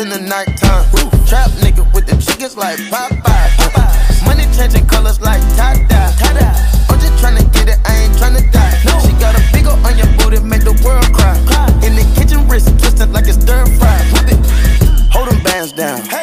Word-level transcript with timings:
in 0.00 0.08
the 0.10 0.20
nighttime. 0.20 0.86
Trap 1.26 1.50
nigga 1.58 1.82
with 1.92 2.06
the 2.06 2.16
chickens 2.16 2.56
like 2.56 2.78
Popeye. 2.90 4.24
Money 4.24 4.44
changing 4.54 4.86
colors 4.86 5.20
like 5.20 5.40
tie-dye. 5.56 6.14
I'm 6.88 7.00
just 7.00 7.14
tryna 7.22 7.42
get 7.52 7.68
it, 7.68 7.78
I 7.84 8.04
ain't 8.04 8.14
tryna 8.14 8.52
die. 8.52 8.74
She 9.02 9.12
got 9.18 9.34
a 9.34 9.42
big 9.52 9.66
ol' 9.66 9.74
on 9.86 9.98
your 9.98 10.06
booty, 10.18 10.38
make 10.40 10.62
the 10.62 10.74
world 10.84 11.08
cry. 11.12 11.34
In 11.82 11.96
the 11.96 12.06
kitchen, 12.14 12.46
wrist 12.48 12.68
twisted 12.78 13.12
like 13.12 13.26
it's 13.26 13.42
stir 13.42 13.66
fry. 13.78 13.98
Whip 14.12 14.32
it. 14.32 14.38
Hold 15.10 15.30
them 15.30 15.42
bands 15.42 15.72
down. 15.72 15.98
Hold 15.98 16.17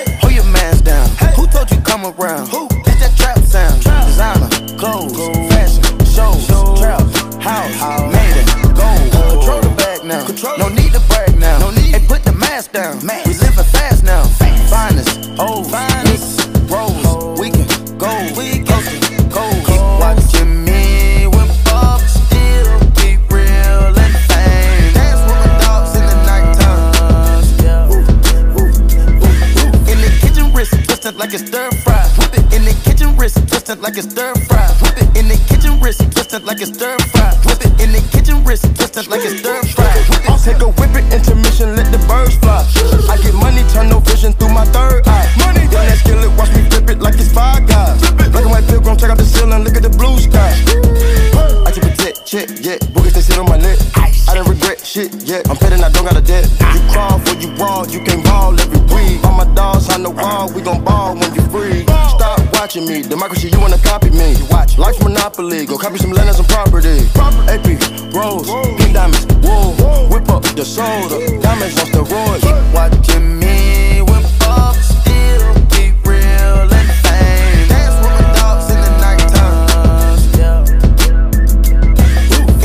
copy 65.85 65.99
some 65.99 66.11
land 66.13 66.27
and 66.27 66.35
some 66.35 66.47
property. 66.47 66.97
AP, 67.45 67.67
rose, 68.11 68.49
pink 68.77 68.93
diamonds, 68.93 69.25
wool. 69.45 69.75
Whip 70.09 70.27
up 70.29 70.41
the 70.57 70.65
soda, 70.65 71.17
diamonds 71.41 71.77
on 71.77 71.85
steroids. 71.93 72.41
Keep 72.41 72.73
watching 72.73 73.37
me 73.37 74.01
when 74.01 74.23
Bob 74.39 74.75
still 74.75 75.53
keep 75.69 75.93
real 76.09 76.65
and 76.73 76.89
fame. 77.05 77.69
Dance 77.69 77.97
with 78.01 78.17
my 78.17 78.25
dogs 78.33 78.65
in 78.73 78.81
the 78.81 78.91
nighttime. 78.97 80.65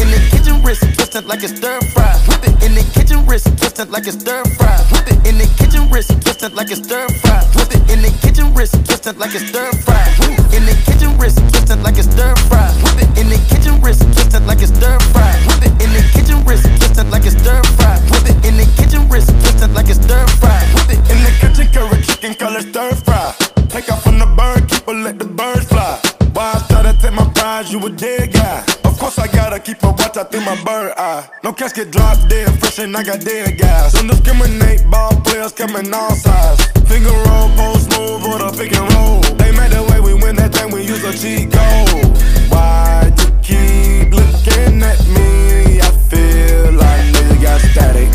In 0.01 0.09
the 0.09 0.21
kitchen, 0.33 0.57
wrist 0.65 0.81
twisted 0.97 1.27
like 1.27 1.43
it's 1.43 1.55
stir 1.55 1.79
fry. 1.93 2.17
Whip 2.27 2.43
it. 2.49 2.65
In 2.65 2.73
the 2.75 2.85
kitchen, 2.95 3.27
wrist 3.27 3.49
twisted 3.59 3.91
like 3.91 4.07
it's 4.07 4.19
stir 4.19 4.45
fry. 4.57 4.79
Whip 4.93 5.09
it. 5.13 5.29
In 5.29 5.37
the 5.37 5.47
kitchen, 5.59 5.91
wrist 5.91 6.09
twisted 6.23 6.55
like 6.55 6.71
it's 6.71 6.81
stir 6.87 7.07
fry. 7.21 7.45
Whip 7.55 7.69
it. 7.69 7.83
In 7.93 8.01
the 8.01 8.09
kitchen, 8.23 8.30
wrist 8.61 8.75
twisted 8.85 9.17
like 9.17 9.35
it's 9.35 9.49
stir 9.49 9.73
fry. 9.85 10.05
In 10.55 10.67
the 10.67 10.77
kitchen, 10.85 11.17
wrist 11.17 11.39
twisted 11.39 11.83
like 11.83 11.97
it's 11.97 12.11
stir 12.13 12.35
fry. 12.49 12.69
In 13.17 13.31
the 13.31 13.41
kitchen, 13.49 13.81
wrist 13.81 14.03
twisted 14.03 14.47
like 14.47 14.61
it's 14.61 14.71
stir 14.77 14.99
fry. 15.13 15.20
My 30.51 30.65
bird 30.65 30.93
eye. 30.97 31.29
No 31.45 31.53
casket 31.53 31.93
drop 31.93 32.19
dead, 32.29 32.49
fresh 32.59 32.81
and 32.81 32.97
I 32.97 33.05
got 33.05 33.21
dead 33.21 33.57
guys. 33.57 33.93
Discriminate, 33.93 34.83
ball 34.91 35.15
players 35.23 35.53
coming 35.53 35.93
all 35.95 36.11
sides. 36.11 36.67
Finger 36.89 37.11
roll, 37.11 37.49
post 37.55 37.91
move, 37.97 38.25
or 38.25 38.39
the 38.39 38.51
pick 38.59 38.75
and 38.75 38.93
roll. 38.95 39.21
They 39.39 39.53
made 39.53 39.71
the 39.71 39.83
way 39.91 40.01
we 40.01 40.15
win 40.21 40.35
that 40.37 40.53
thing, 40.53 40.73
we 40.73 40.83
use 40.83 41.05
a 41.05 41.13
cheat 41.13 41.53
code. 41.53 42.19
Why 42.51 43.13
you 43.19 43.31
keep 43.47 44.11
looking 44.11 44.83
at 44.83 44.99
me? 45.15 45.81
I 45.81 45.91
feel 46.11 46.73
like 46.73 47.03
nigga 47.15 47.43
got 47.43 47.61
static. 47.61 48.11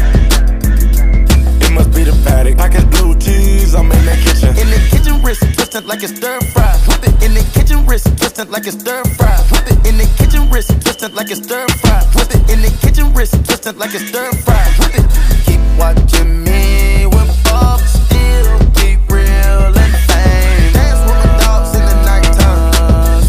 It 1.64 1.72
must 1.72 1.92
be 1.96 2.04
the 2.04 2.16
paddock. 2.26 2.58
Package 2.58 2.90
blue 2.92 3.16
cheese, 3.18 3.74
I'm 3.76 3.90
in 3.92 4.06
the 4.06 4.16
kitchen. 4.24 4.50
In 4.60 4.70
the 4.72 4.80
kitchen, 4.84 4.95
wrist 5.26 5.42
twisted 5.56 5.86
like 5.86 6.04
it's 6.04 6.16
stir 6.16 6.40
fry. 6.54 6.72
Whip 6.88 7.04
it. 7.04 7.24
In 7.24 7.34
the 7.34 7.44
kitchen, 7.54 7.86
wrist 7.88 8.06
twisted 8.18 8.50
like 8.52 8.68
it's 8.68 8.80
stir 8.80 9.04
fry. 9.18 9.36
Whip 9.52 9.66
it. 9.72 9.88
In 9.88 9.98
the 9.98 10.06
kitchen, 10.18 10.50
wrist 10.52 10.70
twisted 10.82 11.14
like 11.16 11.32
it's 11.32 11.42
stir 11.44 11.66
fry. 11.82 12.04
Whip 12.14 12.30
it. 12.30 12.42
In 12.52 12.62
the 12.62 12.70
kitchen, 12.82 13.12
wrist 13.14 13.34
twisted 13.44 13.78
like 13.78 13.94
it's 13.96 14.08
stir 14.08 14.32
fry. 14.46 14.64
Whip 14.80 14.94
it. 14.94 15.06
Keep 15.46 15.62
watching 15.80 16.44
me 16.44 17.08
when 17.08 17.28
Bob 17.44 17.80
still 17.82 18.60
keep 18.78 19.02
real 19.10 19.74
and 19.74 19.96
fame. 20.06 20.74
Dance 20.78 21.02
with 21.10 21.18
my 21.18 21.30
dogs 21.42 21.74
in 21.74 21.84
the 21.90 21.96
nighttime. 22.06 23.26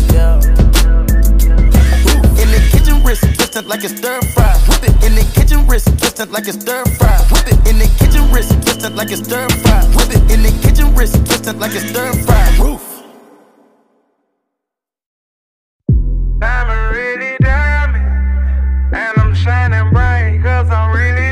In 2.43 2.49
the 2.53 2.61
kitchen, 2.71 3.03
wrist 3.05 3.25
twisted 3.35 3.67
like 3.67 3.85
it's 3.85 3.97
stir 3.97 4.21
fry. 4.37 4.53
Whip 4.69 4.85
it. 4.85 4.93
In 5.03 5.15
the 5.15 5.25
kitchen, 5.33 5.46
wrist 5.69 5.87
twisted 5.99 6.31
like 6.31 6.49
it's 6.49 6.61
stir 6.61 6.85
fry. 6.85 7.19
Whip 7.31 7.47
it. 7.49 7.69
In 7.69 7.79
the 7.79 7.89
kitchen, 7.99 8.31
wrist 8.33 8.53
twisted 8.63 8.95
like 8.95 9.11
it's 9.11 9.25
stir 9.25 9.49
fry. 9.49 9.85
Whip 9.95 10.11
it. 10.11 10.23
In 10.33 10.43
the 10.43 10.53
kitchen, 10.63 10.95
wrist 10.95 11.15
twisted 11.27 11.59
like 11.59 11.73
it's 11.73 11.89
stir 11.91 12.13
fry. 12.25 12.57
Roof. 12.59 13.03
Diamond 16.39 16.97
really 16.97 17.37
diamond. 17.41 18.95
And 18.95 19.19
I'm 19.19 19.35
shining 19.35 19.91
bright 19.93 20.41
cause 20.43 20.71
I'm 20.71 20.95
really 20.95 21.26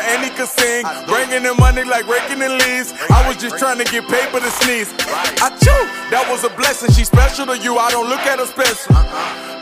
songwriter, 0.00 0.14
and 0.14 0.24
he 0.24 0.30
could 0.30 0.48
sing. 0.48 0.84
Bringing 1.06 1.44
in 1.44 1.56
money 1.56 1.84
like 1.84 2.06
raking 2.06 2.42
in 2.42 2.58
leaves. 2.58 2.92
I 3.10 3.26
was 3.26 3.36
just 3.36 3.58
trying 3.58 3.78
to 3.78 3.84
get 3.84 4.08
paper 4.08 4.40
to 4.40 4.50
sneeze. 4.62 4.92
I 5.40 5.50
chew, 5.60 5.80
that 6.10 6.26
was 6.28 6.44
a 6.44 6.50
blessing. 6.56 6.90
She 6.92 7.04
special 7.04 7.46
to 7.46 7.58
you, 7.58 7.78
I 7.78 7.90
don't 7.90 8.08
look 8.08 8.20
at 8.20 8.38
her 8.38 8.46
special. 8.46 8.94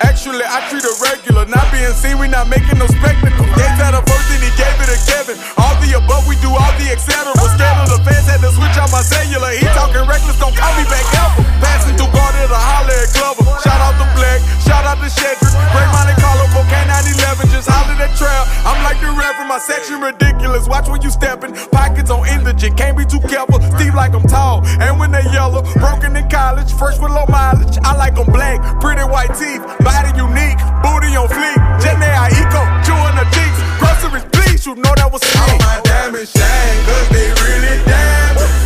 Actually, 0.00 0.44
I 0.46 0.62
treat 0.70 0.82
her 0.82 0.96
regular. 1.02 1.46
Not 1.46 1.70
being 1.72 1.92
seen, 1.92 2.18
we 2.18 2.28
not 2.28 2.48
making 2.48 2.78
no 2.78 2.86
spectacle. 2.86 3.46
They 3.56 3.68
had 3.78 3.94
her 3.94 4.02
first, 4.06 4.27
to 4.88 4.96
Kevin. 5.04 5.36
All 5.60 5.76
the 5.84 6.00
above, 6.00 6.24
we 6.24 6.34
do 6.40 6.48
all 6.48 6.72
the 6.80 6.88
etc. 6.88 7.36
Scared 7.36 7.78
of 7.84 7.88
the 7.92 8.00
fans, 8.04 8.24
had 8.24 8.40
to 8.40 8.50
switch 8.56 8.76
out 8.80 8.88
my 8.88 9.04
cellular. 9.04 9.52
He 9.52 9.64
talking 9.76 10.04
reckless, 10.08 10.40
don't 10.40 10.56
call 10.56 10.72
me 10.80 10.84
back 10.88 11.04
ever. 11.12 11.44
Passing 11.60 11.96
through 12.00 12.12
Garden 12.14 12.48
to 12.48 12.56
holler 12.56 12.96
at 12.96 13.10
Glover. 13.12 13.44
Shout 13.60 13.80
out 13.84 13.96
to 14.00 14.06
Black, 14.16 14.40
shout 14.64 14.84
out 14.88 14.96
to 15.04 15.10
Shedrick. 15.12 15.52
Great 15.74 15.88
Monte 15.92 16.16
Carlo, 16.16 16.46
cocaine 16.56 16.88
911, 16.88 17.52
just 17.52 17.68
hollered 17.68 18.00
at 18.00 18.12
Trail. 18.16 18.44
I'm 18.64 18.80
like 18.80 18.96
the 19.04 19.12
reverend, 19.12 19.52
my 19.52 19.60
section 19.60 20.00
ridiculous. 20.00 20.64
Watch 20.68 20.88
when 20.88 21.02
you 21.02 21.10
stepping, 21.10 21.52
pockets 21.68 22.08
on 22.08 22.24
indigent, 22.24 22.78
can't 22.80 22.96
be 22.96 23.04
too 23.04 23.20
careful. 23.28 23.60
Steve 23.76 23.92
like 23.92 24.16
I'm 24.16 24.24
tall, 24.24 24.64
and 24.80 24.96
when 24.96 25.12
they 25.12 25.24
yellow, 25.36 25.62
broken 25.76 26.16
in 26.16 26.28
college, 26.32 26.72
first 26.72 27.02
with 27.02 27.12
low 27.12 27.28
mileage. 27.28 27.76
I 27.84 27.92
like 27.96 28.16
them 28.16 28.30
black, 28.32 28.62
pretty 28.80 29.04
white 29.04 29.34
teeth, 29.36 29.60
body 29.84 30.16
unique, 30.16 30.58
booty 30.80 31.12
on 31.18 31.28
fleek. 31.28 31.58
Jenny 31.82 32.08
I 32.08 32.32
eco, 32.32 32.62
chewing 32.86 33.16
the 33.20 33.26
cheeks. 33.34 33.58
Groceries, 33.78 34.37
please, 34.58 34.66
you 34.66 34.74
know 34.82 34.94
that 34.96 35.12
was 35.12 35.22
All 35.36 35.58
my 35.58 35.80
diamonds 35.84 36.32
shine, 36.32 36.84
cause 36.84 37.08
they 37.10 37.28
really 37.42 37.84
diamonds. 37.84 38.57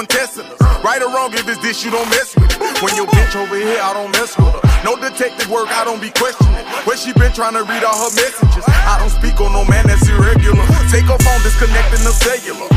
Anyone 0.00 0.06
testing 0.06 0.48
us. 0.48 0.60
Right 0.84 1.02
or 1.02 1.12
wrong, 1.12 1.32
if 1.34 1.46
it's 1.48 1.60
this, 1.60 1.84
you 1.84 1.90
don't 1.90 2.08
mess 2.08 2.34
with 2.36 2.48
it. 2.48 2.60
When 2.80 2.94
your 2.96 3.06
bitch 3.06 3.36
over 3.36 3.56
here, 3.56 3.80
I 3.82 3.92
don't 3.92 4.12
mess 4.12 4.36
with 4.36 4.48
her. 4.48 4.62
No 4.84 4.96
detective 4.96 5.50
work, 5.50 5.68
I 5.68 5.84
don't 5.84 6.00
be 6.00 6.10
questioning. 6.16 6.64
Where 6.88 6.96
she 6.96 7.12
been 7.12 7.32
trying 7.32 7.54
to 7.54 7.64
read 7.64 7.84
all 7.84 8.08
her 8.08 8.12
messages. 8.16 8.64
I 8.64 8.96
don't 8.96 9.12
speak 9.12 9.36
on 9.40 9.52
no 9.52 9.64
man 9.68 9.84
that's 9.86 10.08
irregular. 10.08 10.64
Take 10.88 11.04
her 11.04 11.20
phone, 11.20 11.40
disconnecting 11.44 12.00
the 12.04 12.14
cellular. 12.16 12.68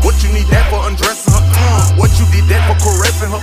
What 0.00 0.16
you 0.24 0.32
need 0.32 0.48
that 0.48 0.64
for 0.72 0.80
undressing 0.88 1.32
her? 1.36 1.44
Uh, 1.44 2.00
what 2.00 2.10
you 2.16 2.24
did 2.32 2.48
that 2.48 2.64
for 2.64 2.76
caressing 2.80 3.28
her? 3.28 3.42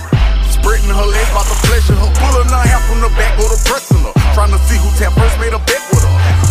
Spreading 0.50 0.90
her 0.90 1.06
legs 1.06 1.30
about 1.30 1.46
to 1.46 1.56
pleasure 1.70 1.94
her. 1.94 2.10
Pulling 2.18 2.50
her 2.50 2.64
hair 2.66 2.82
from 2.90 2.98
the 2.98 3.10
back, 3.14 3.38
go 3.38 3.46
to 3.46 3.58
pressing 3.70 4.02
her. 4.02 4.14
Trying 4.34 4.50
to 4.50 4.58
see 4.66 4.78
who 4.82 4.90
tap 4.98 5.14
first 5.14 5.38
made 5.38 5.54
a 5.54 5.62
bet 5.62 5.82
with. 5.94 5.97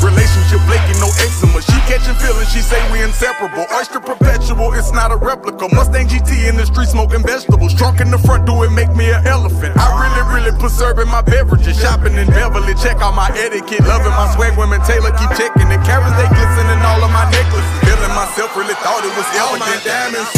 Relationship 0.04 0.62
flaking, 0.70 1.00
no 1.02 1.10
eczema. 1.20 1.62
She 1.62 1.78
catching 1.90 2.16
feelings, 2.22 2.50
she 2.54 2.62
say 2.62 2.78
we 2.92 3.02
inseparable. 3.02 3.66
Oyster 3.74 4.00
perpetual, 4.00 4.74
it's 4.74 4.92
not 4.92 5.12
a 5.12 5.18
replica. 5.18 5.68
Mustang 5.74 6.08
GT 6.08 6.48
in 6.50 6.56
the 6.56 6.66
street 6.66 6.88
smoking 6.88 7.24
vegetables. 7.24 7.74
Drunk 7.74 8.00
in 8.00 8.12
the 8.12 8.18
front, 8.20 8.46
do 8.46 8.64
it 8.64 8.72
make 8.72 8.94
me 8.96 9.10
an 9.10 9.26
elephant. 9.26 9.76
I 9.78 9.90
really, 9.98 10.24
really 10.34 10.54
preserving 10.60 11.08
my 11.10 11.22
beverages. 11.22 11.80
Shopping 11.82 12.14
in 12.16 12.28
Beverly, 12.28 12.74
check 12.76 13.02
out 13.02 13.16
my 13.16 13.30
etiquette. 13.36 13.82
Loving 13.90 14.14
my 14.14 14.30
swag, 14.36 14.58
women 14.58 14.82
Taylor 14.86 15.12
keep 15.18 15.32
checking 15.34 15.68
the 15.70 15.80
carats 15.84 16.14
they 16.16 16.30
glistening 16.30 16.82
all 16.86 17.02
of 17.04 17.12
my 17.12 17.26
necklaces. 17.34 17.78
Feeling 17.84 18.14
myself, 18.14 18.56
really 18.56 18.78
thought 18.86 19.02
it 19.04 19.14
was 19.18 19.28
All 19.42 19.58
my 19.58 19.66
elegant. 19.66 19.84
diamonds 19.86 20.30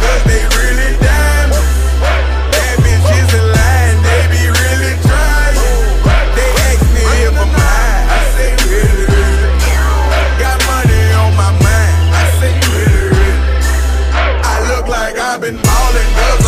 cause 0.00 0.22
they 0.24 0.42
really 0.56 0.90
diamonds. 0.98 1.68
Bad 2.00 2.76
bitches 2.80 3.30
in 3.36 3.44
line, 3.52 3.61
been 15.42 15.56
cause 15.56 16.36
I'm 16.36 16.41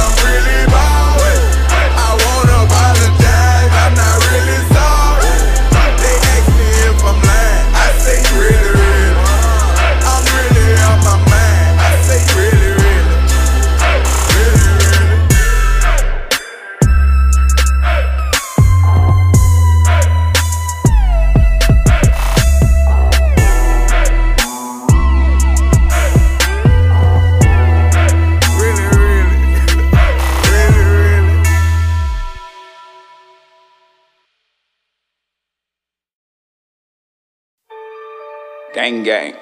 Gang 38.84 39.02
gang. 39.02 39.32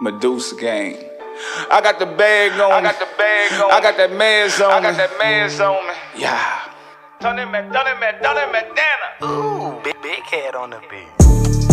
Medusa 0.00 0.56
gang. 0.56 0.96
I 1.70 1.80
got 1.80 2.00
the 2.00 2.06
bag 2.06 2.50
on 2.58 2.72
I 2.72 2.80
me. 2.80 2.82
got 2.88 2.98
the 2.98 3.06
bag 3.16 3.52
on 3.62 3.70
I 3.70 3.80
got 3.80 3.96
that 3.96 4.10
man's 4.10 4.60
on 4.60 4.72
I 4.72 4.80
me. 4.80 4.82
got 4.88 4.96
that 4.96 5.18
man's 5.20 5.60
on 5.60 5.86
me. 5.86 5.94
Yeah. 6.18 6.60
Tony 7.20 7.42
it, 7.42 7.46
man, 7.46 7.70
done 7.70 7.86
it, 7.86 8.00
man, 8.00 8.20
done 8.20 8.36
it, 8.36 8.50
man, 8.50 8.64
Dana. 8.74 9.32
Ooh, 9.32 9.80
big, 9.84 9.94
big 10.02 10.24
head 10.24 10.56
on 10.56 10.70
the 10.70 10.80
beat. 10.90 11.63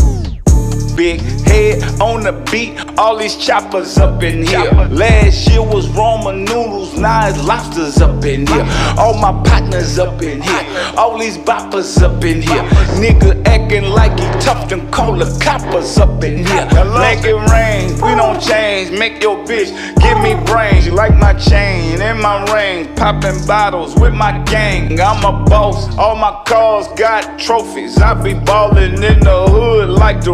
Big 0.96 1.22
head 1.48 1.84
on 2.02 2.24
the 2.24 2.34
beat, 2.52 2.78
all 2.98 3.18
these 3.18 3.36
choppers 3.38 3.98
up 3.98 4.22
in 4.24 4.46
here. 4.46 4.72
Last 4.90 5.48
year 5.50 5.62
was 5.62 5.88
ramen 5.90 6.48
noodles, 6.48 6.98
now 6.98 7.28
it's 7.28 7.44
lobsters 7.44 8.02
up 8.02 8.24
in 8.26 8.46
here. 8.46 8.66
All 8.98 9.18
my 9.18 9.32
partners 9.44 9.98
up 9.98 10.22
in 10.22 10.42
here, 10.42 10.94
all 10.98 11.18
these 11.18 11.38
boppers 11.38 12.02
up 12.02 12.24
in 12.24 12.42
here. 12.42 12.64
Nigga 13.00 13.46
acting 13.48 13.86
like 13.86 14.12
he 14.20 14.26
tough 14.42 14.72
and 14.72 14.92
call 14.92 15.16
the 15.16 15.26
coppers 15.42 15.98
up 15.98 16.24
in 16.24 16.46
here. 16.46 16.66
Make 17.00 17.24
it 17.24 17.40
rain, 17.52 17.94
we 17.96 18.16
don't 18.16 18.42
change. 18.42 18.92
Make 18.92 19.22
your 19.24 19.38
bitch 19.46 19.72
give 20.02 20.20
me 20.22 20.34
brains. 20.46 20.86
You 20.86 20.94
like 20.94 21.16
my 21.18 21.34
chain 21.34 22.02
in 22.02 22.20
my 22.22 22.44
ring, 22.54 22.94
popping 22.96 23.46
bottles 23.46 23.96
with 23.96 24.14
my 24.14 24.38
gang. 24.44 25.00
I'm 25.00 25.24
a 25.24 25.46
boss, 25.46 25.98
all 25.98 26.16
my 26.16 26.44
cars 26.46 26.88
got 26.98 27.40
trophies. 27.40 27.98
I 27.98 28.14
be 28.14 28.34
ballin' 28.34 29.04
in 29.04 29.20
the 29.22 29.48
hood 29.50 29.90
like 29.90 30.24
the 30.24 30.34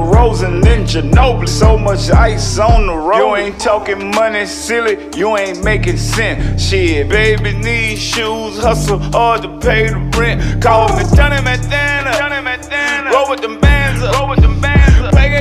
In 0.65 0.83
Ginobili. 0.85 1.47
So 1.47 1.77
much 1.77 2.09
ice 2.09 2.59
on 2.59 2.87
the 2.87 2.93
road. 2.93 3.17
You 3.17 3.35
ain't 3.35 3.59
talking 3.59 4.11
money, 4.11 4.45
silly. 4.45 4.97
You 5.15 5.37
ain't 5.37 5.63
making 5.63 5.97
sense. 5.97 6.61
Shit, 6.61 7.09
baby 7.09 7.53
need 7.53 7.97
shoes, 7.97 8.57
hustle 8.59 8.99
hard 8.99 9.43
to 9.43 9.57
pay 9.59 9.89
the 9.89 9.99
rent. 10.17 10.61
Call 10.61 10.89
me 10.97 11.03
Johnny 11.15 11.41
Montana. 11.41 12.11
Johnny 12.17 12.41
Montana. 12.41 13.11
Roll 13.11 13.29
with 13.29 13.41
them 13.41 13.59
bands 13.59 14.03
up. 14.03 14.15
Roll 14.15 14.29
with 14.29 14.41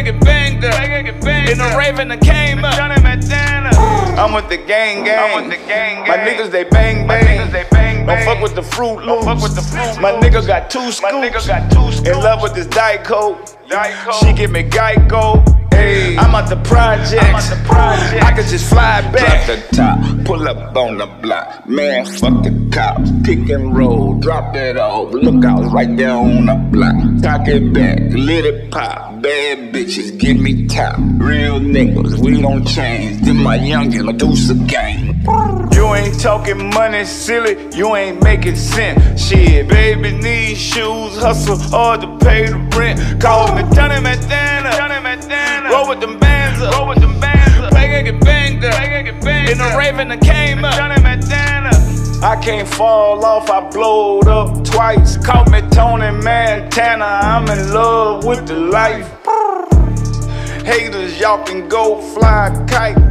them 0.04 0.18
bands 0.20 0.64
up. 0.64 0.72
Play 0.74 1.02
get 1.02 1.20
banged 1.20 1.20
up. 1.20 1.20
Play 1.20 1.20
get 1.20 1.20
banged 1.20 1.50
In 1.50 1.58
the 1.58 1.76
Raven 1.76 2.08
that 2.08 2.20
came 2.20 2.64
up. 2.64 2.74
Johnny 2.74 3.00
Montana. 3.02 3.70
I'm 4.16 4.32
with 4.32 4.48
the 4.48 4.56
gang 4.56 5.04
gang. 5.04 5.18
I'm 5.18 5.48
with 5.48 5.58
the 5.58 5.66
gang 5.66 6.08
My 6.08 6.16
niggas 6.16 6.50
they 6.50 6.64
bang 6.64 7.06
My 7.06 7.20
bang. 7.20 7.38
niggas, 7.38 7.52
they 7.52 7.66
bang, 7.70 8.06
Don't 8.06 8.24
fuck 8.24 8.42
with 8.42 8.54
the 8.54 8.62
fruit 8.62 9.04
loops. 9.04 9.24
Don't 9.24 9.38
fuck 9.38 9.42
with 9.42 9.54
the 9.54 9.62
Fruit 9.62 10.00
My 10.00 10.12
nigga 10.12 10.46
got 10.46 10.70
two 10.70 10.90
scoops. 10.90 11.02
My 11.02 11.12
nigga 11.12 11.46
got 11.46 11.70
two 11.70 11.92
scoops. 11.92 12.08
In 12.08 12.18
love 12.20 12.42
with 12.42 12.54
this 12.54 12.66
Diet 12.66 13.04
Coke. 13.04 13.38
Diet 13.68 13.94
Coke. 14.04 14.14
She 14.14 14.32
give 14.32 14.50
me 14.50 14.62
Geico. 14.62 15.65
Hey, 15.76 16.16
I'm 16.16 16.34
at 16.34 16.48
the 16.48 16.56
projects. 16.56 17.12
I'm 17.22 17.34
at 17.34 17.50
the 17.50 17.68
projects. 17.68 18.24
I 18.24 18.32
can 18.32 18.48
just 18.48 18.68
fly 18.70 19.02
back. 19.12 19.46
Drop 19.46 19.70
the 19.70 19.76
top, 19.76 20.24
pull 20.24 20.48
up 20.48 20.76
on 20.76 20.96
the 20.96 21.06
block. 21.06 21.68
Man, 21.68 22.06
fuck 22.06 22.42
the 22.42 22.70
cops. 22.72 23.10
Pick 23.24 23.48
and 23.50 23.76
roll, 23.76 24.14
drop 24.18 24.54
it 24.56 24.78
off. 24.78 25.12
Look 25.12 25.44
out 25.44 25.70
right 25.72 25.94
there 25.96 26.12
on 26.12 26.46
the 26.46 26.54
block. 26.72 26.96
Cock 27.22 27.48
it 27.48 27.72
back, 27.74 27.98
let 28.12 28.44
it 28.44 28.70
pop. 28.70 29.20
Bad 29.20 29.74
bitches, 29.74 30.18
give 30.18 30.38
me 30.38 30.66
top. 30.66 30.96
Real 30.98 31.60
niggas, 31.60 32.18
we 32.18 32.40
don't 32.40 32.66
change. 32.66 33.22
Then 33.22 33.36
my 33.36 33.58
youngin' 33.58 34.04
Medusa 34.04 34.54
gang. 34.66 35.20
You 35.72 35.94
ain't 35.94 36.18
talking 36.20 36.70
money, 36.70 37.04
silly. 37.04 37.56
You 37.76 37.94
ain't 37.96 38.22
making 38.22 38.56
sense. 38.56 39.26
Shit, 39.26 39.68
baby 39.68 40.12
need 40.12 40.56
shoes, 40.56 41.16
hustle 41.18 41.58
hard 41.58 42.00
to 42.00 42.18
pay 42.24 42.46
the 42.46 42.58
rent. 42.76 43.20
Call 43.20 43.54
me 43.54 43.62
Johnny 43.74 44.00
Montana. 44.00 44.55
Roll 45.86 45.94
with 45.94 46.00
them 46.00 46.18
bands 46.18 46.60
up. 46.60 46.74
Roll 46.74 46.88
with 46.88 46.98
them 46.98 47.20
bands 47.20 47.60
up. 47.60 47.70
Play 47.70 48.02
get 48.02 48.20
banged 48.20 48.64
up. 48.64 48.74
Play 48.74 49.04
get 49.04 49.22
banged 49.22 49.50
In 49.50 49.58
the 49.58 49.76
Raven 49.78 50.08
that 50.08 50.20
came 50.20 50.64
up. 50.64 50.74
Johnny 50.74 51.00
Montana. 51.00 51.70
I 52.24 52.34
can't 52.42 52.66
fall 52.66 53.24
off, 53.24 53.48
I 53.48 53.60
blowed 53.70 54.26
up 54.26 54.64
twice. 54.64 55.16
Call 55.16 55.44
me 55.44 55.60
Tony 55.70 56.10
Montana. 56.10 57.04
I'm 57.04 57.48
in 57.48 57.72
love 57.72 58.24
with 58.24 58.48
the 58.48 58.56
life. 58.56 59.08
Haters, 60.64 61.20
y'all 61.20 61.44
can 61.44 61.68
go 61.68 62.00
fly 62.00 62.50
kite. 62.68 63.05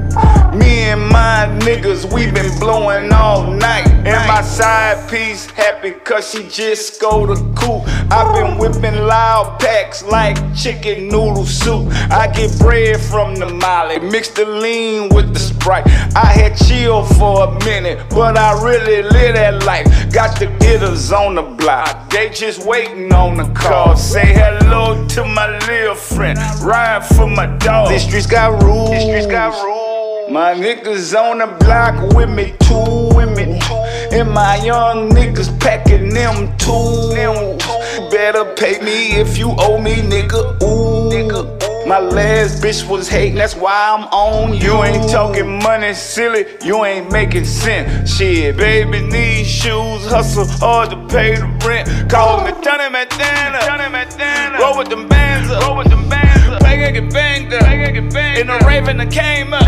Me 0.56 0.84
and 0.92 1.06
my 1.10 1.48
niggas, 1.62 2.12
we 2.14 2.32
been 2.32 2.58
blowing 2.60 3.12
all 3.12 3.52
night. 3.52 3.88
And 4.06 4.28
my 4.28 4.42
side 4.42 5.10
piece 5.10 5.48
happy 5.48 5.92
cause 5.92 6.32
she 6.32 6.48
just 6.48 7.02
go 7.02 7.26
to 7.26 7.36
coop. 7.56 7.84
i 8.12 8.24
been 8.40 8.58
whipping 8.58 9.02
loud 9.02 9.60
packs 9.60 10.04
like 10.04 10.38
chicken 10.56 11.08
noodle 11.08 11.46
soup. 11.46 11.88
I 12.12 12.28
get 12.28 12.58
bread 12.60 13.02
from 13.02 13.36
the 13.36 13.48
molly, 13.48 14.00
mix 14.00 14.30
the 14.30 14.46
lean 14.46 15.10
with 15.10 15.34
the 15.34 15.40
sprite. 15.40 15.88
I 16.16 16.28
had 16.28 16.56
chill 16.56 17.04
for 17.04 17.50
a 17.50 17.66
minute, 17.66 18.00
but 18.10 18.38
I 18.38 18.54
really 18.64 19.04
live 19.04 19.36
that 19.36 19.64
life. 19.64 19.88
Got 20.14 20.40
the 20.40 20.48
hitters 20.64 21.12
on 21.12 21.36
the 21.36 21.42
block, 21.42 22.10
they 22.10 22.30
just 22.30 22.66
waiting 22.66 23.12
on 23.12 23.38
the 23.38 23.52
call. 23.54 23.96
Say 23.96 24.34
hello 24.34 25.06
to 25.10 25.26
my 25.26 25.58
little 25.68 25.96
friend, 25.96 26.38
ride 26.62 27.06
for 27.06 27.28
my 27.28 27.48
dog. 27.58 27.90
These 27.90 28.04
streets 28.04 28.28
got 28.28 28.64
rules. 28.64 28.92
These 28.92 29.04
streets 29.04 29.28
got 29.28 29.52
rules. 29.64 29.85
My 30.36 30.54
niggas 30.54 31.16
on 31.18 31.38
the 31.38 31.48
block 31.64 32.14
with 32.14 32.30
me 32.30 32.52
me 33.34 33.58
too. 33.58 33.86
And 34.12 34.30
my 34.32 34.58
young 34.58 35.10
niggas 35.12 35.58
packing 35.62 36.10
them 36.10 36.58
too. 36.58 37.58
Better 38.12 38.44
pay 38.56 38.82
me 38.84 39.16
if 39.16 39.38
you 39.38 39.56
owe 39.58 39.78
me, 39.78 39.96
nigga. 39.96 40.62
Ooh, 40.62 41.10
nigga. 41.10 41.88
My 41.88 42.00
last 42.00 42.62
bitch 42.62 42.86
was 42.86 43.08
hating, 43.08 43.36
that's 43.36 43.56
why 43.56 43.96
I'm 43.96 44.10
on 44.10 44.56
you. 44.56 44.74
You 44.74 44.84
ain't 44.84 45.10
talking 45.10 45.58
money, 45.60 45.94
silly. 45.94 46.46
You 46.62 46.84
ain't 46.84 47.10
making 47.14 47.46
sense. 47.46 48.14
Shit, 48.14 48.58
baby 48.58 49.08
need 49.08 49.46
shoes, 49.46 50.06
hustle 50.06 50.48
hard 50.60 50.90
to 50.90 50.98
pay 51.08 51.36
the 51.36 51.48
rent. 51.66 52.12
Call 52.12 52.44
me 52.44 52.52
Johnny 52.62 52.90
Montana. 52.90 53.60
Johnny 53.62 53.90
Montana. 53.90 54.60
Roll 54.60 54.78
with 54.80 54.90
them 54.90 55.08
bands. 55.08 55.50
Roll 55.64 55.78
with 55.78 55.88
them 55.88 56.10
bands 56.10 56.50
up. 56.50 56.60
Play 56.60 56.92
get 56.92 57.14
banged 57.14 57.54
In 57.54 58.48
the 58.48 58.66
Raven 58.68 58.98
that 58.98 59.10
came 59.10 59.54
up. 59.54 59.64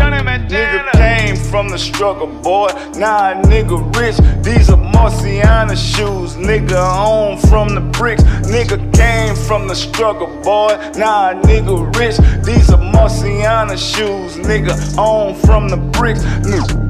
From 1.58 1.70
the 1.70 1.76
struggle, 1.76 2.28
boy. 2.28 2.68
Nah, 2.94 3.34
nigga 3.42 3.78
rich. 3.96 4.16
These 4.44 4.70
are 4.70 4.76
Marciana 4.76 5.74
shoes. 5.74 6.36
Nigga 6.36 6.78
on 6.78 7.36
from 7.36 7.74
the 7.74 7.80
bricks. 7.80 8.22
Nigga 8.22 8.78
came 8.94 9.34
from 9.34 9.66
the 9.66 9.74
struggle, 9.74 10.28
boy. 10.44 10.76
Nah, 10.96 11.34
nigga 11.42 11.92
rich. 11.98 12.16
These 12.46 12.70
are 12.70 12.92
Marciana 12.92 13.76
shoes. 13.76 14.36
Nigga 14.36 14.96
on 14.96 15.34
from 15.34 15.68
the 15.68 15.78
bricks. 15.78 16.22
Nigga. 16.46 16.87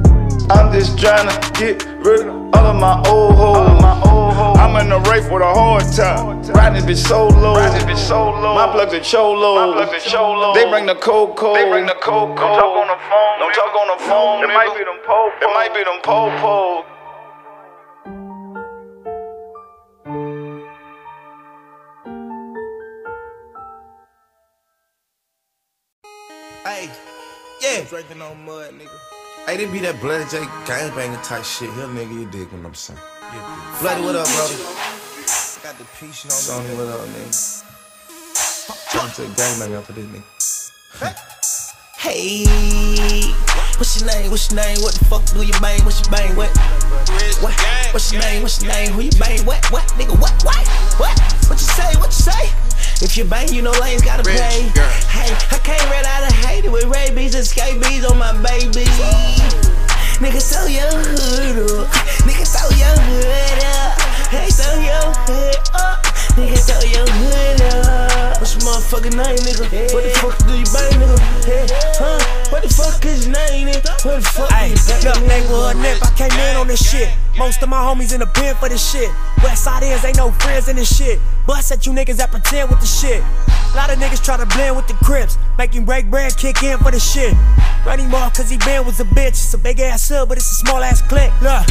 I'm 0.51 0.73
just 0.73 0.97
tryna 0.97 1.35
get 1.53 1.85
rid 2.03 2.27
of 2.27 2.35
all 2.55 2.65
of 2.65 2.75
my 2.75 3.01
old 3.07 3.35
hoes. 3.35 4.57
I'm 4.57 4.75
in 4.85 4.91
a 4.91 4.99
race 5.09 5.29
with 5.29 5.41
a 5.41 5.53
hard 5.53 5.83
time. 5.93 6.41
Riding 6.53 6.83
bitch 6.83 6.97
so 6.97 7.27
low. 7.27 7.53
My 7.53 8.71
plugs 8.71 8.93
are 8.93 8.99
cholo. 9.01 10.53
They 10.53 10.69
bring 10.69 10.85
the 10.85 10.95
cold 10.95 11.35
cold. 11.37 11.55
They 11.57 11.69
bring 11.69 11.85
the 11.85 11.95
cold 12.01 12.37
cold. 12.37 12.57
Don't 12.57 12.59
talk 12.59 12.77
on 12.77 12.87
the 12.87 12.97
phone. 13.09 13.39
Don't 13.39 13.53
talk 13.53 13.75
on 13.75 13.87
the 13.97 14.03
phone. 14.05 14.43
It 14.43 14.53
might 14.53 14.77
be 14.77 14.83
them 14.83 14.99
po 15.05 15.31
It 15.41 15.53
might 15.53 15.73
be 15.73 15.83
them 15.83 16.01
po 16.01 16.29
po. 16.41 16.85
Hey, 26.65 26.89
yeah. 27.61 27.83
Drinking 27.85 28.21
on 28.21 28.45
mud, 28.45 28.73
nigga. 28.73 29.08
Hey, 29.49 29.57
this 29.57 29.71
be 29.71 29.79
that 29.79 29.97
Bloody 29.99 30.29
J 30.29 30.45
gangbanging 30.69 31.25
type 31.25 31.41
shit 31.41 31.73
here, 31.73 31.89
nigga. 31.89 32.13
You 32.13 32.29
dig 32.29 32.53
what 32.53 32.69
I'm 32.69 32.73
saying? 32.75 33.01
Bloody, 33.81 34.05
what 34.05 34.13
up, 34.13 34.29
brother? 34.29 34.53
Got 35.65 35.73
the 35.81 35.89
piece 35.97 36.21
on 36.29 36.37
Sony, 36.37 36.69
what 36.77 36.85
up, 36.85 37.01
nigga? 37.09 37.33
Trying 38.93 39.09
to 39.09 39.25
gangbang 39.33 39.73
up 39.73 39.85
for 39.85 39.93
this 39.93 40.05
nigga. 40.05 40.21
Hey, 41.97 42.45
what's 43.81 43.97
your 43.97 44.13
name? 44.13 44.29
What's 44.29 44.53
your 44.53 44.61
name? 44.61 44.77
What 44.85 44.93
the 44.93 45.05
fuck 45.05 45.25
do 45.33 45.41
you 45.41 45.57
bang? 45.57 45.81
What's 45.81 46.05
your 46.05 46.13
bang? 46.13 46.35
What? 46.35 46.53
What? 47.41 47.57
What's 47.89 48.13
your 48.13 48.21
name? 48.21 48.43
What's 48.43 48.61
your 48.61 48.71
name? 48.71 48.91
Who 48.91 49.01
you 49.01 49.17
bang? 49.17 49.43
What? 49.49 49.65
What? 49.71 49.89
Nigga, 49.97 50.13
what? 50.21 50.37
What? 50.45 50.61
What? 51.01 51.17
What 51.49 51.57
you 51.57 51.65
say? 51.73 51.89
What 51.97 52.13
you 52.13 52.21
say? 52.21 52.68
If 53.01 53.15
you 53.15 53.23
bang, 53.23 53.47
you 53.53 53.61
know 53.61 53.71
lanes 53.79 54.01
gotta 54.01 54.23
pay. 54.23 54.67
Hey, 55.07 55.31
I 55.51 55.59
came 55.63 55.79
right 55.89 56.05
out 56.05 56.29
of 56.29 56.35
Haiti 56.35 56.67
with 56.67 56.83
rabies 56.85 57.33
and 57.33 57.45
scabies 57.45 58.03
on 58.03 58.17
my 58.17 58.33
baby. 58.43 58.83
Nigga, 60.19 60.43
throw 60.43 60.67
your 60.67 60.91
hood 60.91 61.79
up. 61.79 61.87
Nigga, 62.27 62.43
throw 62.43 62.69
your 62.75 62.99
hood 62.99 63.63
up. 63.63 64.01
Hey, 64.27 64.49
throw 64.51 64.75
your 64.83 65.13
hood 65.23 65.55
up. 65.75 66.03
Nigga, 66.35 66.59
throw 66.59 66.81
your 66.89 67.07
hood 67.07 67.53
up. 67.53 67.58
Motherfucking 68.89 69.17
name, 69.21 69.37
nigga? 69.45 69.93
What 69.93 70.03
the 70.03 70.09
fuck 70.17 70.37
do 70.49 70.57
you 70.57 70.65
bang, 70.73 70.97
nigga? 70.97 71.45
Hey, 71.45 71.67
huh? 72.01 72.49
What 72.49 72.63
the 72.63 72.73
fuck 72.73 73.05
is 73.05 73.27
your 73.27 73.35
name, 73.35 73.67
nigga? 73.67 73.85
What 74.03 74.17
the 74.17 74.21
fuck 74.25 74.49
Hey, 74.49 74.73
do 74.73 74.81
you 74.81 74.89
bang, 74.89 75.05
look, 75.05 75.29
neighborhood 75.29 75.77
nip, 75.77 76.01
I 76.01 76.09
came 76.17 76.33
in 76.49 76.57
on 76.57 76.65
this 76.65 76.81
shit. 76.81 77.13
Most 77.37 77.61
of 77.61 77.69
my 77.69 77.77
homies 77.77 78.15
in 78.15 78.19
the 78.19 78.25
pen 78.25 78.55
for 78.55 78.67
this 78.67 78.81
shit. 78.81 79.11
West 79.43 79.63
side 79.63 79.83
ends 79.83 80.03
ain't 80.05 80.17
no 80.17 80.31
friends 80.41 80.69
in 80.69 80.75
this 80.75 80.89
shit. 80.89 81.19
Bust 81.45 81.71
at 81.71 81.85
you 81.85 81.93
niggas 81.93 82.17
that 82.17 82.31
pretend 82.31 82.71
with 82.71 82.79
the 82.81 82.87
shit. 82.87 83.21
A 83.21 83.77
lot 83.77 83.93
of 83.93 83.99
niggas 83.99 84.25
try 84.25 84.37
to 84.37 84.47
blend 84.57 84.75
with 84.75 84.87
the 84.87 84.95
crips. 85.05 85.37
Make 85.59 85.75
him 85.75 85.85
break 85.85 86.09
bread, 86.09 86.35
kick 86.35 86.63
in 86.63 86.79
for 86.79 86.89
the 86.89 86.99
shit. 86.99 87.37
Run 87.85 87.99
him 87.99 88.15
off 88.15 88.33
cause 88.33 88.49
he 88.49 88.57
been 88.57 88.87
was 88.87 88.99
a 88.99 89.05
bitch. 89.05 89.37
It's 89.37 89.53
a 89.53 89.59
big 89.59 89.79
ass 89.81 90.01
sub, 90.01 90.29
but 90.29 90.39
it's 90.39 90.49
a 90.51 90.55
small 90.65 90.81
ass 90.81 91.03
clique. 91.03 91.29
Look. 91.43 91.61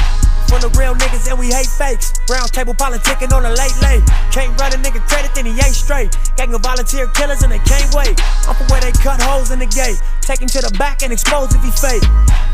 From 0.48 0.64
the 0.64 0.72
real 0.80 0.96
niggas 0.96 1.28
and 1.28 1.38
we 1.38 1.52
hate 1.52 1.68
fakes. 1.68 2.16
Round 2.24 2.48
table 2.50 2.72
politicking 2.72 3.36
on 3.36 3.44
a 3.44 3.52
late 3.52 3.76
late. 3.84 4.00
Can't 4.32 4.56
run 4.56 4.72
a 4.72 4.80
nigga 4.80 5.04
credit, 5.04 5.34
then 5.36 5.44
he 5.44 5.52
ain't 5.52 5.76
straight. 5.76 6.16
Gang 6.36 6.54
of 6.54 6.62
volunteer 6.62 7.06
killers 7.12 7.42
and 7.44 7.52
they 7.52 7.60
can't 7.68 7.92
wait. 7.92 8.16
I'm 8.48 8.56
from 8.56 8.66
where 8.72 8.80
they 8.80 8.92
cut 8.92 9.20
holes 9.20 9.50
in 9.52 9.58
the 9.60 9.68
gate. 9.68 10.00
Take 10.24 10.40
him 10.40 10.48
to 10.48 10.64
the 10.64 10.72
back 10.80 11.02
and 11.02 11.12
expose 11.12 11.52
if 11.54 11.60
he 11.60 11.70
fake. 11.70 12.02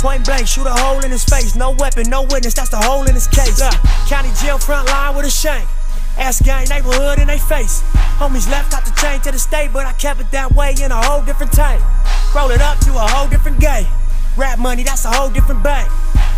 Point 0.02 0.26
blank, 0.26 0.48
shoot 0.50 0.66
a 0.66 0.74
hole 0.74 1.04
in 1.06 1.10
his 1.10 1.22
face. 1.22 1.54
No 1.54 1.70
weapon, 1.70 2.10
no 2.10 2.22
witness, 2.22 2.54
that's 2.54 2.70
the 2.70 2.82
hole 2.82 3.06
in 3.06 3.14
his 3.14 3.28
case. 3.28 3.62
County 4.10 4.30
jail 4.42 4.58
front 4.58 4.88
line 4.88 5.14
with 5.14 5.26
a 5.26 5.30
shank. 5.30 5.68
Ass 6.18 6.42
gang 6.42 6.68
neighborhood 6.68 7.18
in 7.18 7.28
they 7.28 7.38
face. 7.38 7.82
Homies 8.18 8.50
left 8.50 8.74
out 8.74 8.84
the 8.84 8.94
chain 9.00 9.20
to 9.22 9.30
the 9.30 9.38
state, 9.38 9.70
but 9.72 9.86
I 9.86 9.92
kept 9.94 10.20
it 10.20 10.30
that 10.32 10.52
way 10.52 10.74
in 10.82 10.90
a 10.90 11.00
whole 11.00 11.22
different 11.22 11.52
tank. 11.52 11.82
Roll 12.34 12.50
it 12.50 12.60
up 12.60 12.78
to 12.80 12.90
a 12.90 13.06
whole 13.06 13.28
different 13.28 13.60
game. 13.60 13.86
Rap 14.36 14.58
money, 14.58 14.82
that's 14.82 15.04
a 15.04 15.10
whole 15.10 15.30
different 15.30 15.62
bank. 15.62 15.88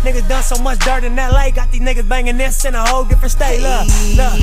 Niggas 0.03 0.27
done 0.27 0.43
so 0.43 0.61
much 0.61 0.79
dirt 0.79 1.03
in 1.03 1.15
LA, 1.15 1.49
got 1.51 1.71
these 1.71 1.81
niggas 1.81 2.07
banging 2.07 2.37
this 2.37 2.65
in 2.65 2.75
a 2.75 2.85
whole 2.85 3.03
different 3.03 3.31
state. 3.31 3.61
Look, 3.61 3.87
look. 4.15 4.33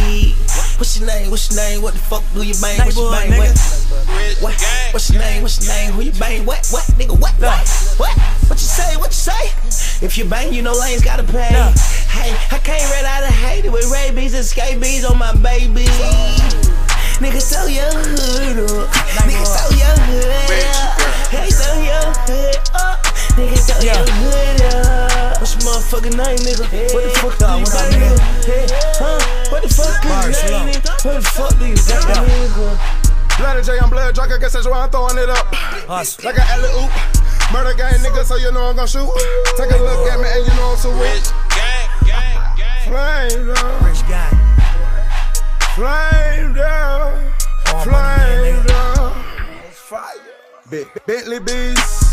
What's 0.79 0.99
your 0.99 1.07
name? 1.07 1.31
What's 1.31 1.51
your 1.51 1.63
name? 1.63 1.83
What 1.83 1.95
the 1.95 2.01
fuck 2.01 2.23
do 2.35 2.43
you 2.43 2.55
bang? 2.61 2.79
What's 2.79 2.97
your 2.97 3.11
bang? 3.11 3.31
What? 3.31 3.49
nigga. 3.49 4.43
What? 4.43 4.55
What's 4.93 5.11
your 5.11 5.23
name? 5.23 5.43
What's 5.43 5.65
your 5.65 5.75
name? 5.75 5.93
Who 5.93 6.03
you 6.03 6.13
bang? 6.19 6.45
What? 6.45 6.67
What? 6.71 6.85
Nigga, 6.99 7.19
what? 7.19 7.33
What? 7.41 7.69
What? 7.97 8.19
What 8.51 8.59
you 8.61 8.69
say? 8.69 8.97
What 8.97 9.11
you 9.11 9.23
say? 9.31 10.05
If 10.05 10.19
you 10.19 10.25
bang, 10.25 10.53
you 10.53 10.63
know 10.63 10.73
lanes 10.73 11.03
gotta 11.03 11.23
pay. 11.25 11.55
Hey, 12.11 12.35
I 12.51 12.59
came 12.59 12.85
right 12.91 13.05
out 13.05 13.23
of 13.23 13.31
Haiti 13.31 13.69
with 13.69 13.91
rabies 13.91 14.35
and 14.35 14.45
scabies 14.45 15.05
on 15.05 15.19
my 15.19 15.35
baby. 15.37 15.87
Nigga, 17.23 17.41
throw 17.41 17.67
your 17.67 17.89
hood 17.95 18.71
up. 18.71 18.91
Nigga, 19.23 19.47
throw 19.47 19.71
your 19.79 19.97
hood 20.05 20.29
up. 20.29 21.01
Hey, 21.31 21.49
throw 21.51 21.81
your 21.81 22.13
hood 22.27 22.57
up. 22.75 22.75
Uh, 22.75 22.97
nigga, 23.39 23.59
throw 23.65 23.81
your 23.81 23.95
hood 23.95 24.75
up. 24.75 25.14
What's 25.45 25.61
your 25.61 25.75
motherfucking 25.77 26.17
name, 26.17 26.41
nigga? 26.41 26.65
What 26.97 27.05
the 27.05 27.11
fuck 27.21 27.37
do 27.37 27.45
you 27.45 27.69
what 27.69 27.93
nigga? 27.93 28.17
nigga? 28.17 28.45
Hey, 28.49 28.65
huh? 28.97 29.53
What 29.53 29.61
the 29.63 29.69
fuck 29.69 30.01
Bars, 30.01 30.33
is 30.33 30.41
your 30.41 30.57
name, 30.57 30.73
nigga? 30.73 31.05
What 31.05 31.15
the 31.21 31.21
fuck 31.21 31.53
do 31.61 31.67
you 31.69 31.77
bang, 31.85 32.01
Yeah. 32.09 32.49
nigga? 32.49 33.37
Bloody 33.37 33.61
J, 33.61 33.79
I'm 33.79 33.91
blood 33.91 34.15
drunk, 34.15 34.33
I 34.33 34.39
guess 34.39 34.55
that's 34.55 34.65
why 34.67 34.81
I'm 34.81 34.89
throwing 34.89 35.19
it 35.19 35.29
up. 35.29 35.45
Hustle. 35.85 36.25
Like 36.25 36.41
an 36.41 36.49
alley 36.49 36.73
oop. 36.81 36.89
Murder 37.53 37.77
gang 37.77 38.01
nigga, 38.01 38.25
so 38.25 38.37
you 38.41 38.53
know 38.57 38.73
I'm 38.73 38.77
gonna 38.77 38.89
shoot. 38.89 39.05
Take 39.61 39.69
a 39.69 39.77
look 39.85 40.09
at 40.09 40.17
me 40.17 40.33
and 40.33 40.47
you 40.49 40.55
know 40.57 40.73
I'm 40.73 40.79
so 40.81 40.89
rich. 40.97 41.29
Gang, 41.53 41.93
gang, 42.09 42.57
gang. 42.57 42.89
Flame 42.89 43.53
down, 43.53 43.85
Rich 43.85 44.01
guy. 44.09 44.33
flame 45.77 46.55
down, 46.57 47.21
All 47.69 47.85
flame 47.85 48.65
nigga. 48.65 48.65
down. 48.65 49.13
Fire. 49.77 50.89
Bentley 51.05 51.39
bees. 51.41 52.04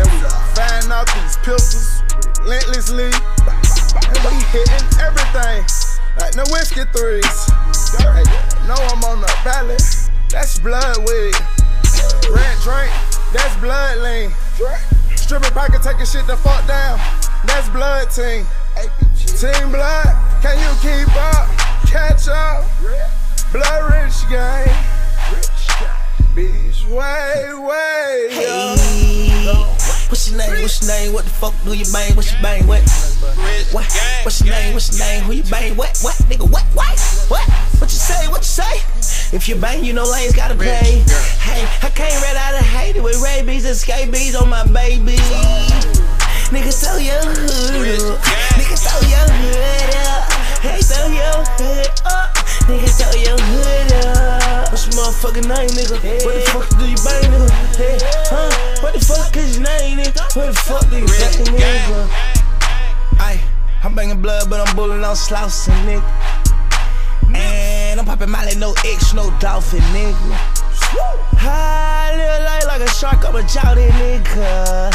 And 0.00 0.08
we 0.08 0.24
find 0.56 0.88
out 0.88 1.04
these 1.12 1.36
pistols 1.44 2.00
relentlessly. 2.40 3.12
And 3.12 4.20
we 4.24 4.40
hitting 4.48 4.88
everything 4.96 5.60
like 6.16 6.32
the 6.32 6.48
whiskey 6.48 6.88
threes. 6.96 7.28
Hey, 8.00 8.24
know 8.64 8.80
I'm 8.80 9.04
on 9.04 9.20
the 9.20 9.30
valley. 9.44 9.76
That's 10.30 10.58
blood 10.58 10.96
wig. 11.04 11.36
Red 12.32 12.56
drink. 12.64 12.92
That's 13.32 13.54
blood 13.60 13.98
lean. 13.98 14.32
Stripping 15.16 15.50
pocket 15.50 15.82
taking 15.82 16.06
shit 16.06 16.26
the 16.26 16.36
fuck 16.36 16.66
down. 16.66 16.98
That's 17.44 17.68
blood 17.68 18.10
team. 18.10 18.46
Team 19.36 19.70
blood. 19.70 20.08
Can 20.40 20.56
you 20.58 20.72
keep 20.80 21.14
up? 21.16 21.46
Catch 21.86 22.28
up. 22.28 22.64
Blood 23.52 23.92
rich 23.92 24.28
gang. 24.30 24.68
Bitch, 26.34 26.86
way, 26.88 27.52
way. 27.54 28.28
Hey, 28.30 29.76
what's 30.10 30.28
your 30.28 30.38
name? 30.38 30.62
What's 30.62 30.82
your 30.82 30.90
name? 30.90 31.12
What 31.12 31.24
the 31.24 31.30
fuck 31.30 31.54
do 31.64 31.72
you 31.72 31.86
bang? 31.92 32.14
What's 32.16 32.32
your 32.32 32.42
bang? 32.42 32.66
What? 32.66 32.82
What? 33.70 33.86
What's 34.22 34.42
your 34.42 34.50
name? 34.50 34.74
What's 34.74 34.90
your 34.90 35.06
name? 35.06 35.22
Who 35.22 35.32
you 35.32 35.44
bang? 35.44 35.76
What? 35.76 35.96
What? 36.02 36.16
Nigga, 36.26 36.50
what? 36.50 36.64
What? 36.74 36.98
What? 37.28 37.48
What 37.78 37.90
you 37.90 37.98
say? 37.98 38.28
What 38.28 38.42
you 38.42 38.52
say? 38.60 38.82
If 39.34 39.48
you 39.48 39.54
bang, 39.56 39.84
you 39.84 39.92
know 39.92 40.04
lanes 40.04 40.34
gotta 40.34 40.56
pay. 40.56 41.06
Hey, 41.38 41.62
I 41.82 41.90
came 41.94 42.20
right 42.22 42.36
out 42.36 42.54
of 42.58 42.66
Haiti 42.66 43.00
with 43.00 43.22
rabies 43.22 43.64
and 43.64 43.76
scabies 43.76 44.34
on 44.34 44.48
my 44.48 44.66
baby. 44.66 45.16
Nigga, 46.50 46.74
throw 46.74 46.98
your 46.98 47.22
hood 47.22 48.02
up. 48.02 48.18
Nigga, 48.58 48.76
throw 48.76 49.00
your 49.06 49.26
hood 49.30 49.94
up. 50.10 50.32
Hey, 50.58 50.80
throw 50.82 51.06
your 51.06 51.44
hood 51.54 51.86
up. 52.04 52.34
Nigga, 52.66 52.90
throw 52.98 53.14
your 53.14 53.38
hood 53.38 53.92
up. 54.18 54.29
What's 54.70 54.86
your 54.86 55.02
motherfucking 55.02 55.48
name, 55.48 55.70
nigga? 55.70 55.98
What 56.24 56.34
the 56.34 56.42
fuck 56.52 56.68
do 56.78 56.86
you 56.86 56.94
bang, 57.02 57.26
nigga? 57.26 57.50
Hey, 57.74 57.98
huh? 58.30 58.80
What 58.80 58.94
the 58.94 59.00
fuck 59.04 59.36
is 59.36 59.58
your 59.58 59.66
name, 59.66 59.98
nigga? 59.98 60.22
What 60.36 60.46
the 60.46 60.52
fuck 60.54 60.88
do 60.88 60.96
you 60.96 61.06
bang, 61.06 61.42
nigga? 61.58 62.06
Ay, 63.18 63.40
I'm 63.82 63.96
banging 63.96 64.22
blood, 64.22 64.48
but 64.48 64.60
I'm 64.60 64.76
bulling 64.76 65.02
on 65.02 65.16
slouching, 65.16 65.74
nigga. 65.82 66.06
And 67.34 67.98
I'm 67.98 68.06
popping 68.06 68.30
Molly, 68.30 68.54
no 68.54 68.72
X, 68.86 69.12
no 69.12 69.36
dolphin, 69.40 69.80
nigga. 69.90 70.38
I 71.42 72.14
live 72.14 72.44
life 72.44 72.66
like 72.68 72.82
a 72.82 72.90
shark, 72.94 73.26
I'm 73.26 73.34
a 73.34 73.42
jolly 73.42 73.88
nigga. 73.98 74.92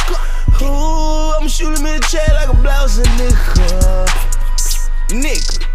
Ooh, 0.62 1.36
I'm 1.36 1.50
shooting 1.50 1.84
me 1.84 1.96
in 1.96 2.00
the 2.00 2.08
chair 2.08 2.26
like 2.32 2.48
a 2.48 2.56
blouse, 2.56 3.00
nigga. 3.00 4.08
Nigga. 5.10 5.75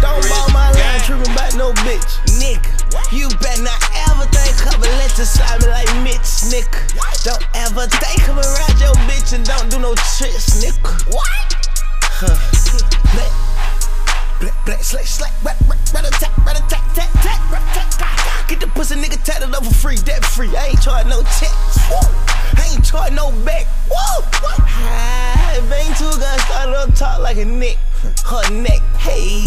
Don't 0.00 0.22
ball 0.28 0.48
my 0.52 0.70
line, 0.72 1.00
tripping 1.02 1.32
about 1.32 1.54
no 1.56 1.72
bitch, 1.84 2.20
nigga. 2.40 2.70
You 3.12 3.28
better 3.42 3.62
not 3.62 3.80
ever 4.10 4.26
think 4.30 4.54
a 4.66 4.78
let 4.80 5.10
to 5.16 5.26
slide 5.26 5.60
me 5.62 5.68
like 5.68 5.90
Mitch, 6.02 6.46
nigga. 6.50 6.78
Don't 7.24 7.44
ever 7.54 7.86
think 7.86 8.28
of 8.28 8.38
around 8.38 8.76
your 8.80 8.94
bitch 9.06 9.32
and 9.34 9.44
don't 9.44 9.70
do 9.70 9.78
no 9.78 9.94
tricks, 10.16 10.62
nigga. 10.62 10.90
What? 11.12 11.28
Huh. 12.02 12.34
Black, 13.14 13.32
black, 14.40 14.66
black, 14.66 14.82
slack, 14.82 15.06
slack, 15.06 15.32
rat, 15.44 15.56
rat, 15.68 15.78
rat, 15.94 16.08
attack, 16.08 16.36
rat, 16.44 16.58
attack, 16.58 16.84
tat, 16.94 17.10
tat, 17.22 17.40
rat, 17.50 17.62
tat, 17.74 17.90
tat. 17.98 18.48
Get 18.48 18.60
the 18.60 18.66
pussy 18.68 18.96
nigga 18.96 19.22
tatted 19.22 19.54
up 19.54 19.64
for 19.64 19.74
free, 19.74 19.96
debt 19.96 20.24
free. 20.24 20.54
I 20.56 20.68
ain't 20.68 20.82
charge 20.82 21.06
no 21.06 21.22
check. 21.40 21.54
Woo. 21.90 21.98
I 22.56 22.70
ain't 22.72 22.84
charge 22.84 23.12
no 23.12 23.32
back. 23.44 23.66
Woo. 23.88 24.22
Hi, 24.66 25.60
bang 25.70 25.94
two 25.94 26.04
guns 26.20 26.42
started 26.42 26.76
up 26.76 26.94
talk 26.94 27.20
like 27.20 27.38
a 27.38 27.44
nick. 27.44 27.78
Her 28.26 28.50
neck, 28.50 28.80
hey. 28.98 29.44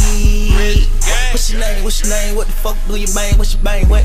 What's 1.47 1.55
your 1.55 1.61
name? 1.61 1.83
What's 1.85 2.03
your 2.03 2.09
name? 2.09 2.35
What 2.35 2.47
the 2.47 2.51
fuck 2.59 2.75
do 2.89 2.99
you 2.99 3.07
bang? 3.15 3.37
What's 3.37 3.53
your 3.53 3.63
bang? 3.63 3.87
What? 3.87 4.03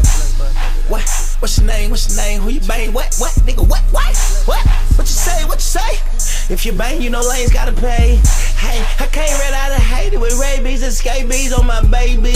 What? 0.86 1.02
What's 1.40 1.58
your 1.58 1.66
name? 1.66 1.90
What's 1.90 2.06
your 2.06 2.24
name? 2.24 2.40
Who 2.40 2.50
you 2.50 2.60
bang? 2.60 2.92
What? 2.92 3.16
What? 3.18 3.32
Nigga, 3.42 3.66
what? 3.68 3.82
What? 3.90 4.14
What? 4.46 4.64
What 4.94 5.10
you 5.10 5.18
say? 5.26 5.44
What 5.46 5.58
you 5.58 5.82
say? 5.82 6.54
If 6.54 6.64
you 6.64 6.70
bang, 6.70 7.02
you 7.02 7.10
know 7.10 7.20
lanes 7.20 7.52
gotta 7.52 7.72
pay. 7.72 8.22
Hey, 8.62 8.78
I 9.02 9.08
can't 9.10 9.32
run 9.42 9.54
out 9.54 9.72
of 9.72 9.82
hate 9.82 10.12
it 10.12 10.20
with 10.20 10.38
rabies 10.38 10.84
and 10.84 10.92
scabies 10.92 11.52
on 11.52 11.66
my 11.66 11.82
baby. 11.82 12.30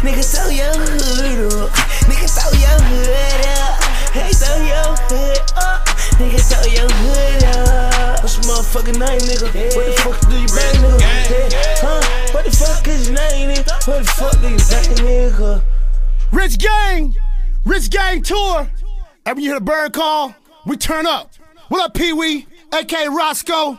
Nigga, 0.00 0.24
throw 0.24 0.48
your 0.48 0.72
hood 0.72 1.52
up. 1.60 1.70
Nigga, 2.08 2.32
throw 2.32 2.56
your 2.56 2.80
hood 2.80 3.44
up. 3.60 3.84
Hey, 4.16 4.32
throw 4.32 4.56
your 4.56 4.96
hood 5.04 5.52
up. 5.58 5.95
Nigga, 6.16 6.40
throw 6.40 6.72
your 6.72 6.88
hood 6.88 7.44
up. 7.44 8.22
What's 8.22 8.36
your 8.36 8.56
motherfucking 8.56 8.98
name, 8.98 9.20
nigga? 9.20 9.76
What 9.76 9.86
the 9.86 9.92
fuck 10.00 10.20
do 10.30 10.40
you 10.40 10.46
bang, 10.48 10.74
nigga? 10.80 11.52
Yeah. 11.52 11.76
Huh? 11.78 12.32
What 12.32 12.44
the 12.46 12.50
fuck 12.50 12.88
is 12.88 13.10
your 13.10 13.18
name, 13.18 13.54
nigga? 13.54 13.86
What 13.86 13.98
the 13.98 14.10
fuck 14.12 14.32
do 14.40 14.48
you 14.48 14.56
bang, 14.56 15.30
nigga? 15.30 15.62
Rich 16.32 16.58
Gang, 16.58 17.14
Rich 17.66 17.90
Gang 17.90 18.22
Tour. 18.22 18.66
Every 19.26 19.42
you 19.42 19.50
hear 19.50 19.58
the 19.58 19.64
bird 19.64 19.92
call, 19.92 20.34
we 20.64 20.78
turn 20.78 21.06
up. 21.06 21.34
What 21.68 21.84
up, 21.84 21.92
Pee 21.92 22.14
Wee, 22.14 22.46
aka 22.72 23.08
Roscoe? 23.08 23.78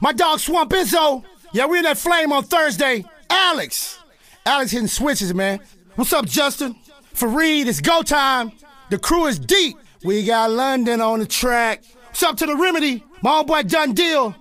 My 0.00 0.12
dog 0.12 0.40
Swamp 0.40 0.70
Izzo. 0.72 1.24
Yeah, 1.52 1.66
we 1.66 1.78
in 1.78 1.84
that 1.84 1.96
flame 1.96 2.32
on 2.32 2.44
Thursday. 2.44 3.06
Alex. 3.30 3.98
Alex 4.44 4.72
hitting 4.72 4.88
switches, 4.88 5.32
man. 5.32 5.60
What's 5.94 6.12
up, 6.12 6.26
Justin? 6.26 6.76
Fareed, 7.14 7.66
it's 7.66 7.80
go 7.80 8.02
time. 8.02 8.52
The 8.90 8.98
crew 8.98 9.24
is 9.24 9.38
deep. 9.38 9.78
We 10.04 10.24
got 10.24 10.50
London 10.50 11.00
on 11.00 11.18
the 11.18 11.26
track. 11.26 11.82
What's 12.06 12.22
up 12.22 12.36
to 12.38 12.46
the 12.46 12.56
remedy? 12.56 13.04
My 13.22 13.38
old 13.38 13.48
boy 13.48 13.62
Done 13.62 13.94
Deal. 13.94 14.34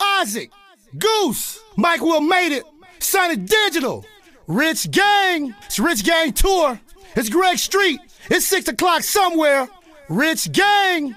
Isaac. 0.00 0.50
Goose. 0.98 1.60
Mike 1.76 2.00
Will 2.00 2.20
made 2.20 2.56
it. 2.56 2.64
Sonny 2.98 3.36
Digital. 3.36 4.04
Rich 4.46 4.90
Gang. 4.90 5.54
It's 5.66 5.78
Rich 5.78 6.04
Gang 6.04 6.32
Tour. 6.32 6.80
It's 7.16 7.28
Greg 7.28 7.58
Street. 7.58 8.00
It's 8.30 8.46
six 8.46 8.68
o'clock 8.68 9.02
somewhere. 9.02 9.68
Rich 10.08 10.52
Gang. 10.52 11.16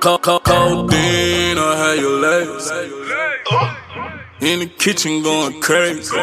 Co- 0.00 0.16
co- 0.18 0.38
codeine, 0.38 1.58
I 1.58 1.76
had 1.76 1.98
your 1.98 2.20
legs. 2.20 2.70
In 4.40 4.60
the 4.60 4.66
kitchen 4.78 5.22
going 5.24 5.60
crazy. 5.60 6.14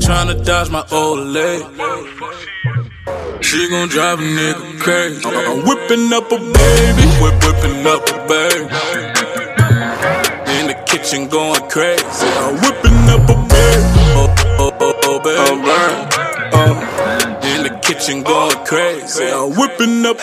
Trying 0.00 0.28
to 0.28 0.42
dodge 0.42 0.70
my 0.70 0.84
old 0.92 1.18
leg. 1.18 1.60
She 3.42 3.68
gon' 3.68 3.88
drive 3.88 4.18
a 4.18 4.22
nigga 4.22 4.80
crazy. 4.80 5.22
I'm 5.26 5.64
whipping 5.66 6.10
up 6.14 6.32
a 6.32 6.38
baby, 6.38 7.06
whip 7.20 7.36
whipping 7.44 7.86
up 7.86 8.08
a 8.08 8.28
baby. 8.28 8.64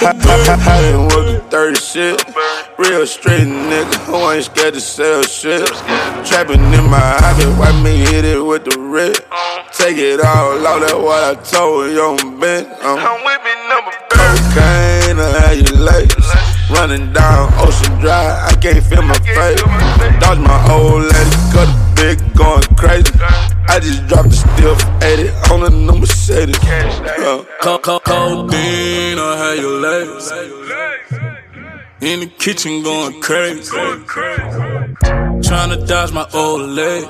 Up 0.01 0.15
a. 0.15 0.69
I 0.69 0.97
worked 0.97 1.43
the 1.43 1.47
30 1.49 1.79
shit. 1.79 2.23
Real 2.77 3.05
straight 3.05 3.47
nigga 3.47 3.95
who 4.05 4.31
ain't 4.31 4.45
scared 4.45 4.73
to 4.73 4.81
sell 4.81 5.21
shit. 5.23 5.67
Trapping 6.25 6.61
in 6.73 6.89
my 6.89 6.99
hobby, 7.21 7.45
watch 7.59 7.75
me 7.83 7.97
hit 7.97 8.25
it 8.25 8.43
with 8.43 8.65
the 8.65 8.79
red. 8.79 9.15
Take 9.73 9.97
it 9.97 10.19
all 10.19 10.65
out, 10.65 10.79
that's 10.79 10.93
what 10.93 11.23
I 11.23 11.41
told 11.43 11.91
young 11.91 12.39
Ben. 12.39 12.65
Um, 12.81 12.97
I'm 12.97 13.21
whipping 13.23 13.63
up 13.69 13.85
a 13.85 13.93
cocaine, 14.09 15.19
I 15.19 15.29
had 15.39 15.69
you 15.69 15.77
lace. 15.77 16.15
Running 16.69 17.13
down 17.13 17.53
Ocean 17.59 17.99
Drive, 17.99 18.51
I 18.51 18.55
can't 18.59 18.83
feel 18.83 19.03
my 19.03 19.17
face. 19.19 19.61
Dodge 20.19 20.39
my 20.39 20.71
old 20.71 21.03
lady, 21.03 21.37
cut 21.53 21.69
a 21.69 21.93
big, 21.95 22.35
going 22.35 22.63
crazy. 22.75 23.52
I 23.67 23.79
just 23.79 24.05
dropped 24.07 24.29
the 24.29 24.35
stiff 24.35 24.79
80 25.03 25.29
on 25.53 25.63
a 25.63 25.69
new 25.69 25.99
Mercedes. 25.99 26.57
Uh, 26.61 27.43
Co- 27.61 27.79
co- 27.79 27.99
codeine, 27.99 29.17
I 29.19 29.37
had 29.37 29.59
your 29.59 29.79
legs. 29.79 30.31
In 32.01 32.19
the 32.19 32.27
kitchen 32.37 32.83
going 32.83 33.21
crazy. 33.21 33.71
Tryna 35.45 35.87
dodge 35.87 36.11
my 36.11 36.27
old 36.33 36.61
leg. 36.69 37.03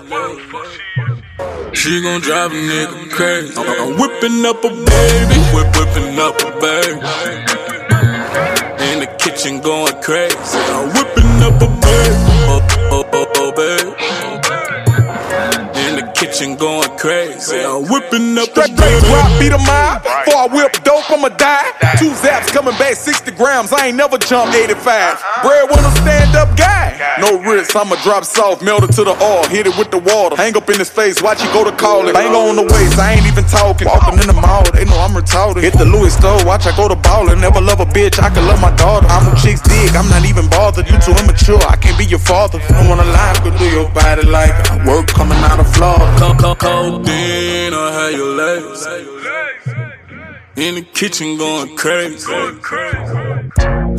She 1.76 2.02
gon' 2.02 2.22
drive 2.22 2.52
a 2.52 2.56
nigga 2.56 3.10
crazy. 3.12 3.54
I'm 3.58 3.98
whipping 4.00 4.46
up 4.46 4.64
a 4.64 4.70
baby, 4.70 5.38
whip 5.54 5.76
whipping 5.76 6.20
up 6.20 6.40
a 6.42 6.52
baby. 6.62 7.00
In 8.92 9.00
the 9.00 9.08
kitchen 9.20 9.60
going 9.62 10.00
crazy. 10.02 10.36
I'm 10.76 10.90
whipping 10.94 11.42
up 11.42 11.60
a 11.62 11.68
baby, 11.68 12.16
oh 12.54 12.62
oh 12.92 13.10
oh 13.14 13.28
oh 13.38 13.52
baby. 13.52 14.43
The 16.34 16.40
kitchen 16.40 16.56
going 16.56 16.98
crazy. 16.98 17.62
I'm 17.62 17.86
whipping 17.86 18.34
up 18.40 18.50
a 18.58 18.66
Straight 18.66 18.74
straight 18.74 19.02
baby. 19.02 19.06
drop, 19.06 19.30
beat 19.40 19.54
a 19.54 19.62
mile. 19.70 20.02
Before 20.02 20.42
I 20.42 20.48
whip 20.50 20.74
dope, 20.84 21.06
I'ma 21.12 21.30
die. 21.30 21.70
Two 22.02 22.10
zaps 22.10 22.50
coming 22.50 22.74
back 22.82 22.96
60 22.96 23.30
grams. 23.38 23.72
I 23.72 23.94
ain't 23.94 23.98
never 23.98 24.18
jumped 24.18 24.56
85. 24.56 24.82
Uh-huh. 24.82 25.46
Breadwinner 25.46 25.94
stand 26.02 26.36
up 26.36 26.58
guy. 26.58 26.98
No 27.22 27.38
risk, 27.38 27.76
I'ma 27.76 28.02
drop 28.02 28.26
soft, 28.26 28.64
melt 28.64 28.82
it 28.82 28.98
to 28.98 29.04
the 29.04 29.14
oil, 29.22 29.46
hit 29.54 29.68
it 29.68 29.78
with 29.78 29.92
the 29.92 30.00
water. 30.00 30.36
Hang 30.36 30.58
up 30.58 30.68
in 30.70 30.80
his 30.80 30.90
face, 30.90 31.22
watch 31.22 31.44
you 31.44 31.54
go 31.54 31.64
to 31.64 31.72
call 31.78 32.08
it. 32.10 32.14
Bang 32.14 32.34
on 32.34 32.56
the 32.56 32.66
waist, 32.66 32.98
I 32.98 33.14
ain't 33.14 33.28
even 33.30 33.46
talking. 33.46 33.86
Walking 33.86 34.18
in 34.18 34.26
the 34.26 34.34
mall, 34.34 34.66
they 34.74 34.86
know 34.86 34.98
I'm 34.98 35.14
retarded. 35.14 35.62
Hit 35.62 35.78
the 35.78 35.86
Louis 35.86 36.10
store, 36.10 36.42
watch 36.50 36.66
I 36.66 36.76
go 36.76 36.88
to 36.90 36.96
ballin'. 36.96 37.40
Never 37.42 37.62
love 37.62 37.80
a 37.80 37.86
bitch, 37.86 38.18
I 38.18 38.34
can 38.34 38.48
love 38.50 38.60
my 38.60 38.74
daughter. 38.76 39.06
I'm 39.06 39.30
a 39.30 39.36
chick's 39.38 39.62
dig, 39.62 39.94
I'm 39.94 40.10
not 40.10 40.26
even 40.26 40.50
bothered. 40.50 40.90
You 40.90 40.98
too 40.98 41.14
immature, 41.22 41.62
I 41.70 41.78
can't 41.78 41.98
be 41.98 42.06
your 42.06 42.24
father. 42.26 42.58
Don't 42.74 42.90
wanna 42.90 43.06
lie, 43.06 43.38
go 43.44 43.54
do 43.54 43.70
your 43.70 43.90
body 43.94 44.26
like 44.26 44.50
I 44.72 44.82
work 44.88 45.06
coming 45.14 45.38
out 45.46 45.60
of 45.60 45.70
Florida. 45.78 46.23
Co- 46.24 46.34
co- 46.36 46.56
codeine, 46.56 47.74
I 47.74 47.92
had 47.92 48.14
your 48.16 48.34
legs. 48.44 48.86
In 50.56 50.76
the 50.76 50.82
kitchen 50.94 51.38
going 51.38 51.76
crazy. 51.76 52.26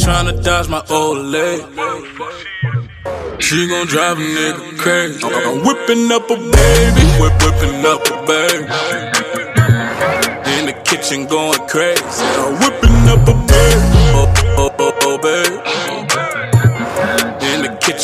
Tryna 0.02 0.42
dodge 0.42 0.70
my 0.70 0.82
old 0.88 1.18
leg. 1.18 1.60
She 3.40 3.68
gon' 3.68 3.86
drive 3.88 4.16
a 4.16 4.22
nigga 4.22 4.78
crazy. 4.78 5.20
I'm 5.22 5.64
whipping 5.66 6.10
up 6.12 6.30
a 6.30 6.36
baby, 6.36 7.04
whip 7.20 7.34
whipping 7.44 7.84
up 7.92 8.02
a 8.08 8.16
baby. 8.26 8.64
In 10.56 10.64
the 10.64 10.74
kitchen 10.86 11.26
going 11.26 11.60
crazy. 11.68 12.24
I'm 12.40 12.54
whipping 12.58 13.06
up 13.12 13.28
a 13.28 13.34
baby, 13.34 14.00
oh 14.16 14.32
oh 14.56 14.70
oh 14.78 14.92
oh 15.02 15.18
baby. 15.18 15.60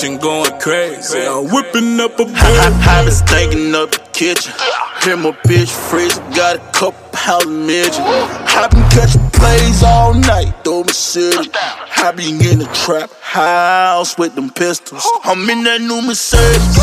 In 0.03 0.17
kitchen 0.17 0.19
going 0.19 0.61
crazy. 0.61 1.27
I'm 1.27 1.51
whipping 1.53 2.01
up 2.01 2.19
a 2.19 2.25
baby. 2.25 2.35
I, 2.35 2.73
I 2.89 3.05
been 3.05 3.13
stinking 3.13 3.75
up 3.75 3.91
the 3.91 3.99
kitchen. 4.13 4.55
Hear 5.03 5.19
my 5.19 5.33
bitch 5.45 5.69
freezer, 5.69 6.23
got 6.35 6.57
a 6.57 6.73
couple 6.73 7.07
pounds 7.13 7.45
of 7.45 7.53
midget. 7.53 8.01
I 8.01 8.69
been 8.71 8.81
catching 8.89 9.29
plays 9.31 9.83
all 9.83 10.15
night, 10.15 10.55
through 10.65 10.85
my 10.85 10.93
city. 10.93 11.51
I 11.55 12.13
been 12.17 12.41
in 12.41 12.61
the 12.61 12.71
trap 12.73 13.11
house 13.21 14.17
with 14.17 14.35
them 14.37 14.49
pistols. 14.49 15.07
I'm 15.25 15.51
in 15.51 15.65
that 15.65 15.83
new 15.83 16.01
Mercedes 16.01 16.79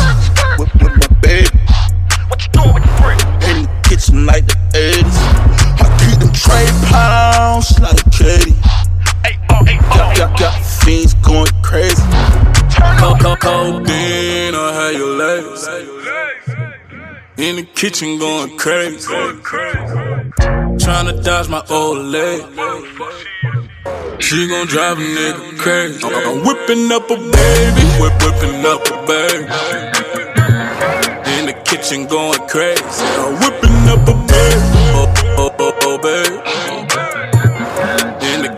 with, 0.58 0.72
with 0.80 1.00
my 1.00 1.20
baby. 1.20 1.58
What 2.28 2.46
you 2.46 2.52
doing 2.52 2.74
with 2.74 2.84
the 2.84 3.02
brick? 3.02 3.18
In 3.50 3.62
the 3.64 3.88
kitchen 3.88 4.26
like 4.26 4.46
the 4.46 4.54
80s. 4.78 5.18
I 5.80 5.86
keep 5.98 6.20
them 6.20 6.32
trade 6.32 6.70
pounds 6.86 7.80
like 7.80 7.98
Katie. 8.12 8.54
Oh, 9.50 9.58
oh, 9.58 9.64
got, 9.64 10.16
got, 10.16 10.30
oh. 10.30 10.38
got 10.38 10.64
fiends 10.64 11.14
going 11.14 11.50
crazy. 11.62 12.47
Co- 13.00 13.14
co- 13.20 13.36
codeine, 13.36 14.54
I 14.54 14.72
had 14.78 14.94
your 14.96 15.14
legs. 15.16 15.66
In 17.36 17.56
the 17.56 17.62
kitchen 17.74 18.18
going 18.18 18.56
crazy. 18.58 19.06
Tryna 20.82 21.22
dodge 21.24 21.48
my 21.48 21.62
old 21.70 21.98
leg. 21.98 22.40
She 24.20 24.48
gon' 24.48 24.66
drive 24.66 24.98
a 24.98 25.02
nigga 25.02 25.58
crazy. 25.58 26.04
I'm 26.04 26.44
whipping 26.44 26.90
up 26.92 27.08
a 27.10 27.16
baby, 27.16 27.84
whip 28.00 28.14
whipping 28.22 28.64
up 28.66 28.82
a 28.90 28.96
baby. 29.06 29.44
In 31.38 31.46
the 31.46 31.54
kitchen 31.64 32.06
going 32.06 32.40
crazy. 32.48 33.04
I'm 33.22 33.34
whipping 33.40 33.88
up 33.94 34.08
a 34.08 34.14
baby, 34.32 34.68
oh 34.98 35.14
oh 35.38 35.54
oh 35.58 35.78
oh 35.82 35.98
baby. 35.98 36.38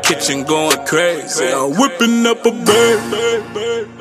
Kitchen 0.03 0.43
going 0.45 0.85
crazy. 0.87 1.45
I'm 1.47 1.71
whipping 1.79 2.27
up 2.27 2.45
a 2.45 2.51
baby. 2.51 4.00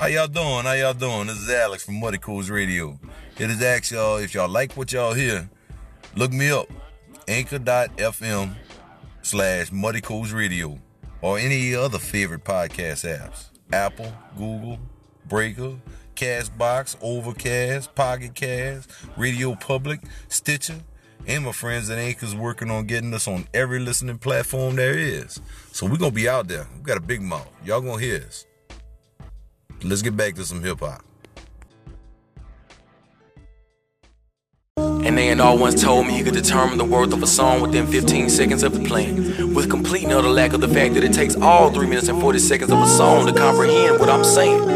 How 0.00 0.06
y'all 0.06 0.28
doing? 0.28 0.64
How 0.64 0.74
y'all 0.74 0.94
doing? 0.94 1.26
This 1.26 1.38
is 1.38 1.50
Alex 1.50 1.82
from 1.82 1.98
Muddy 1.98 2.18
Cools 2.18 2.50
Radio. 2.50 3.00
It 3.36 3.50
is 3.50 3.60
ask 3.60 3.90
y'all 3.90 4.18
if 4.18 4.32
y'all 4.32 4.48
like 4.48 4.76
what 4.76 4.92
y'all 4.92 5.12
hear, 5.12 5.50
look 6.14 6.32
me 6.32 6.52
up. 6.52 6.68
Anchor.fm 7.26 8.54
slash 9.22 9.72
Muddy 9.72 10.00
Cools 10.00 10.30
Radio 10.30 10.78
or 11.20 11.36
any 11.40 11.74
other 11.74 11.98
favorite 11.98 12.44
podcast 12.44 13.04
apps. 13.04 13.48
Apple, 13.72 14.12
Google, 14.36 14.78
Breaker, 15.26 15.74
Castbox, 16.14 16.96
Overcast, 17.02 17.92
Pocket 17.96 18.36
Cast, 18.36 18.92
Radio 19.16 19.56
Public, 19.56 19.98
Stitcher, 20.28 20.78
and 21.26 21.44
my 21.44 21.50
friends 21.50 21.90
at 21.90 21.98
Anchor's 21.98 22.36
working 22.36 22.70
on 22.70 22.86
getting 22.86 23.12
us 23.14 23.26
on 23.26 23.48
every 23.52 23.80
listening 23.80 24.18
platform 24.18 24.76
there 24.76 24.96
is. 24.96 25.40
So 25.72 25.86
we're 25.86 25.96
gonna 25.96 26.12
be 26.12 26.28
out 26.28 26.46
there. 26.46 26.68
We 26.76 26.84
got 26.84 26.98
a 26.98 27.00
big 27.00 27.20
mouth. 27.20 27.48
Y'all 27.64 27.80
gonna 27.80 28.00
hear 28.00 28.22
us. 28.24 28.46
Let's 29.84 30.02
get 30.02 30.16
back 30.16 30.34
to 30.34 30.44
some 30.44 30.62
hip 30.62 30.80
hop. 30.80 31.04
And 34.76 35.16
they 35.16 35.28
and 35.28 35.40
all 35.40 35.56
once 35.56 35.80
told 35.80 36.06
me 36.06 36.14
he 36.14 36.22
could 36.22 36.34
determine 36.34 36.78
the 36.78 36.84
worth 36.84 37.12
of 37.12 37.22
a 37.22 37.26
song 37.26 37.62
within 37.62 37.86
15 37.86 38.28
seconds 38.28 38.62
of 38.62 38.74
the 38.74 38.86
playing. 38.86 39.54
With 39.54 39.70
complete 39.70 40.04
and 40.04 40.12
utter 40.12 40.28
lack 40.28 40.52
of 40.52 40.60
the 40.60 40.68
fact 40.68 40.94
that 40.94 41.04
it 41.04 41.12
takes 41.12 41.36
all 41.36 41.70
3 41.70 41.86
minutes 41.86 42.08
and 42.08 42.20
40 42.20 42.38
seconds 42.40 42.70
of 42.72 42.80
a 42.80 42.86
song 42.86 43.26
to 43.26 43.32
comprehend 43.32 44.00
what 44.00 44.08
I'm 44.08 44.24
saying. 44.24 44.68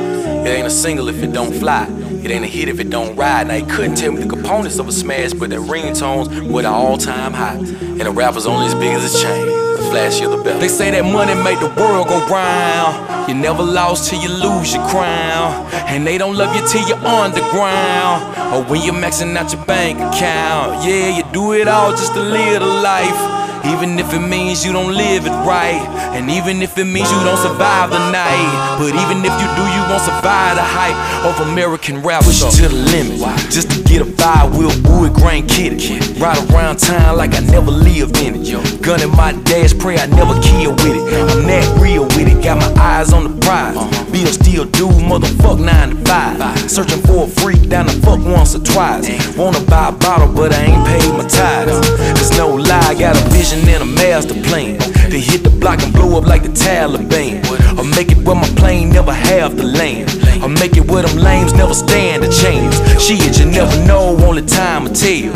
It 0.47 0.49
ain't 0.49 0.67
a 0.67 0.71
single 0.71 1.09
if 1.09 1.23
it 1.23 1.33
don't 1.33 1.53
fly. 1.53 1.87
It 2.23 2.31
ain't 2.31 2.45
a 2.45 2.49
hit 2.49 2.69
if 2.69 2.79
it 2.79 2.89
don't 2.89 3.17
ride. 3.17 3.49
Now 3.49 3.55
he 3.55 3.67
couldn't 3.67 3.97
tell 3.97 4.13
me 4.13 4.23
the 4.23 4.29
components 4.29 4.79
of 4.79 4.87
a 4.87 4.93
smash, 4.93 5.33
but 5.33 5.51
that 5.51 5.61
ringtones 5.61 6.49
were 6.49 6.63
the 6.63 6.69
all-time 6.69 7.33
high. 7.33 7.57
And 7.57 8.01
the 8.01 8.13
rapper's 8.13 8.47
only 8.47 8.67
as 8.67 8.75
big 8.75 8.95
as 8.95 9.03
his 9.03 9.21
chain. 9.21 9.72
The 9.93 10.43
the. 10.43 10.59
They 10.59 10.69
say 10.69 10.91
that 10.91 11.05
money 11.05 11.35
make 11.35 11.61
the 11.61 11.69
world 11.77 12.09
go 12.09 12.17
round. 12.27 13.29
You 13.29 13.35
never 13.35 13.63
lost 13.63 14.09
till 14.09 14.23
you 14.23 14.31
lose 14.31 14.73
your 14.73 14.83
crown. 14.89 15.69
And 15.85 16.07
they 16.07 16.17
don't 16.17 16.35
love 16.35 16.57
you 16.57 16.67
till 16.67 16.89
you're 16.89 17.05
underground. 17.05 18.25
Or 18.55 18.65
when 18.65 18.81
you're 18.81 18.95
maxing 18.95 19.37
out 19.37 19.53
your 19.53 19.63
bank 19.67 19.99
account. 19.99 20.83
Yeah, 20.89 21.15
you 21.19 21.25
do 21.33 21.53
it 21.53 21.69
all 21.69 21.91
just 21.91 22.15
to 22.15 22.21
live 22.21 22.61
the 22.61 22.67
life. 22.67 23.42
Even 23.65 23.99
if 23.99 24.13
it 24.13 24.21
means 24.21 24.65
you 24.65 24.73
don't 24.73 24.95
live 24.95 25.27
it 25.27 25.37
right. 25.47 25.81
And 26.17 26.31
even 26.31 26.63
if 26.63 26.77
it 26.79 26.85
means 26.85 27.11
you 27.11 27.21
don't 27.25 27.39
survive 27.39 27.91
the 27.91 27.99
night. 28.11 28.77
But 28.79 28.91
even 28.91 29.25
if 29.25 29.35
you 29.41 29.49
do, 29.55 29.65
you 29.75 29.83
won't 29.89 30.03
survive 30.03 30.57
the 30.57 30.67
hype 30.67 30.99
of 31.25 31.47
American 31.49 32.03
rap. 32.03 32.25
Push 32.25 32.43
it 32.43 32.51
to 32.63 32.69
the 32.69 32.75
limit. 32.75 33.19
Just 33.51 33.71
to 33.71 33.83
get 33.85 34.03
a 34.03 34.05
vibe, 34.05 34.59
Will 34.59 34.73
Wood, 34.91 35.15
Grand 35.15 35.49
Kid. 35.49 35.73
Ride 36.19 36.39
around 36.51 36.79
town 36.79 37.17
like 37.17 37.35
I 37.35 37.41
never 37.41 37.71
lived 37.71 38.19
in 38.19 38.35
it. 38.37 38.83
Gun 38.83 39.01
in 39.01 39.11
my 39.11 39.33
dash, 39.45 39.77
pray 39.79 39.97
I 39.99 40.07
never 40.07 40.35
kill 40.41 40.73
with 40.73 40.97
it. 40.97 41.31
I'm 41.31 41.47
that 41.47 41.81
real 41.81 42.05
with 42.05 42.29
it, 42.29 42.43
got 42.43 42.59
my 42.59 42.83
eyes 42.83 43.13
on 43.13 43.25
the 43.25 43.47
prize. 43.47 43.77
Bill 44.11 44.27
still 44.27 44.65
do, 44.65 44.89
motherfuck 44.89 45.59
9 45.61 45.91
to 45.91 45.97
5. 46.05 46.71
Searching 46.71 47.03
for 47.03 47.25
a 47.25 47.29
freak 47.29 47.69
down 47.69 47.87
the 47.87 47.93
fuck 48.05 48.21
once 48.25 48.55
or 48.55 48.61
twice. 48.61 49.07
Wanna 49.37 49.61
buy 49.67 49.89
a 49.89 49.93
bottle, 49.93 50.33
but 50.33 50.53
I 50.53 50.63
ain't 50.65 50.87
paid 50.87 51.13
my 51.13 51.27
tithes. 51.29 51.81
There's 52.17 52.37
no 52.37 52.49
lie, 52.55 52.81
I 52.81 52.95
got 52.95 53.17
a 53.17 53.25
vision 53.31 53.52
and 53.53 53.83
a 53.83 53.87
master 53.87 54.35
plan. 54.49 54.79
To 54.79 55.19
hit 55.19 55.43
the 55.43 55.51
block 55.51 55.83
and 55.83 55.93
blow 55.93 56.19
up 56.19 56.27
like 56.27 56.43
the 56.43 56.49
Taliban. 56.49 57.45
Or 57.79 57.85
make 57.85 58.11
it 58.11 58.19
where 58.19 58.37
my 58.37 58.49
plane 58.57 58.91
never 58.91 59.13
have 59.13 59.57
to 59.57 59.63
land. 59.63 60.09
Or 60.43 60.49
make 60.49 60.77
it 60.77 60.91
where 60.91 61.03
them 61.03 61.19
lames 61.19 61.53
never 61.53 61.75
stand 61.75 62.25
a 62.25 62.31
chance. 62.31 62.75
Shit, 63.03 63.39
you 63.39 63.47
never 63.47 63.77
know, 63.87 64.17
only 64.25 64.43
time 64.47 64.85
will 64.85 64.95
tell. 64.95 65.33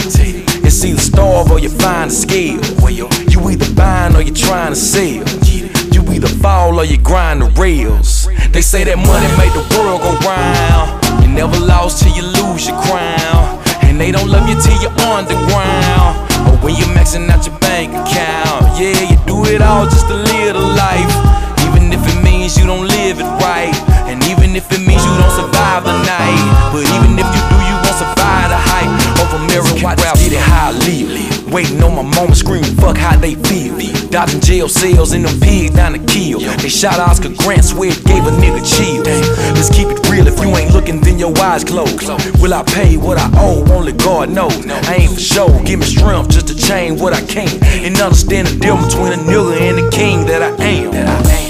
It's 0.66 0.85
either 0.85 1.00
starve 1.00 1.50
or 1.50 1.59
you 1.61 1.68
find 1.68 2.11
a 2.11 2.14
skill. 2.14 2.59
You 2.90 3.50
either 3.50 3.74
buying 3.74 4.16
or 4.16 4.22
you 4.22 4.33
trying 4.33 4.72
to 4.72 4.76
sell. 4.76 5.22
You 5.92 6.02
either 6.12 6.29
fall 6.29 6.81
or 6.81 6.85
you 6.85 6.98
grind 6.98 7.42
the 7.42 7.50
rails. 7.61 8.26
They 8.50 8.62
say 8.62 8.85
that 8.85 8.96
money 8.96 9.29
made 9.37 9.52
the 9.52 9.64
world 9.76 10.00
go 10.00 10.12
round. 10.26 11.22
You 11.22 11.29
never 11.29 11.59
lost 11.61 12.02
till 12.02 12.14
you 12.16 12.22
lose 12.22 12.66
your 12.66 12.81
crown. 12.83 13.62
And 13.85 14.00
they 14.00 14.11
don't 14.11 14.29
love 14.29 14.48
you 14.48 14.57
till 14.61 14.81
you're 14.83 14.98
underground. 15.07 15.56
Waiting 31.57 31.83
on 31.83 31.97
my 31.97 32.03
mama 32.03 32.35
screaming, 32.35 32.77
fuck 32.77 32.99
how 32.99 33.16
they 33.16 33.35
feel. 33.35 33.79
Dodging 34.11 34.42
jail 34.42 34.69
cells 34.69 35.12
and 35.12 35.25
them 35.25 35.40
pigs 35.40 35.75
down 35.75 35.95
to 35.95 35.99
kill. 36.01 36.40
They 36.40 36.69
shot 36.69 37.01
Oscar 37.01 37.31
Grant, 37.31 37.64
swear 37.64 37.92
it 37.92 38.05
gave 38.05 38.27
a 38.27 38.31
nigga 38.31 38.61
chill. 38.61 39.03
Let's 39.55 39.71
keep 39.71 39.88
it 39.88 40.07
real, 40.11 40.27
if 40.27 40.38
you 40.38 40.55
ain't 40.55 40.75
looking, 40.75 41.01
then 41.01 41.19
your 41.19 41.33
eyes 41.38 41.64
closed. 41.64 42.11
Will 42.42 42.53
I 42.53 42.62
pay 42.62 42.99
what 42.99 43.16
I 43.16 43.31
owe? 43.37 43.64
Only 43.73 43.92
God 43.92 44.29
knows. 44.29 44.66
I 44.66 44.97
ain't 44.97 45.14
for 45.14 45.19
show, 45.19 45.49
give 45.64 45.81
me 45.81 45.87
strength 45.87 46.29
just 46.29 46.49
to 46.49 46.55
change 46.55 47.01
what 47.01 47.14
I 47.14 47.23
can. 47.25 47.49
And 47.64 47.99
understand 48.03 48.49
the 48.49 48.59
difference 48.59 48.95
between 48.95 49.14
a 49.14 49.16
nigga 49.16 49.59
and 49.59 49.79
the 49.79 49.90
king 49.90 50.27
that 50.27 50.42
I 50.42 50.62
am. 50.62 51.45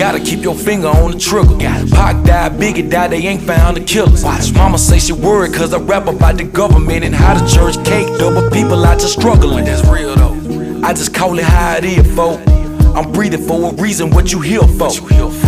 That 0.00 0.14
I 0.14 0.18
am. 0.18 0.22
Gotta 0.22 0.30
keep 0.30 0.42
your 0.42 0.54
finger 0.54 0.88
on 0.88 1.12
the 1.12 1.18
trigger. 1.18 1.56
Pac 1.58 2.24
died, 2.24 2.52
Biggie 2.52 2.90
died, 2.90 3.10
they 3.12 3.26
ain't 3.26 3.42
found 3.42 3.76
the 3.76 3.80
killers. 3.84 4.24
Watch 4.24 4.52
mama 4.54 4.78
say 4.78 4.98
she 4.98 5.12
worried 5.12 5.52
cause 5.54 5.72
I 5.74 5.78
rap 5.78 6.06
about 6.06 6.36
the 6.38 6.44
government 6.44 7.04
and 7.04 7.14
how 7.14 7.34
the 7.34 7.46
church 7.46 7.76
caked 7.84 8.20
up, 8.22 8.34
but 8.34 8.52
people 8.52 8.84
out 8.84 9.00
just 9.00 9.18
struggling. 9.18 9.64
That's 9.64 9.86
real 9.88 10.14
though. 10.16 10.86
I 10.86 10.92
just 10.94 11.14
call 11.14 11.38
it 11.38 11.44
how 11.44 11.76
it 11.76 11.84
is, 11.84 12.14
folk. 12.14 12.40
I'm 12.96 13.12
breathing 13.12 13.46
for 13.46 13.70
a 13.70 13.74
reason, 13.74 14.10
what 14.10 14.32
you 14.32 14.40
here 14.40 14.66
for? 14.66 14.90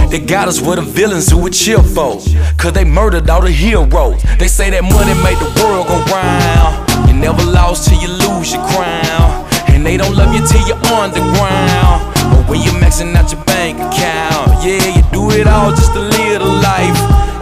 They 0.09 0.21
got 0.21 0.47
us 0.47 0.61
with 0.61 0.77
the 0.77 0.83
villains 0.83 1.29
who 1.31 1.39
would 1.39 1.55
chill 1.55 1.83
for. 1.83 2.21
Cause 2.57 2.73
they 2.73 2.85
murdered 2.85 3.29
all 3.29 3.43
the 3.43 3.51
heroes. 3.51 4.23
They 4.39 4.49
say 4.49 4.71
that 4.71 4.83
money 4.85 5.15
made 5.25 5.39
the 5.39 5.51
world 5.61 5.89
go 5.89 5.99
round. 6.13 7.09
You 7.09 7.15
never 7.15 7.43
lost 7.43 7.89
till 7.89 8.01
you 8.01 8.09
lose 8.09 8.53
your 8.53 8.65
crown. 8.69 9.42
And 9.83 9.91
they 9.91 9.97
don't 9.97 10.15
love 10.15 10.33
you 10.33 10.39
till 10.47 10.63
you're 10.63 10.79
underground. 10.95 12.07
Or 12.31 12.47
when 12.47 12.63
you're 12.63 12.79
maxing 12.79 13.19
out 13.19 13.33
your 13.35 13.43
bank 13.43 13.83
account. 13.83 14.63
Yeah, 14.63 14.79
you 14.95 15.03
do 15.11 15.27
it 15.35 15.49
all 15.49 15.75
just 15.75 15.91
to 15.95 15.99
live 15.99 16.39
the 16.39 16.47
life. 16.47 16.95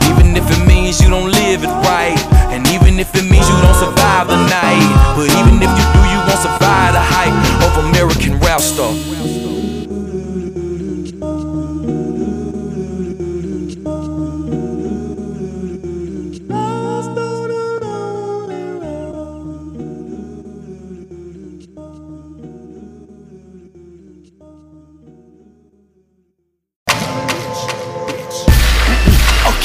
Even 0.09 0.33
if 0.33 0.49
it 0.49 0.65
means 0.65 1.03
you 1.03 1.11
don't 1.11 1.29
live 1.29 1.61
it 1.63 1.75
right. 1.85 2.17
And 2.49 2.67
even 2.73 2.99
if 2.99 3.13
it 3.13 3.29
means 3.29 3.45
you 3.45 3.61
don't 3.61 3.77
survive 3.77 4.33
the 4.33 4.41
night. 4.49 4.89
But 5.21 5.29
even 5.37 5.61
if 5.61 5.69
you 5.69 5.85
do, 5.93 6.01
you 6.09 6.17
won't 6.25 6.41
survive 6.41 6.97
the 6.97 7.05
hype 7.05 7.37
of 7.61 7.85
American 7.93 8.41
rap 8.41 8.63
star. 8.65 8.89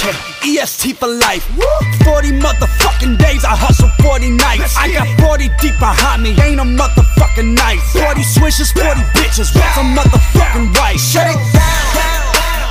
Okay, 0.06 0.62
EST 0.62 1.02
for 1.02 1.10
life. 1.10 1.50
40 2.06 2.38
motherfucking 2.38 3.18
days, 3.18 3.42
I 3.42 3.58
hustle 3.58 3.90
40 4.06 4.38
nights. 4.38 4.78
I 4.78 4.94
got 4.94 5.10
40 5.18 5.50
deep 5.58 5.74
behind 5.82 6.22
me, 6.22 6.38
ain't 6.46 6.62
a 6.62 6.68
motherfucking 6.68 7.58
night. 7.58 7.82
40 7.90 8.22
swishes, 8.22 8.70
40 8.70 9.02
bitches, 9.18 9.50
what's 9.58 9.74
a 9.74 9.82
motherfucking 9.82 10.70
right? 10.78 11.02
Shut 11.02 11.26
it 11.26 11.42
down. 11.58 12.22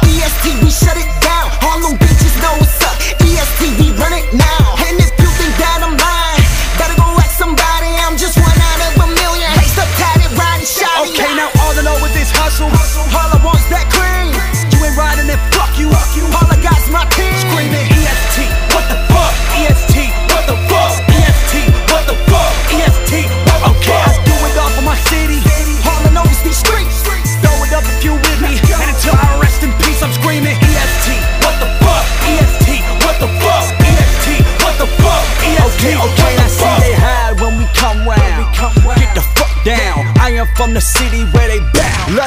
EST, 0.06 0.62
we 0.62 0.70
shut 0.70 0.94
it 0.94 1.10
down. 1.18 1.50
All 1.66 1.82
them 1.82 1.98
bitches 1.98 2.38
know 2.38 2.54
what's 2.54 2.78
up. 2.86 2.94
EST, 3.26 3.82
we 3.82 3.90
run 3.98 4.14
it 4.14 4.30
now. 4.30 4.78
And 4.86 4.94
if 5.02 5.10
you 5.18 5.26
think 5.34 5.58
that 5.58 5.82
I'm 5.82 5.98
lying, 5.98 6.46
better 6.78 6.94
go 6.94 7.18
ask 7.18 7.34
somebody. 7.34 7.90
I'm 7.98 8.14
just 8.14 8.38
one 8.38 8.46
out 8.46 8.78
of 8.78 8.94
a 8.94 9.06
million. 9.10 9.50
Laced 9.58 9.82
up, 9.82 9.90
tatted, 9.98 10.30
riding 10.38 10.70
shotty. 10.70 11.10
Okay, 11.10 11.34
now 11.34 11.50
all 11.66 11.74
I 11.74 11.82
know 11.82 11.98
is 11.98 12.14
this 12.14 12.30
hustle. 12.30 12.70
All 12.70 13.26
I 13.26 13.42
want's 13.42 13.66
that 13.74 13.90
cream. 13.90 14.30
You 14.70 14.78
ain't 14.86 14.94
riding 14.94 15.26
it, 15.26 15.42
fuck 15.50 15.74
you. 15.82 15.90
I 15.90 16.14
got's 16.14 16.43
my 16.94 17.04
team. 17.10 17.34
Screaming 17.34 17.90
EST, 17.90 18.46
what 18.70 18.86
the 18.86 18.94
fuck? 19.10 19.34
EST, 19.58 20.14
what 20.30 20.46
the 20.46 20.54
fuck? 20.70 20.94
EST, 21.10 21.66
what 21.90 22.06
the 22.06 22.14
fuck? 22.30 22.54
EST, 22.70 23.26
what 23.50 23.60
the 23.66 23.72
fuck? 23.82 24.06
I 24.06 24.22
do 24.22 24.34
it 24.46 24.54
all 24.62 24.70
for 24.78 24.86
my 24.86 24.94
city. 25.10 25.42
Know 26.14 26.22
is 26.30 26.38
these 26.46 26.62
streets. 26.62 27.02
Throw 27.42 27.58
it 27.66 27.74
up 27.74 27.82
if 27.98 28.06
you 28.06 28.14
with 28.14 28.38
me. 28.38 28.54
And 28.70 28.88
until 28.94 29.18
I 29.18 29.26
rest 29.42 29.66
in 29.66 29.74
peace, 29.82 29.98
I'm 30.06 30.14
screaming 30.14 30.54
EST, 30.54 31.18
what 31.42 31.58
the 31.58 31.66
fuck? 31.82 32.06
EST, 32.30 32.78
what 33.02 33.18
the 33.18 33.26
fuck? 33.42 33.66
EST, 33.82 34.46
what 34.62 34.78
the 34.78 34.86
fuck? 35.02 35.26
EST, 35.42 35.82
Okay, 35.82 35.98
okay, 35.98 36.32
I 36.38 36.46
see 36.46 36.74
they 36.86 36.94
hide 36.94 37.34
when 37.42 37.58
we 37.58 37.66
come 37.74 38.06
round. 38.06 38.46
Get 38.94 39.10
the 39.18 39.24
fuck 39.34 39.50
down. 39.66 40.06
I 40.22 40.30
am 40.38 40.46
from 40.54 40.72
the 40.72 40.80
city 40.80 41.26
where 41.34 41.48
they 41.50 41.60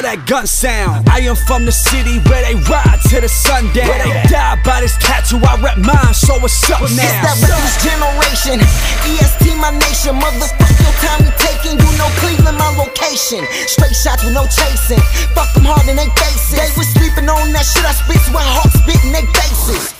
that 0.01 0.25
gun 0.27 0.45
sound. 0.47 1.10
I 1.10 1.25
am 1.25 1.36
from 1.36 1.65
the 1.65 1.71
city 1.71 2.19
where 2.29 2.43
they 2.45 2.55
ride 2.69 2.99
to 3.10 3.21
the 3.21 3.29
sundown. 3.29 3.88
Where 3.88 4.03
they 4.03 4.13
die 4.29 4.60
by 4.63 4.81
this 4.81 4.97
tattoo. 5.01 5.41
I 5.41 5.57
rep 5.57 5.77
mine, 5.81 6.13
so 6.13 6.38
what's 6.39 6.62
up 6.69 6.83
It's 6.86 6.95
now? 6.95 7.07
that 7.25 7.38
reckless 7.41 7.77
generation. 7.81 8.62
EST, 9.10 9.57
my 9.57 9.73
nation. 9.73 10.19
Motherfuck 10.19 10.77
your 10.77 10.95
time 11.01 11.25
we 11.25 11.31
taking. 11.41 11.75
You 11.81 11.89
know 11.97 12.10
Cleveland, 12.21 12.57
my 12.57 12.69
location. 12.77 13.41
Straight 13.65 13.95
shots 13.97 14.21
with 14.23 14.33
no 14.38 14.45
chasing. 14.45 15.01
Fuck 15.33 15.51
them 15.57 15.65
hard 15.65 15.88
in 15.89 15.97
they 15.97 16.10
faces. 16.13 16.53
They 16.53 16.69
was 16.77 16.88
sleeping 16.93 17.27
on 17.27 17.51
that 17.57 17.65
shit 17.65 17.83
I 17.83 17.93
spit, 17.97 18.21
so 18.21 18.38
I 18.38 18.45
hawk 18.45 18.69
spit 18.71 19.01
in 19.01 19.12
they 19.12 19.25
faces. 19.33 19.96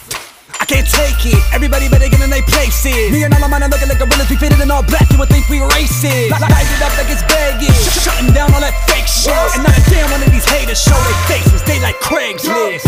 Can't 0.68 0.84
take 0.84 1.24
it. 1.24 1.40
Everybody 1.56 1.88
better 1.88 2.12
get 2.12 2.20
in 2.20 2.30
their 2.30 2.44
places. 2.44 3.08
Me 3.16 3.24
and 3.24 3.32
all 3.32 3.40
my 3.40 3.48
man 3.48 3.64
are 3.64 3.72
looking 3.72 3.88
like 3.88 4.04
gorillas. 4.04 4.28
We 4.28 4.36
fitted 4.36 4.60
in 4.60 4.68
all 4.68 4.84
black. 4.84 5.08
You 5.12 5.18
would 5.18 5.32
think 5.32 5.48
we 5.48 5.64
racist. 5.64 6.36
Light 6.36 6.68
it 6.68 6.82
up 6.84 6.92
like 7.00 7.08
it's 7.08 7.24
baggage. 7.24 7.72
Shutting 8.04 8.36
down 8.36 8.52
all 8.52 8.60
that 8.60 8.76
fake 8.84 9.08
shit. 9.08 9.32
And 9.56 9.64
not 9.64 9.72
a 9.72 9.84
damn 9.88 10.12
one 10.12 10.20
of 10.20 10.28
these 10.28 10.44
haters 10.44 10.84
show 10.84 11.00
their 11.00 11.20
faces. 11.32 11.64
They 11.64 11.80
like 11.80 11.96
Craigslist. 12.04 12.84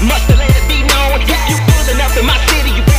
Must 0.00 0.24
have 0.32 0.40
let 0.40 0.50
it 0.56 0.66
be 0.72 0.80
known 0.88 1.20
if 1.20 1.28
you 1.52 1.56
good 1.68 1.88
enough 1.94 2.16
in 2.16 2.24
my 2.24 2.40
city, 2.48 2.80
you 2.80 2.91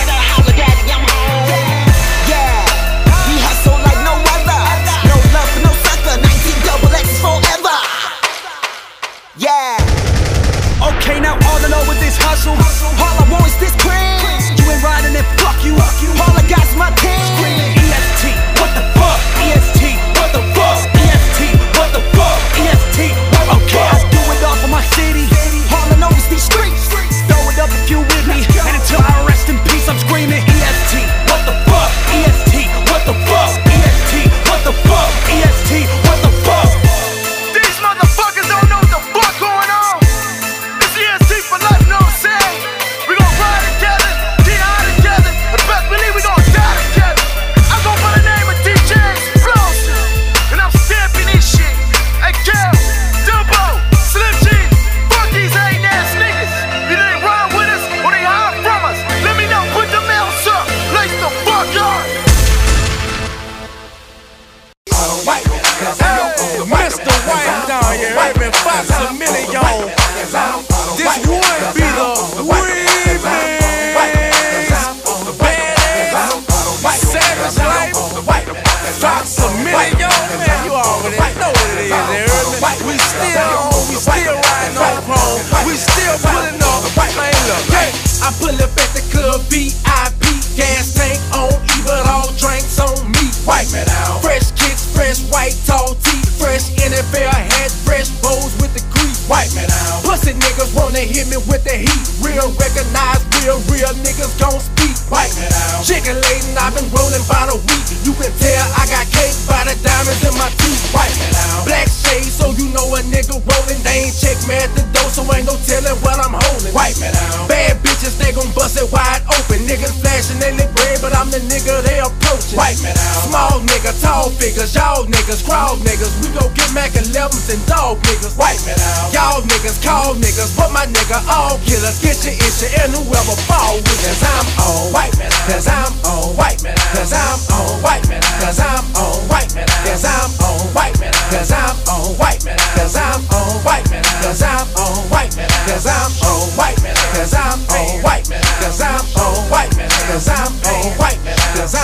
it 118.84 118.92
wide 118.92 119.24
open. 119.32 119.64
Niggas 119.64 119.96
flashing 120.04 120.40
they 120.44 120.52
look 120.60 120.72
red, 120.84 121.00
but 121.00 121.16
I'm 121.16 121.32
the 121.32 121.40
nigga 121.48 121.80
they 121.88 122.04
approaching. 122.04 122.60
Wipe 122.60 122.80
me 122.84 122.92
down. 122.92 123.24
Small 123.32 123.56
nigga, 123.64 123.96
tall 124.04 124.30
figures, 124.36 124.76
y'all 124.76 125.08
niggas, 125.08 125.46
crawl 125.48 125.80
niggas. 125.80 126.12
We 126.20 126.28
go 126.36 126.52
get 126.52 126.68
Mac 126.76 126.92
11s 126.92 127.48
and 127.54 127.64
dog 127.66 128.04
niggas. 128.04 128.36
Wipe 128.36 128.60
me 128.68 128.76
down. 128.76 129.16
Y'all 129.16 129.42
niggas, 129.48 129.80
call 129.80 130.16
niggas, 130.20 130.52
but 130.60 130.72
my 130.76 130.86
nigga 130.86 131.24
all 131.32 131.58
killers. 131.64 132.00
Get 132.04 132.20
your 132.28 132.36
issue 132.36 132.70
and 132.84 132.92
whoever 132.92 133.36
fall 133.48 133.80
with. 133.80 134.00
Cause 134.04 134.24
I'm 134.24 134.48
on 134.60 134.92
white 134.92 135.16
man. 135.18 135.32
Cause 135.48 135.68
I'm 135.68 135.94
on 136.04 136.36
white 136.36 136.60
man. 136.64 136.76
Cause 136.92 137.14
I'm 137.14 137.40
on 137.56 137.82
white 137.82 138.06
man. 138.10 138.22
Cause 138.44 138.60
I'm 138.60 138.84
on 139.00 139.16
white 139.32 139.52
man. 139.56 139.68
Cause 139.88 140.04
I'm 140.04 140.32
on 140.44 140.60
white 140.76 141.00
man. 141.00 141.14
Cause 141.32 141.52
I'm 141.52 141.83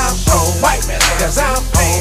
I'm 0.10 0.18
pro 0.26 0.40
white 0.60 0.88
man, 0.88 1.00
cause 1.20 1.38
I'm 1.38 1.62
pro 1.78 1.99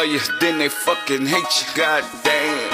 love 0.00 0.08
you, 0.08 0.20
then 0.40 0.58
they 0.58 0.68
fucking 0.68 1.26
hate 1.26 1.52
you. 1.60 1.66
God 1.76 2.04
damn. 2.24 2.72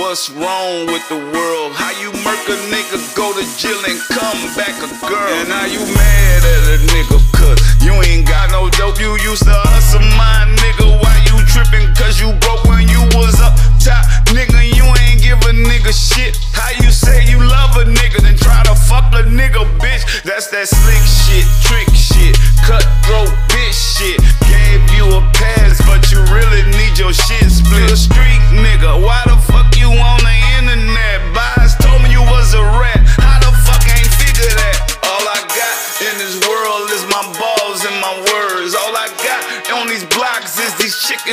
What's 0.00 0.30
wrong 0.30 0.86
with 0.86 1.04
the 1.08 1.20
world? 1.20 1.76
How 1.76 1.92
you 2.00 2.08
murk 2.24 2.40
a 2.48 2.56
nigga, 2.72 2.96
go 3.12 3.36
to 3.36 3.44
jail 3.60 3.76
and 3.84 4.00
come 4.08 4.40
back 4.56 4.72
a 4.80 4.88
girl? 5.04 5.28
And 5.36 5.48
now 5.48 5.66
you 5.66 5.80
mad 5.92 6.40
at 6.40 6.64
a 6.72 6.78
nigga, 6.88 7.18
cause 7.36 7.60
you 7.84 7.92
ain't 8.08 8.26
got 8.26 8.50
no 8.50 8.70
dope. 8.70 8.98
You 8.98 9.12
used 9.20 9.44
to 9.44 9.52
hustle 9.52 10.00
my 10.16 10.48
nigga. 10.56 10.88
Why 11.04 11.12
you 11.28 11.36
tripping? 11.52 11.92
Cause 12.00 12.16
you 12.16 12.32
broke 12.40 12.64
when 12.64 12.88
you 12.88 13.02
was 13.12 13.36
up 13.40 13.52
top. 13.84 14.00
Nigga, 14.32 14.64
you 14.72 14.88
ain't 15.04 15.20
give 15.20 15.40
a 15.44 15.52
nigga 15.52 15.92
shit. 15.92 16.38
How 16.56 16.72
you 16.80 16.90
say 16.90 17.28
you 17.28 17.44
love 17.44 17.76
a 17.76 17.84
nigga, 17.84 18.24
then 18.24 18.36
try 18.38 18.62
to 18.64 18.74
fuck 18.74 19.12
a 19.12 19.28
nigga, 19.28 19.68
bitch? 19.84 20.22
That's 20.22 20.48
that 20.48 20.68
slick 20.68 20.96
shit. 21.04 21.11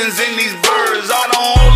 chickens 0.00 0.20
and 0.20 0.38
these 0.38 0.54
birds. 0.54 1.10
I 1.12 1.28
don't 1.32 1.69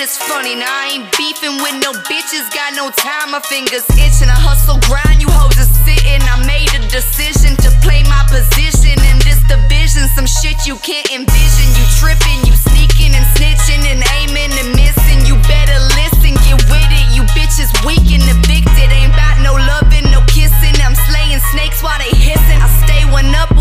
shit 0.00 0.08
is 0.08 0.16
funny. 0.16 0.54
Now 0.54 0.72
I 0.72 0.96
ain't 0.96 1.08
beefing 1.16 1.60
with 1.60 1.76
no 1.84 1.92
bitches, 2.08 2.48
got 2.52 2.72
no 2.74 2.90
time. 2.90 3.32
My 3.32 3.40
fingers 3.40 3.84
itching. 4.00 4.28
I 4.28 4.38
hustle, 4.38 4.80
grind, 4.88 5.20
you 5.20 5.28
hoes 5.28 5.54
just 5.56 5.72
sitting. 5.84 6.22
I 6.24 6.36
made 6.46 6.72
a 6.72 6.80
decision 6.88 7.56
to 7.60 7.68
play 7.84 8.02
my 8.08 8.24
position 8.28 8.96
in 8.96 9.16
this 9.24 9.40
division. 9.44 10.08
Some 10.16 10.26
shit 10.26 10.64
you 10.64 10.76
can't 10.80 11.08
envision. 11.12 11.66
You 11.76 11.84
tripping, 12.00 12.40
you 12.48 12.54
sneaking 12.56 13.12
and 13.12 13.26
snitching 13.36 13.84
and 13.84 14.00
aiming 14.20 14.52
and 14.56 14.70
missing. 14.72 15.20
You 15.28 15.36
better 15.44 15.78
listen, 15.96 16.32
get 16.48 16.60
with 16.72 16.90
it. 16.90 17.06
You 17.12 17.22
bitches 17.36 17.70
weak 17.84 18.08
and 18.08 18.24
evicted. 18.24 18.88
Ain't 18.88 19.12
about 19.12 19.42
no 19.44 19.52
loving, 19.52 20.08
no 20.08 20.24
kissing. 20.32 20.76
I'm 20.80 20.96
slaying 21.08 21.40
snakes 21.52 21.84
while 21.84 21.98
they 22.00 22.12
hissing. 22.16 22.60
I 22.60 22.68
stay 22.84 23.04
one 23.12 23.28
up. 23.36 23.59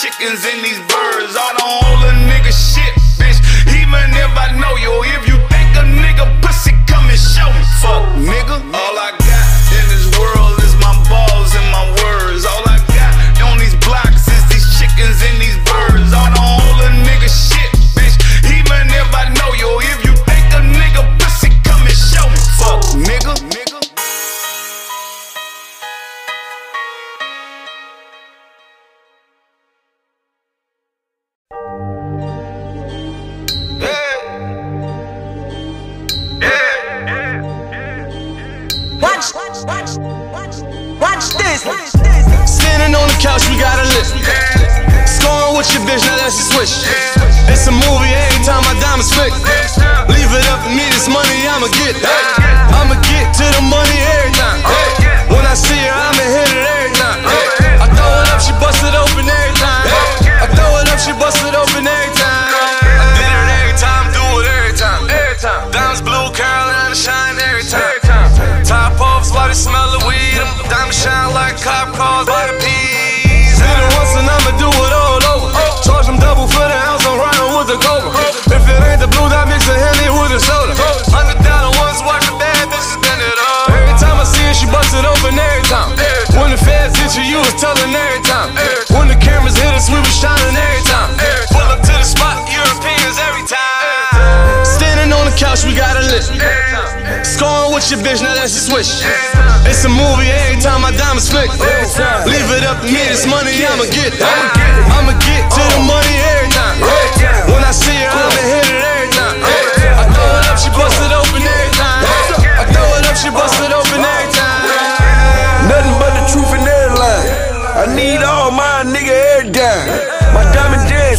Chickens 0.00 0.44
and 0.46 0.62
these 0.62 0.78
birds. 0.86 1.34
I 1.34 1.48
don't 1.58 1.98
the 2.02 2.10
a 2.10 2.14
nigga 2.30 2.54
shit, 2.54 2.94
bitch. 3.18 3.38
Even 3.74 4.06
if 4.14 4.30
I 4.38 4.54
know 4.54 4.74
you, 4.78 4.94
if 5.18 5.26
you 5.26 5.36
think 5.50 5.74
a 5.74 5.82
nigga 5.82 6.26
pussy, 6.40 6.70
come 6.86 7.10
and 7.10 7.18
show 7.18 7.50
me. 7.50 7.62
Fuck, 7.82 8.06
nigga. 8.22 8.62
All 8.74 8.97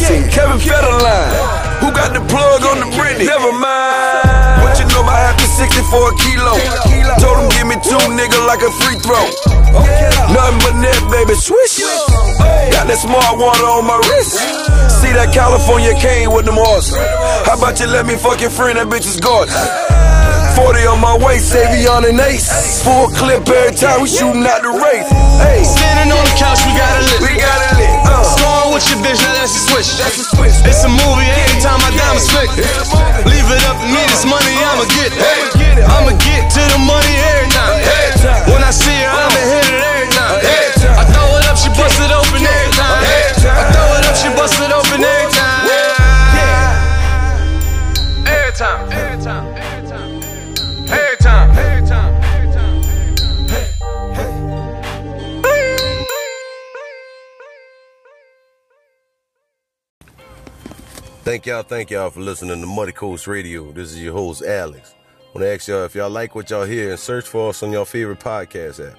Kevin 0.08 0.56
Federline. 0.56 1.28
Who 1.84 1.92
got 1.92 2.16
the 2.16 2.24
plug 2.24 2.64
on 2.64 2.80
the 2.80 2.88
Britney? 2.96 3.28
Never 3.28 3.52
mind. 3.52 4.64
What 4.64 4.80
you 4.80 4.88
know 4.88 5.04
about 5.04 5.20
half 5.20 5.36
the 5.36 5.44
60 5.44 5.76
for 5.92 6.08
a 6.08 6.14
kilo? 6.16 6.56
Told 7.20 7.36
him 7.36 7.48
give 7.52 7.68
me 7.68 7.76
two 7.84 8.00
nigga 8.16 8.40
like 8.48 8.64
a 8.64 8.72
free 8.80 8.96
throw. 9.04 9.28
Nothing 10.32 10.58
but 10.64 10.74
net, 10.80 10.96
baby, 11.12 11.36
swish. 11.36 11.84
Got 12.72 12.88
that 12.88 12.96
smart 12.96 13.36
water 13.36 13.68
on 13.68 13.84
my 13.84 14.00
wrist. 14.08 14.40
See 15.04 15.12
that 15.12 15.36
California 15.36 15.92
cane 16.00 16.32
with 16.32 16.46
them 16.46 16.56
horses. 16.56 16.96
How 17.44 17.60
about 17.60 17.78
you 17.78 17.86
let 17.86 18.06
me 18.06 18.16
fuck 18.16 18.40
your 18.40 18.50
friend? 18.50 18.80
That 18.80 18.88
bitch 18.88 19.04
is 19.04 19.20
gorgeous. 19.20 19.52
40 20.56 20.96
on 20.96 21.00
my 21.00 21.16
waist, 21.20 21.52
Savion 21.52 22.08
and 22.08 22.20
Ace. 22.20 22.82
Full 22.84 23.08
clip 23.20 23.48
every 23.48 23.76
time 23.76 24.00
we 24.00 24.08
shooting 24.08 24.44
out 24.48 24.64
the 24.64 24.72
race. 24.72 25.08
Hey. 25.44 25.60
Standing 25.64 26.12
on 26.16 26.24
the 26.24 26.34
couch, 26.40 26.64
we 26.64 26.72
got 26.72 26.88
a. 26.88 27.04
We 27.20 27.36
got 27.36 27.76
a. 27.76 27.79
Uh. 28.80 28.90
Your 28.90 29.00
bitch, 29.04 29.20
now 29.20 29.34
that's 29.34 29.52
a 29.52 29.60
switch. 29.68 29.90
It's 30.64 30.84
a 30.84 30.88
movie, 30.88 31.28
every 31.28 31.60
time 31.60 31.78
my 31.84 31.92
diamonds 31.96 32.30
flick. 32.30 32.48
Leave 33.28 33.48
it 33.52 33.62
up 33.68 33.76
to 33.76 33.86
me, 33.86 34.00
this 34.08 34.24
money 34.24 34.56
I'ma 34.56 34.84
get. 34.96 35.12
I'ma 35.84 36.16
get 36.24 36.48
to 36.50 36.62
the 36.72 36.80
money 36.80 37.14
every 37.36 37.48
time. 37.52 37.76
When 38.48 38.62
I 38.64 38.70
see 38.70 38.96
her, 39.04 39.12
I'ma 39.12 39.40
hit 39.52 39.66
it 39.68 39.80
every 39.84 40.08
time. 40.08 40.59
Thank 61.30 61.46
y'all, 61.46 61.62
thank 61.62 61.92
y'all 61.92 62.10
for 62.10 62.18
listening 62.18 62.60
to 62.60 62.66
Muddy 62.66 62.90
Coast 62.90 63.28
Radio. 63.28 63.70
This 63.70 63.92
is 63.92 64.02
your 64.02 64.14
host, 64.14 64.42
Alex. 64.42 64.96
I 64.98 65.26
want 65.26 65.44
to 65.44 65.54
ask 65.54 65.68
y'all 65.68 65.84
if 65.84 65.94
y'all 65.94 66.10
like 66.10 66.34
what 66.34 66.50
y'all 66.50 66.64
hear 66.64 66.90
and 66.90 66.98
search 66.98 67.24
for 67.24 67.50
us 67.50 67.62
on 67.62 67.70
your 67.70 67.86
favorite 67.86 68.18
podcast 68.18 68.84
app. 68.84 68.98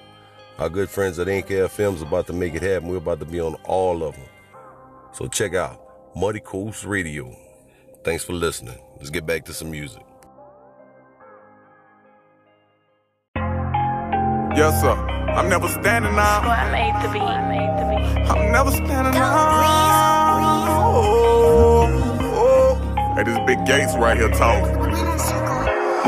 Our 0.58 0.70
good 0.70 0.88
friends 0.88 1.18
at 1.18 1.28
Ink 1.28 1.48
FM 1.48 1.94
is 1.94 2.00
about 2.00 2.26
to 2.28 2.32
make 2.32 2.54
it 2.54 2.62
happen. 2.62 2.88
We're 2.88 2.96
about 2.96 3.20
to 3.20 3.26
be 3.26 3.38
on 3.38 3.56
all 3.66 4.02
of 4.02 4.14
them. 4.14 4.24
So 5.12 5.28
check 5.28 5.52
out 5.52 5.78
Muddy 6.16 6.40
Coast 6.40 6.86
Radio. 6.86 7.36
Thanks 8.02 8.24
for 8.24 8.32
listening. 8.32 8.78
Let's 8.96 9.10
get 9.10 9.26
back 9.26 9.44
to 9.44 9.52
some 9.52 9.70
music. 9.70 10.02
Yes, 14.56 14.80
sir. 14.80 14.94
I'm 14.94 15.50
never 15.50 15.68
standing 15.68 16.14
out. 16.14 16.46
I 16.46 16.72
made 16.72 16.94
the 17.06 17.12
beat. 17.12 17.20
I 17.20 17.46
made 17.46 17.78
the 17.78 17.84
beat. 17.90 18.30
I'm 18.30 18.52
never 18.52 18.70
standing 18.70 19.20
out. 19.20 20.11
Hey, 23.14 23.24
this 23.24 23.38
Big 23.46 23.62
Gates 23.66 23.94
right 23.96 24.16
here 24.16 24.30
talking. 24.30 24.74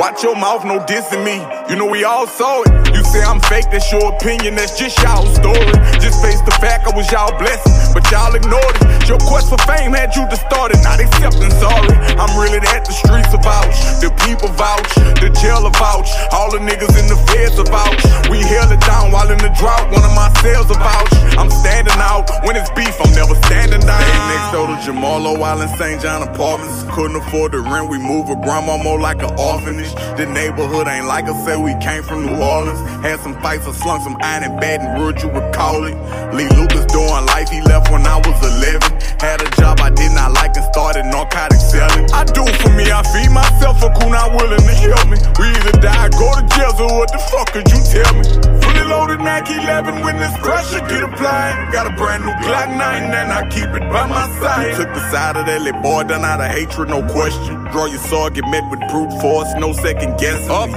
Watch 0.00 0.22
your 0.22 0.34
mouth, 0.34 0.64
no 0.64 0.78
dissing 0.80 1.22
me. 1.22 1.36
You 1.68 1.76
know 1.76 1.86
we 1.86 2.04
all 2.04 2.26
saw 2.26 2.60
it. 2.60 2.94
You 2.94 3.02
say 3.04 3.22
I'm 3.24 3.40
fake, 3.40 3.72
that's 3.72 3.90
your 3.90 4.12
opinion, 4.12 4.54
that's 4.54 4.78
just 4.78 5.00
y'all 5.00 5.24
story. 5.32 5.72
Just 5.96 6.20
face 6.20 6.40
the 6.44 6.52
fact 6.60 6.84
I 6.84 6.92
was 6.92 7.10
y'all 7.10 7.32
blessing, 7.40 7.72
but 7.96 8.04
y'all 8.12 8.34
ignored 8.36 8.76
it. 8.84 9.08
Your 9.08 9.16
quest 9.24 9.48
for 9.48 9.56
fame 9.64 9.96
had 9.96 10.12
you 10.12 10.28
distorted, 10.28 10.76
not 10.84 11.00
accepting 11.00 11.50
sorry. 11.56 11.96
I'm 12.20 12.36
really 12.36 12.60
that, 12.68 12.84
the 12.84 12.92
streets 12.92 13.32
are 13.32 13.40
vouch, 13.40 13.76
the 14.04 14.12
people 14.28 14.52
vouch, 14.52 14.92
the 15.24 15.32
jailer 15.40 15.72
vouch, 15.80 16.12
all 16.36 16.52
the 16.52 16.60
niggas 16.60 17.00
in 17.00 17.08
the 17.08 17.16
feds 17.32 17.56
are 17.56 17.68
vouch. 17.68 18.00
We 18.28 18.44
held 18.44 18.68
it 18.68 18.84
down 18.84 19.08
while 19.08 19.32
in 19.32 19.40
the 19.40 19.52
drought, 19.56 19.88
one 19.88 20.04
of 20.04 20.12
my 20.12 20.28
sales 20.44 20.68
are 20.68 20.76
vouch. 20.76 21.12
I'm 21.40 21.48
standing 21.48 21.96
out, 21.96 22.28
when 22.44 22.60
it's 22.60 22.68
beef, 22.76 22.92
I'm 23.00 23.12
never 23.16 23.34
standing 23.48 23.80
down. 23.80 24.04
Hey, 24.04 24.20
next 24.36 24.52
door 24.52 24.68
to 24.68 24.76
Jamalo 24.84 25.40
Island, 25.40 25.72
St. 25.80 26.00
John 26.00 26.20
Apartments. 26.28 26.84
Couldn't 26.92 27.16
afford 27.16 27.52
the 27.52 27.60
rent, 27.64 27.88
we 27.88 27.96
moved 27.96 28.28
with 28.28 28.44
grandma 28.44 28.76
more 28.76 29.00
like 29.00 29.24
an 29.24 29.32
orphanage. 29.40 29.92
The 30.20 30.28
neighborhood 30.28 30.88
ain't 30.88 31.08
like 31.08 31.24
us, 31.24 31.36
said 31.54 31.62
we 31.62 31.74
came 31.80 32.02
from 32.02 32.26
New 32.26 32.36
Orleans. 32.36 32.78
Had 33.02 33.20
some 33.20 33.34
fights, 33.40 33.66
I 33.66 33.72
slung 33.72 34.00
some 34.00 34.16
iron 34.20 34.44
in 34.44 34.80
and 34.80 35.00
Rouge, 35.00 35.22
you 35.22 35.30
recall 35.30 35.84
it. 35.84 35.94
Lee 36.34 36.48
Lucas 36.48 36.84
doing 36.86 37.26
life, 37.26 37.48
he 37.50 37.60
left 37.62 37.90
when 37.90 38.06
I 38.06 38.16
was 38.18 38.38
11. 38.42 38.80
Had 39.20 39.40
a 39.40 39.50
job 39.60 39.80
I 39.80 39.90
did 39.90 40.12
not 40.12 40.32
like 40.32 40.56
and 40.56 40.64
started 40.72 41.04
narcotic 41.06 41.58
selling. 41.58 42.10
I 42.12 42.24
do 42.24 42.44
for 42.60 42.70
me, 42.70 42.90
I 42.90 43.02
feed 43.12 43.30
myself, 43.30 43.82
a 43.82 43.90
cool 44.00 44.10
not 44.10 44.32
willing 44.34 44.58
to 44.58 44.74
help 44.74 45.06
me. 45.08 45.18
We 45.38 45.46
either 45.46 45.78
die, 45.80 46.08
go 46.10 46.26
to 46.34 46.42
jail, 46.54 46.72
so 46.76 46.86
what 46.86 47.10
the 47.12 47.18
fuck 47.30 47.52
could 47.52 47.68
you 47.70 47.80
tell 47.92 48.12
me? 48.14 48.63
Fully 48.84 48.96
loaded 48.96 49.20
Mac 49.20 49.48
11 49.48 50.02
when 50.02 50.16
this 50.18 50.36
pressure 50.38 50.80
get 50.88 51.02
applied. 51.02 51.72
Got 51.72 51.86
a 51.86 51.96
brand 51.96 52.24
new 52.24 52.32
Glock 52.44 52.68
9 52.68 52.78
and 52.80 53.32
I 53.32 53.48
keep 53.48 53.68
it 53.68 53.80
by 53.90 54.06
my 54.06 54.28
side. 54.40 54.76
Took 54.76 54.92
the 54.92 55.10
side 55.10 55.36
of 55.36 55.46
that 55.46 55.62
little 55.62 55.80
boy 55.80 56.04
done 56.04 56.24
out 56.24 56.40
of 56.40 56.50
hatred, 56.50 56.88
no 56.88 57.02
question. 57.08 57.64
draw 57.72 57.86
your 57.86 58.00
sword, 58.00 58.34
get 58.34 58.44
met 58.48 58.68
with 58.70 58.80
brute 58.90 59.12
force, 59.20 59.48
no 59.56 59.72
second 59.72 60.18
guessing. 60.18 60.50
Up. 60.50 60.68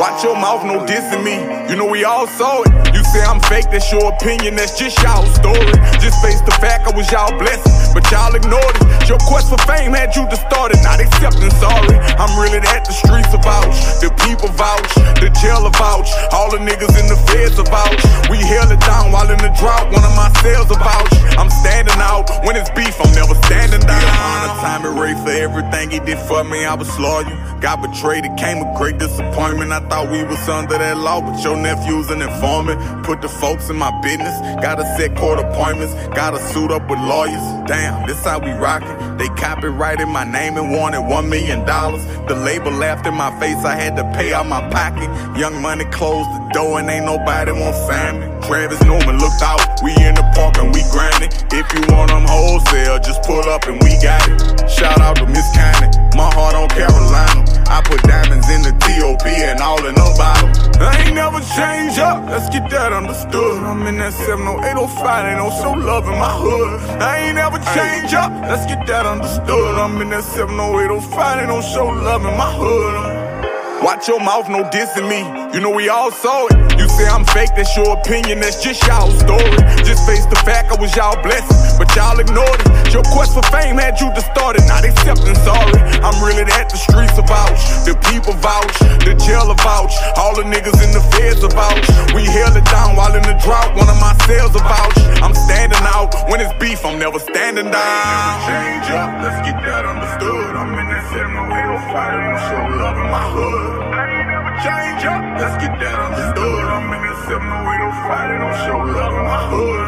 Watch 0.00 0.24
your 0.24 0.34
mouth, 0.34 0.64
no 0.64 0.80
dissing 0.86 1.22
me. 1.22 1.36
You 1.70 1.76
know 1.76 1.86
we 1.86 2.04
all 2.04 2.26
saw 2.26 2.62
it. 2.62 2.72
You 2.94 3.04
say 3.04 3.22
I'm 3.22 3.38
fake, 3.46 3.70
that's 3.70 3.92
your 3.92 4.12
opinion, 4.12 4.56
that's 4.56 4.78
just 4.78 4.98
y'all 5.02 5.26
story. 5.36 5.76
Just 6.02 6.18
face 6.24 6.40
the 6.42 6.56
fact 6.58 6.88
I 6.88 6.96
was 6.96 7.06
y'all 7.12 7.30
blessing, 7.38 7.94
but 7.94 8.02
y'all 8.10 8.34
ignored 8.34 8.74
it. 8.80 9.08
Your 9.08 9.18
quest 9.28 9.50
for 9.50 9.60
fame 9.68 9.92
had 9.92 10.16
you 10.16 10.26
distorted, 10.26 10.80
not 10.82 10.98
accepting 10.98 11.52
sorry. 11.62 11.94
I'm 12.18 12.32
really 12.40 12.58
that 12.64 12.88
the 12.88 12.94
streets 12.96 13.30
are 13.36 13.44
vouch, 13.44 13.76
the 14.00 14.10
people 14.26 14.48
vouch, 14.56 14.90
the 15.20 15.30
jail 15.38 15.68
are 15.68 15.76
vouch, 15.78 16.10
all 16.32 16.50
the 16.50 16.58
niggas 16.58 16.96
in 16.96 17.06
the 17.06 17.19
feds 17.28 17.58
vouch. 17.68 18.02
We 18.30 18.38
held 18.38 18.70
it 18.72 18.80
down 18.80 19.12
while 19.12 19.28
in 19.28 19.38
the 19.38 19.52
drought, 19.58 19.90
one 19.92 20.04
of 20.04 20.14
my 20.16 20.30
sales 20.42 20.70
about. 20.70 21.06
I'm 21.36 21.50
standing 21.50 21.98
out 21.98 22.28
when 22.44 22.56
it's 22.56 22.70
beef, 22.70 22.94
I'm 23.00 23.12
never 23.14 23.34
standing 23.46 23.80
down. 23.80 24.04
Honor 24.20 24.54
time 24.60 24.84
and 24.86 24.98
Ray 24.98 25.14
for 25.24 25.30
everything 25.30 25.90
he 25.90 26.00
did 26.00 26.18
for 26.26 26.44
me, 26.44 26.64
I 26.64 26.74
was 26.74 26.88
loyal. 26.98 27.28
Got 27.60 27.82
betrayed, 27.82 28.24
it 28.24 28.36
came 28.36 28.64
a 28.64 28.78
great 28.78 28.98
disappointment. 28.98 29.72
I 29.72 29.80
thought 29.88 30.10
we 30.10 30.22
was 30.24 30.40
under 30.48 30.78
that 30.78 30.96
law, 30.96 31.20
but 31.20 31.42
your 31.44 31.56
nephew's 31.56 32.10
an 32.10 32.22
informant. 32.22 33.04
Put 33.04 33.20
the 33.20 33.28
folks 33.28 33.68
in 33.68 33.76
my 33.76 33.90
business, 34.00 34.38
gotta 34.62 34.84
set 34.96 35.16
court 35.16 35.38
appointments, 35.38 35.94
gotta 36.14 36.38
suit 36.52 36.70
up 36.70 36.88
with 36.88 36.98
lawyers. 37.00 37.42
Damn, 37.66 38.06
this 38.06 38.24
how 38.24 38.38
we 38.38 38.50
rockin'. 38.52 39.18
They 39.18 39.28
copyrighted 39.36 40.08
my 40.08 40.24
name 40.24 40.56
and 40.56 40.72
wanted 40.72 41.02
one 41.02 41.28
million 41.28 41.64
dollars. 41.66 42.04
The 42.28 42.34
label 42.34 42.70
laughed 42.70 43.06
in 43.06 43.14
my 43.14 43.30
face, 43.38 43.62
I 43.64 43.74
had 43.74 43.96
to 43.96 44.04
pay 44.16 44.32
out 44.32 44.46
my 44.46 44.62
pocket. 44.70 45.08
Young 45.38 45.60
money 45.60 45.84
closed 45.86 46.28
the 46.30 46.50
door 46.52 46.78
and 46.80 46.88
ain't 46.88 47.06
nobody 47.10 47.50
want 47.50 47.74
family. 47.90 48.28
Travis 48.46 48.80
Newman 48.86 49.18
looked 49.18 49.42
out, 49.42 49.58
we 49.82 49.90
in 49.98 50.14
the 50.14 50.22
park 50.38 50.54
and 50.62 50.70
we 50.70 50.82
grinding. 50.94 51.30
If 51.50 51.66
you 51.74 51.82
want 51.90 52.14
them 52.14 52.22
wholesale, 52.22 52.98
just 53.02 53.22
pull 53.26 53.42
up 53.50 53.66
and 53.66 53.82
we 53.82 53.98
got 53.98 54.22
it. 54.30 54.70
Shout 54.70 55.00
out 55.00 55.16
to 55.18 55.26
Miss 55.26 55.46
Cannon, 55.50 55.90
my 56.14 56.30
heart 56.30 56.54
on 56.54 56.68
Carolina. 56.70 57.42
I 57.66 57.82
put 57.82 58.02
diamonds 58.06 58.46
in 58.54 58.62
the 58.62 58.74
TOP 58.78 59.26
and 59.26 59.58
all 59.58 59.82
in 59.86 59.94
the 59.94 60.08
bottom. 60.14 60.50
I 60.78 61.02
ain't 61.02 61.14
never 61.14 61.40
change 61.58 61.98
up, 61.98 62.22
let's 62.30 62.48
get 62.48 62.70
that 62.70 62.92
understood. 62.92 63.58
I'm 63.64 63.82
in 63.90 63.98
that 63.98 64.14
70805, 64.14 65.26
ain't 65.26 65.38
no 65.42 65.50
show 65.50 65.74
love 65.74 66.06
in 66.06 66.14
my 66.14 66.34
hood. 66.38 66.78
I 67.02 67.26
ain't 67.26 67.34
never 67.34 67.58
change 67.74 68.14
up, 68.14 68.30
let's 68.46 68.66
get 68.70 68.86
that 68.86 69.04
understood. 69.06 69.74
I'm 69.82 70.00
in 70.00 70.10
that 70.10 70.22
70805, 70.22 71.38
ain't 71.40 71.48
no 71.48 71.60
show 71.60 71.86
love 71.86 72.22
in 72.22 72.36
my 72.38 72.50
hood. 72.54 73.82
Watch 73.82 74.06
your 74.06 74.20
mouth, 74.20 74.48
no 74.48 74.62
dissing 74.70 75.08
me. 75.08 75.39
You 75.50 75.58
know 75.58 75.74
we 75.74 75.88
all 75.90 76.12
saw 76.14 76.46
it. 76.46 76.78
You 76.78 76.86
say 76.86 77.10
I'm 77.10 77.26
fake, 77.34 77.50
that's 77.58 77.74
your 77.74 77.98
opinion, 77.98 78.38
that's 78.38 78.62
just 78.62 78.86
y'all 78.86 79.10
story. 79.10 79.58
Just 79.82 80.06
face 80.06 80.22
the 80.30 80.38
fact 80.46 80.70
I 80.70 80.78
was 80.78 80.94
y'all 80.94 81.18
blessing, 81.26 81.58
but 81.74 81.90
y'all 81.98 82.14
ignored 82.22 82.62
it. 82.62 82.94
Your 82.94 83.02
quest 83.10 83.34
for 83.34 83.42
fame 83.50 83.74
had 83.74 83.98
you 83.98 84.14
distorted, 84.14 84.62
not 84.70 84.86
accepting 84.86 85.34
sorry. 85.42 85.74
I'm 86.06 86.14
really 86.22 86.46
that 86.46 86.70
the 86.70 86.78
streets 86.78 87.18
are 87.18 87.26
vouch, 87.26 87.58
the 87.82 87.98
people 88.14 88.30
vouch, 88.38 88.78
the 89.02 89.18
jail 89.18 89.50
are 89.50 89.58
vouch, 89.58 89.90
all 90.14 90.38
the 90.38 90.46
niggas 90.46 90.78
in 90.86 90.94
the 90.94 91.02
feds 91.18 91.42
are 91.42 91.50
vouch. 91.50 91.82
We 92.14 92.30
held 92.30 92.54
it 92.54 92.66
down 92.70 92.94
while 92.94 93.18
in 93.18 93.26
the 93.26 93.34
drought, 93.42 93.74
one 93.74 93.90
of 93.90 93.98
my 93.98 94.14
sales 94.30 94.54
are 94.54 94.62
vouch. 94.62 95.02
I'm 95.18 95.34
standing 95.34 95.82
out 95.82 96.14
when 96.30 96.38
it's 96.38 96.54
beef, 96.62 96.86
I'm 96.86 97.02
never 97.02 97.18
standing 97.18 97.74
down. 97.74 98.30
Change 98.46 98.86
up, 98.94 99.10
let's 99.18 99.42
get 99.42 99.58
that 99.66 99.82
understood. 99.82 100.54
I'm 100.54 100.78
in 100.78 100.86
that 100.94 101.04
70805, 101.10 101.90
ain't 102.22 102.38
show 102.38 102.62
love 102.78 102.96
in 103.02 103.08
my 103.10 103.26
hood. 103.34 104.19
Change 104.60 105.04
up, 105.06 105.40
let's 105.40 105.56
get 105.56 105.72
that 105.80 105.98
understood. 105.98 106.64
I'm 106.68 106.92
in 106.92 107.00
that 107.00 107.16
70805, 107.24 108.28
they 108.28 108.36
don't 108.36 108.56
show 108.66 108.76
love 108.92 109.16
in 109.16 109.24
my 109.24 109.40
hood. 109.48 109.86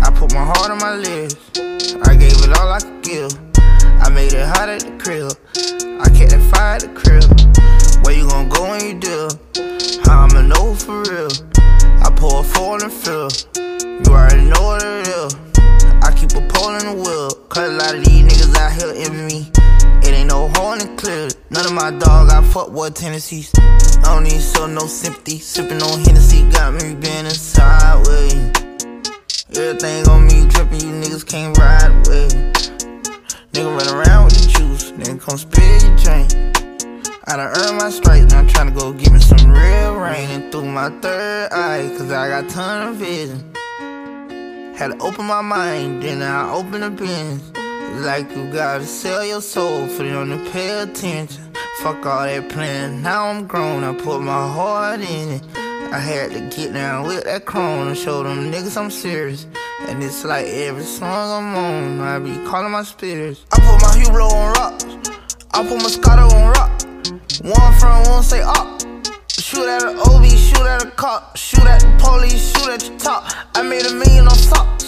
I 0.00 0.10
put 0.14 0.32
my 0.32 0.44
heart 0.44 0.70
on 0.70 0.78
my 0.78 0.94
lips. 0.94 1.34
I 2.06 2.14
gave 2.14 2.38
it 2.38 2.56
all 2.56 2.70
I 2.70 2.78
could 2.78 3.02
give. 3.02 3.32
I 4.00 4.08
made 4.10 4.32
it 4.32 4.46
hot 4.46 4.68
at 4.68 4.82
the 4.82 4.92
crib. 4.96 5.32
I 6.00 6.08
kept 6.10 6.30
that 6.30 6.42
fire 6.54 6.76
at 6.76 6.82
the 6.82 6.88
crib. 6.94 7.24
Where 8.04 8.14
you 8.14 8.28
gon' 8.28 8.48
go 8.48 8.62
when 8.70 8.80
you 8.86 8.94
do? 8.94 9.28
How 10.04 10.26
I'ma 10.26 10.42
know 10.42 10.76
for 10.76 11.02
real? 11.02 11.32
I 12.00 12.12
pour 12.14 12.42
a 12.42 12.44
four 12.44 12.78
the 12.78 12.88
field. 12.88 13.44
You 13.56 14.12
already 14.14 14.44
know 14.44 14.62
what 14.62 14.84
it 14.84 15.08
is. 15.08 15.41
I 16.32 16.34
keep 16.34 16.44
a 16.44 16.48
pole 16.54 16.74
in 16.76 16.86
the 16.86 16.94
wheel. 16.94 17.30
Cause 17.48 17.68
a 17.68 17.72
lot 17.72 17.94
of 17.94 18.04
these 18.04 18.24
niggas 18.24 18.56
out 18.56 18.72
here 18.72 18.92
envy 19.04 19.34
me. 19.34 19.50
It 20.02 20.14
ain't 20.14 20.28
no 20.28 20.48
hole 20.54 20.72
in 20.72 20.96
clear. 20.96 21.28
None 21.50 21.66
of 21.66 21.72
my 21.72 21.90
dog 21.90 22.28
got 22.28 22.44
fuckboy 22.44 22.94
tendencies. 22.94 23.50
I 23.58 24.14
don't 24.14 24.24
need 24.24 24.40
show 24.40 24.66
no 24.66 24.86
sympathy. 24.86 25.38
Sippin' 25.38 25.82
on 25.82 26.00
Hennessy 26.00 26.48
got 26.50 26.72
me 26.72 26.94
bending 26.94 27.34
sideways. 27.34 28.32
Everything 29.54 30.08
on 30.08 30.26
me 30.26 30.46
drippin', 30.48 30.80
you 30.80 30.92
niggas 31.02 31.26
can't 31.26 31.56
ride 31.58 31.92
with. 32.08 32.32
Nigga 33.52 33.76
run 33.76 33.94
around 33.94 34.24
with 34.24 34.34
the 34.40 34.48
juice, 34.48 34.92
nigga 34.92 35.20
come 35.20 35.36
spill 35.36 35.64
your 35.84 35.96
drink. 35.98 36.32
I 37.26 37.36
done 37.36 37.52
earned 37.58 37.78
my 37.78 37.90
stripes, 37.90 38.32
now 38.32 38.38
I'm 38.38 38.48
tryna 38.48 38.74
go 38.74 38.92
get 38.94 39.12
me 39.12 39.20
some 39.20 39.50
real 39.50 39.96
rain. 39.96 40.30
And 40.30 40.50
through 40.50 40.64
my 40.64 40.88
third 41.00 41.52
eye, 41.52 41.94
cause 41.98 42.10
I 42.10 42.28
got 42.28 42.48
ton 42.48 42.88
of 42.88 42.96
vision. 42.96 43.51
Had 44.82 44.98
to 44.98 45.06
open 45.06 45.26
my 45.26 45.42
mind, 45.42 46.02
then 46.02 46.22
I 46.22 46.52
open 46.52 46.80
the 46.80 46.90
bins. 46.90 47.52
Like 48.04 48.28
you 48.34 48.52
gotta 48.52 48.84
sell 48.84 49.24
your 49.24 49.40
soul 49.40 49.86
for 49.86 50.02
them 50.02 50.30
to 50.30 50.50
pay 50.50 50.80
attention. 50.80 51.54
Fuck 51.78 52.04
all 52.04 52.24
that 52.24 52.48
plan, 52.48 53.00
now 53.00 53.26
I'm 53.28 53.46
grown, 53.46 53.84
I 53.84 53.94
put 53.94 54.22
my 54.22 54.32
heart 54.32 54.98
in 54.98 55.34
it. 55.34 55.42
I 55.92 56.00
had 56.00 56.32
to 56.32 56.40
get 56.40 56.72
down 56.72 57.06
with 57.06 57.22
that 57.22 57.44
chrome 57.44 57.86
and 57.86 57.96
show 57.96 58.24
them 58.24 58.50
niggas 58.50 58.76
I'm 58.76 58.90
serious. 58.90 59.46
And 59.86 60.02
it's 60.02 60.24
like 60.24 60.46
every 60.46 60.82
song 60.82 61.44
I'm 61.44 61.54
on, 61.54 62.00
I 62.00 62.18
be 62.18 62.34
calling 62.50 62.72
my 62.72 62.82
spirits. 62.82 63.46
I 63.52 63.60
put 63.60 63.82
my 63.82 64.02
Hublot 64.02 64.32
on 64.32 64.52
rocks, 64.54 64.84
I 65.52 65.62
put 65.62 65.78
my 65.78 65.84
Moscato 65.84 66.28
on 66.32 66.52
rock. 66.54 66.70
One 67.44 67.78
front, 67.78 68.08
one 68.08 68.24
say 68.24 68.42
up. 68.42 68.81
Shoot 69.52 69.68
at 69.68 69.82
an 69.82 69.98
OB, 69.98 70.24
shoot 70.24 70.66
at 70.66 70.82
a 70.82 70.90
cop, 70.92 71.36
shoot 71.36 71.66
at 71.66 71.82
the 71.82 72.02
police, 72.02 72.56
shoot 72.56 72.70
at 72.70 72.88
your 72.88 72.98
top. 72.98 73.30
I 73.54 73.60
made 73.60 73.84
a 73.84 73.92
million 73.92 74.26
on 74.26 74.34
socks. 74.34 74.81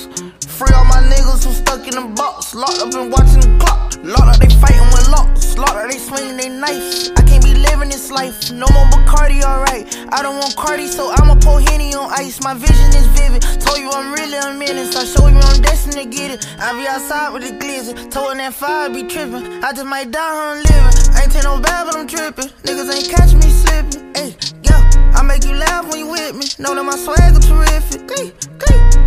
Free 0.55 0.71
all 0.73 0.85
my 0.85 1.03
niggas 1.03 1.43
who 1.45 1.53
stuck 1.53 1.83
in 1.89 1.97
the 1.99 2.15
box, 2.15 2.55
locked 2.55 2.79
up 2.79 2.95
and 2.95 3.11
watching 3.11 3.41
the 3.41 3.59
clock. 3.59 3.91
Locked 4.05 4.31
up, 4.31 4.39
they 4.39 4.55
fighting 4.63 4.87
with 4.95 5.09
locks. 5.11 5.59
Locked 5.59 5.75
up, 5.75 5.91
they 5.91 5.99
swinging 5.99 6.37
they 6.37 6.49
knife. 6.49 7.11
I 7.19 7.23
can't 7.23 7.43
be 7.43 7.55
living 7.55 7.89
this 7.89 8.09
life. 8.13 8.53
No 8.53 8.67
more 8.71 8.87
Bacardi, 8.95 9.43
alright. 9.43 9.83
I 10.13 10.23
don't 10.23 10.39
want 10.39 10.55
Cardi, 10.55 10.87
so 10.87 11.11
I'ma 11.11 11.35
pour 11.43 11.59
Henny 11.61 11.93
on 11.97 12.09
ice. 12.13 12.41
My 12.41 12.55
vision 12.55 12.87
is 12.95 13.07
vivid. 13.19 13.43
Told 13.61 13.79
you 13.79 13.91
I'm 13.91 14.13
really 14.13 14.39
a 14.39 14.55
menace. 14.55 14.95
I 14.95 15.05
show 15.05 15.27
you 15.27 15.39
I'm 15.39 15.61
destined 15.61 15.99
to 15.99 16.05
get 16.05 16.31
it. 16.31 16.47
I 16.61 16.71
be 16.79 16.87
outside 16.87 17.33
with 17.33 17.43
the 17.43 17.59
glizzy. 17.59 18.09
Told 18.13 18.39
that 18.39 18.55
fire 18.55 18.89
be 18.91 19.03
tripping. 19.03 19.65
I 19.65 19.73
just 19.73 19.87
might 19.87 20.13
die 20.13 20.23
on 20.23 20.63
living. 20.63 20.95
I 21.17 21.23
ain't 21.25 21.33
take 21.33 21.43
no 21.43 21.59
bad, 21.59 21.87
but 21.87 21.97
I'm 21.97 22.07
tripping. 22.07 22.47
Niggas 22.63 22.95
ain't 22.95 23.11
catch 23.11 23.35
me 23.35 23.51
slipping. 23.51 24.15
Yeah. 24.63 24.64
I 25.15 25.23
make 25.23 25.45
you 25.45 25.55
laugh 25.55 25.89
when 25.89 25.99
you 25.99 26.09
with 26.09 26.35
me. 26.35 26.47
Know 26.59 26.75
that 26.75 26.85
my 26.85 26.97
swagger 26.97 27.41
terrific. 27.41 28.03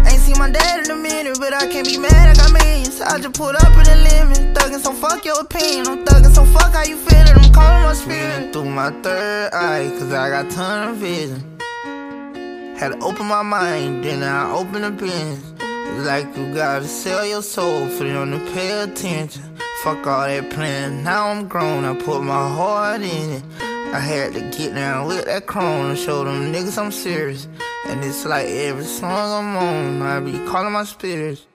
Ain't 0.08 0.22
seen 0.22 0.38
my 0.40 0.50
dad 0.50 0.86
in 0.86 0.92
a 0.92 0.96
minute, 0.96 1.38
but 1.40 1.54
I 1.54 1.68
can't 1.68 1.86
be 1.86 1.98
mad. 1.98 2.30
I 2.30 2.34
got 2.34 2.52
millions. 2.54 3.02
I 3.02 3.20
just 3.20 3.36
put 3.36 3.56
up 3.56 3.74
in 3.76 3.84
the 3.84 3.98
limit. 4.10 4.56
Thuggin', 4.56 4.80
so 4.80 4.94
fuck 4.94 5.26
your 5.26 5.40
opinion. 5.42 5.88
I'm 5.88 6.06
thuggin', 6.06 6.34
so 6.34 6.46
fuck 6.46 6.74
how 6.74 6.84
you 6.84 6.98
feelin'. 6.98 7.38
I'm 7.38 7.52
calling 7.52 7.84
my 7.84 7.94
spirit 7.94 8.54
through 8.54 8.70
my 8.70 8.92
third 9.02 9.54
eye, 9.54 9.90
cause 10.00 10.14
I 10.14 10.30
got 10.30 10.50
ton 10.52 10.90
of 10.90 10.98
vision. 10.98 11.44
Had 12.78 12.90
to 12.94 13.00
open 13.00 13.26
my 13.26 13.42
mind, 13.42 14.04
then 14.04 14.24
I 14.24 14.52
open 14.52 14.82
the 14.84 14.92
bins. 14.92 15.44
Like 16.06 16.38
you 16.38 16.54
gotta 16.54 16.88
sell 16.88 17.26
your 17.26 17.42
soul 17.42 17.88
for 17.90 18.04
them 18.04 18.32
to 18.32 18.40
pay 18.54 18.84
attention. 18.84 19.44
Fuck 19.84 20.06
all 20.06 20.28
that 20.28 20.50
plan, 20.52 21.04
now 21.04 21.28
I'm 21.28 21.48
grown, 21.48 21.86
I 21.86 21.96
put 21.96 22.22
my 22.22 22.48
heart 22.56 23.02
in 23.02 23.32
it. 23.32 23.44
I 23.94 24.00
had 24.00 24.34
to 24.34 24.42
get 24.42 24.76
down 24.76 25.08
with 25.08 25.26
that 25.26 25.48
chrome 25.48 25.90
and 25.90 25.98
show 25.98 26.24
them 26.24 26.54
niggas 26.54 26.78
I'm 26.78 26.92
serious. 26.92 27.48
And 27.88 28.04
it's 28.04 28.26
like 28.26 28.46
every 28.48 28.84
song 28.84 29.12
I'm 29.12 29.58
on, 29.58 30.02
I 30.02 30.20
be 30.20 30.34
calling 30.46 30.74
my 30.74 30.84
spirits. 30.84 31.47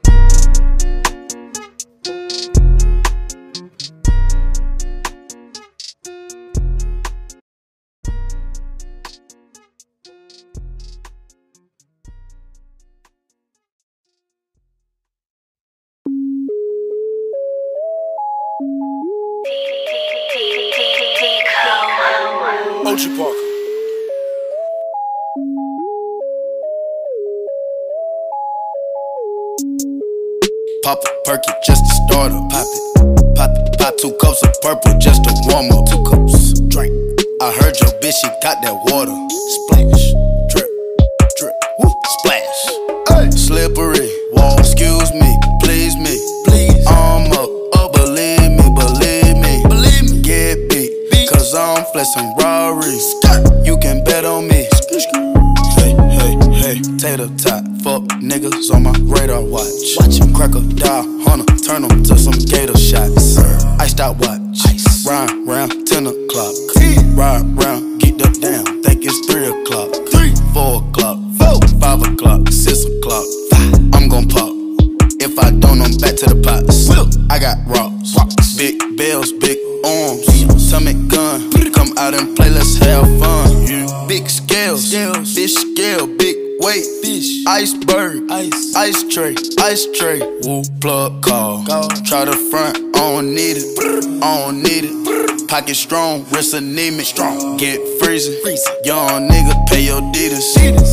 Pocket 95.62 95.76
strong, 95.76 96.24
wrist 96.32 96.54
anemic. 96.54 97.06
Strong. 97.06 97.56
Get 97.56 97.78
freezing. 98.00 98.34
Young 98.82 99.30
nigga, 99.30 99.54
pay 99.68 99.86
your 99.86 100.00
deeders. 100.10 100.42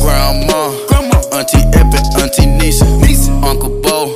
Grandma. 0.00 0.70
Auntie 1.34 1.58
Epic, 1.74 2.06
Auntie 2.22 2.46
Nisa. 2.46 2.86
Uncle 3.42 3.82
Bo. 3.82 4.14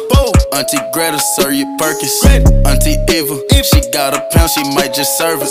Auntie 0.55 0.79
Greta, 0.93 1.19
Sir 1.19 1.51
your 1.51 1.67
Perkins. 1.77 2.23
Auntie 2.71 2.95
Eva. 3.11 3.35
If 3.51 3.67
she 3.67 3.83
got 3.91 4.15
a 4.15 4.23
pound, 4.31 4.49
she 4.51 4.63
might 4.77 4.95
just 4.95 5.19
serve 5.19 5.43
it. 5.43 5.51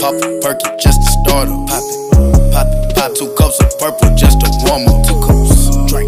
Pop 0.00 0.14
a 0.14 0.38
perky 0.46 0.70
just 0.78 1.02
to 1.02 1.10
start 1.26 1.48
her. 1.48 1.58
Pop 1.66 1.82
it. 1.82 2.52
Pop 2.54 2.68
it. 2.70 2.94
Pop 2.94 3.14
two 3.16 3.34
cups 3.34 3.58
of 3.58 3.76
purple 3.80 4.14
just 4.14 4.38
to 4.42 4.48
warm 4.62 4.86
up. 4.86 5.04
Two 5.04 5.18
cups. 5.26 5.90
Drink. 5.90 6.06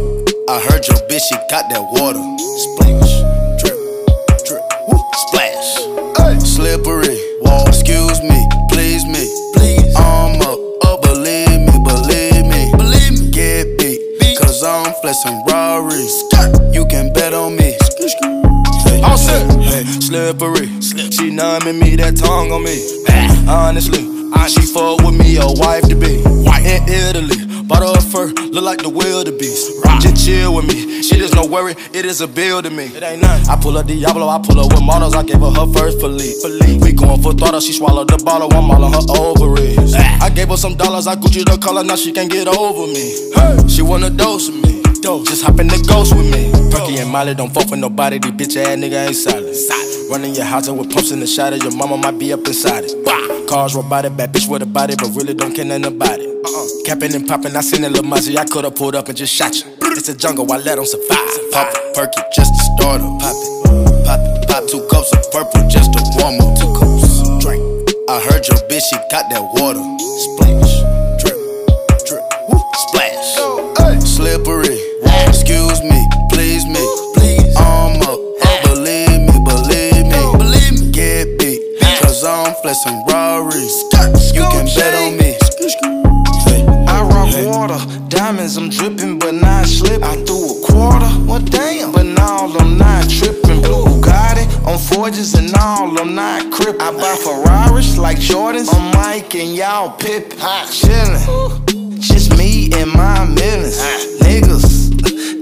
I 0.49 0.61
heard 0.71 0.87
your 0.87 0.99
bitch, 1.11 1.27
she 1.27 1.35
got 1.51 1.69
that 1.71 1.83
water. 1.91 2.23
Splash. 2.39 2.98
I'm 15.09 15.15
flexing 15.15 15.43
Rari. 15.47 16.05
You 16.75 16.85
can 16.85 17.11
bet 17.15 17.33
on 17.33 17.57
me. 17.57 17.79
All 19.03 19.17
set. 19.17 19.49
Hey, 19.57 19.85
slippery. 20.05 20.69
She 20.83 21.31
numbing 21.31 21.79
me, 21.79 21.97
that 21.97 22.15
tongue 22.15 22.53
on 22.53 22.63
me. 22.63 22.77
Honestly, 23.49 24.05
she 24.53 24.61
fuck 24.69 25.01
with 25.01 25.17
me, 25.17 25.39
a 25.39 25.49
wife 25.49 25.89
to 25.89 25.97
be. 25.97 26.21
In 26.21 26.85
Italy, 26.85 27.65
bought 27.65 27.81
her 27.81 28.03
fur, 28.03 28.27
look 28.53 28.65
like 28.65 28.83
the 28.83 28.91
wildebeest. 28.91 29.83
Just 30.03 30.27
chill 30.27 30.55
with 30.55 30.69
me, 30.69 31.03
shit 31.03 31.23
is 31.23 31.33
no 31.33 31.47
worry, 31.47 31.73
it 31.95 32.05
is 32.05 32.21
a 32.21 32.29
bill 32.29 32.61
to 32.61 32.69
me. 32.69 32.85
It 32.93 33.03
ain't 33.03 33.23
nothing. 33.23 33.49
I 33.49 33.57
pull 33.57 33.79
a 33.79 33.85
Diablo, 33.85 34.29
I 34.29 34.39
pull 34.45 34.61
her 34.61 34.69
with 34.69 34.83
models, 34.83 35.15
I 35.15 35.23
gave 35.23 35.41
her 35.41 35.51
her 35.51 35.73
first 35.73 36.01
Philippe. 36.01 36.85
We 36.85 36.93
going 36.93 37.23
for 37.23 37.33
throttle, 37.33 37.61
she 37.61 37.73
swallowed 37.73 38.11
the 38.11 38.23
bottle, 38.23 38.53
I'm 38.53 38.71
all 38.71 38.85
on 38.85 38.93
her 38.93 39.07
ovaries. 39.17 39.95
I 39.95 40.29
gave 40.29 40.49
her 40.49 40.59
some 40.59 40.77
dollars, 40.77 41.07
I 41.07 41.17
Gucci 41.17 41.47
the 41.47 41.57
color, 41.57 41.83
now 41.83 41.97
she 41.97 42.13
can't 42.13 42.31
get 42.31 42.47
over 42.47 42.87
me. 42.93 43.69
She 43.71 43.81
wanna 43.81 44.11
dose 44.11 44.51
with 44.51 44.88
Just 45.01 45.45
hop 45.45 45.61
in 45.61 45.69
the 45.69 45.79
ghost 45.87 46.15
with 46.15 46.27
me. 46.27 46.51
Perky 46.71 46.99
and 46.99 47.11
Molly 47.11 47.35
don't 47.35 47.55
fuck 47.55 47.71
with 47.71 47.79
nobody. 47.79 48.19
These 48.19 48.33
bitch 48.33 48.57
ass 48.57 48.77
nigga 48.77 49.07
ain't 49.07 49.15
solid. 49.15 50.11
Running 50.11 50.35
your 50.35 50.45
house 50.45 50.69
with 50.69 50.91
pumps 50.91 51.13
in 51.13 51.21
the 51.21 51.27
shot 51.27 51.57
Your 51.63 51.71
mama 51.77 51.97
might 51.97 52.19
be 52.19 52.33
up 52.33 52.47
inside 52.47 52.85
it. 52.85 53.49
Cars 53.49 53.77
robotic, 53.77 54.17
bad 54.17 54.33
bitch 54.33 54.49
with 54.49 54.63
a 54.63 54.67
body, 54.67 54.97
but 54.97 55.15
really 55.15 55.35
don't 55.35 55.55
care 55.55 55.65
nothing 55.65 55.85
about 55.87 56.19
it. 56.19 56.29
Capping 56.85 57.15
and 57.15 57.29
popping, 57.29 57.55
I 57.55 57.61
seen 57.61 57.85
a 57.85 57.89
little 57.89 58.05
muzzy. 58.05 58.37
I 58.37 58.45
could've 58.45 58.75
pulled 58.75 58.97
up 58.97 59.09
and 59.09 59.17
just 59.17 59.33
shot 59.33 59.55
you. 59.55 59.71
It's 59.95 60.09
a 60.09 60.17
jungle, 60.17 60.51
I 60.51 60.57
let 60.57 60.77
them 60.77 60.85
survive. 60.85 61.53
Pop 61.53 61.71
it, 61.71 61.95
perky, 61.95 62.23
just 62.35 62.53
to 62.55 62.63
start 62.75 63.01
up. 63.01 63.21
Pop 63.21 63.37
it, 63.39 64.05
pop 64.05 64.21
it, 64.21 64.49
pop 64.49 64.67
two 64.67 64.83
cups 64.91 65.13
of 65.15 65.23
purple 65.31 65.63
just 65.69 65.93
to 65.95 66.01
warm 66.19 66.41
up. 66.43 66.59
Two 66.59 66.75
cups, 66.75 67.23
drink. 67.39 67.63
I 68.11 68.19
heard 68.27 68.43
your 68.49 68.59
bitch, 68.67 68.83
she 68.91 68.97
got 69.15 69.31
that 69.31 69.47
water. 69.55 69.81
Splash, 70.27 70.83
excuse 75.29 75.81
me, 75.83 76.01
please 76.31 76.65
me. 76.67 76.83
Please. 77.15 77.55
I'm 77.57 78.01
up, 78.03 78.19
oh, 78.19 78.61
believe 78.65 79.21
me, 79.29 79.37
believe 79.45 80.07
me. 80.07 80.21
Believe 80.37 80.75
me. 80.81 80.91
Get 80.91 81.39
beat, 81.39 81.61
cause 82.01 82.25
I'm 82.25 82.55
flexing 82.63 83.05
Rari. 83.09 83.63
You 84.35 84.45
can 84.53 84.67
bet 84.75 84.95
on 84.95 85.17
me. 85.17 85.37
I 86.89 87.03
rock 87.03 87.31
water, 87.47 87.81
diamonds, 88.09 88.57
I'm 88.57 88.69
dripping, 88.71 89.19
but 89.19 89.35
not 89.35 89.67
slipping. 89.67 90.03
I 90.03 90.17
threw 90.25 90.45
a 90.51 90.67
quarter, 90.67 91.11
well 91.27 91.41
damn, 91.41 91.93
but 91.93 92.07
now 92.07 92.49
I'm 92.59 92.79
not 92.79 93.09
tripping. 93.09 93.61
Blue 93.61 93.85
Bugatti 93.85 94.47
on 94.67 94.79
forges 94.79 95.35
and 95.35 95.53
all, 95.57 95.99
I'm 96.01 96.15
not 96.15 96.51
crippin'. 96.53 96.81
I 96.81 96.91
buy 96.93 97.17
Ferraris 97.23 97.99
like 97.99 98.19
Jordans, 98.19 98.69
I'm 98.73 98.91
Mike 98.97 99.35
and 99.35 99.55
y'all 99.55 99.91
Pippin. 99.91 100.39
Chillin', 100.39 101.99
just 102.01 102.37
me 102.39 102.71
and 102.75 102.91
my 102.93 103.25
millions. 103.27 103.79
Niggas, 104.23 104.68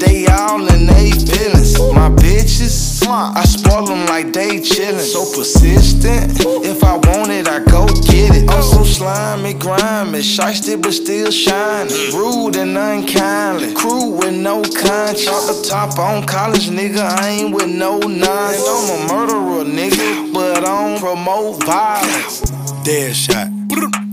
they 0.00 0.26
all 0.26 0.66
in 0.68 0.86
they 0.86 1.10
feelings. 1.10 1.78
My 1.92 2.08
bitches, 2.10 3.06
I 3.06 3.44
spoil 3.44 3.86
them 3.86 4.06
like 4.06 4.32
they 4.32 4.60
chillin'. 4.60 5.00
So 5.00 5.24
persistent, 5.36 6.40
if 6.64 6.82
I 6.84 6.96
want 6.96 7.30
it, 7.30 7.48
I 7.48 7.60
go 7.64 7.86
get 7.86 8.36
it. 8.36 8.50
I'm 8.50 8.62
so 8.62 8.84
slimy, 8.84 9.54
grimy, 9.54 10.20
shiesty 10.20 10.80
but 10.80 10.92
still 10.92 11.30
shining. 11.30 11.92
Rude 12.14 12.56
and 12.56 12.76
unkindly, 12.76 13.74
crew 13.74 14.10
with 14.10 14.34
no 14.34 14.62
conscience. 14.62 15.28
Off 15.28 15.46
the 15.46 15.68
top 15.68 15.98
on 15.98 16.26
college, 16.26 16.68
nigga, 16.70 17.00
I 17.00 17.28
ain't 17.28 17.54
with 17.54 17.68
no 17.68 17.98
nonsense. 17.98 18.90
I'm 18.90 19.10
a 19.10 19.12
murderer, 19.12 19.64
nigga, 19.64 20.32
but 20.32 20.58
I 20.58 20.60
don't 20.60 21.00
promote 21.00 21.64
violence. 21.64 22.40
Dead 22.84 23.14
shot. 23.14 23.48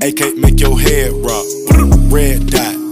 AK 0.02 0.38
make 0.38 0.60
your 0.60 0.80
head 0.80 1.14
rock. 1.14 1.46
Red 2.12 2.48
dot. 2.48 2.83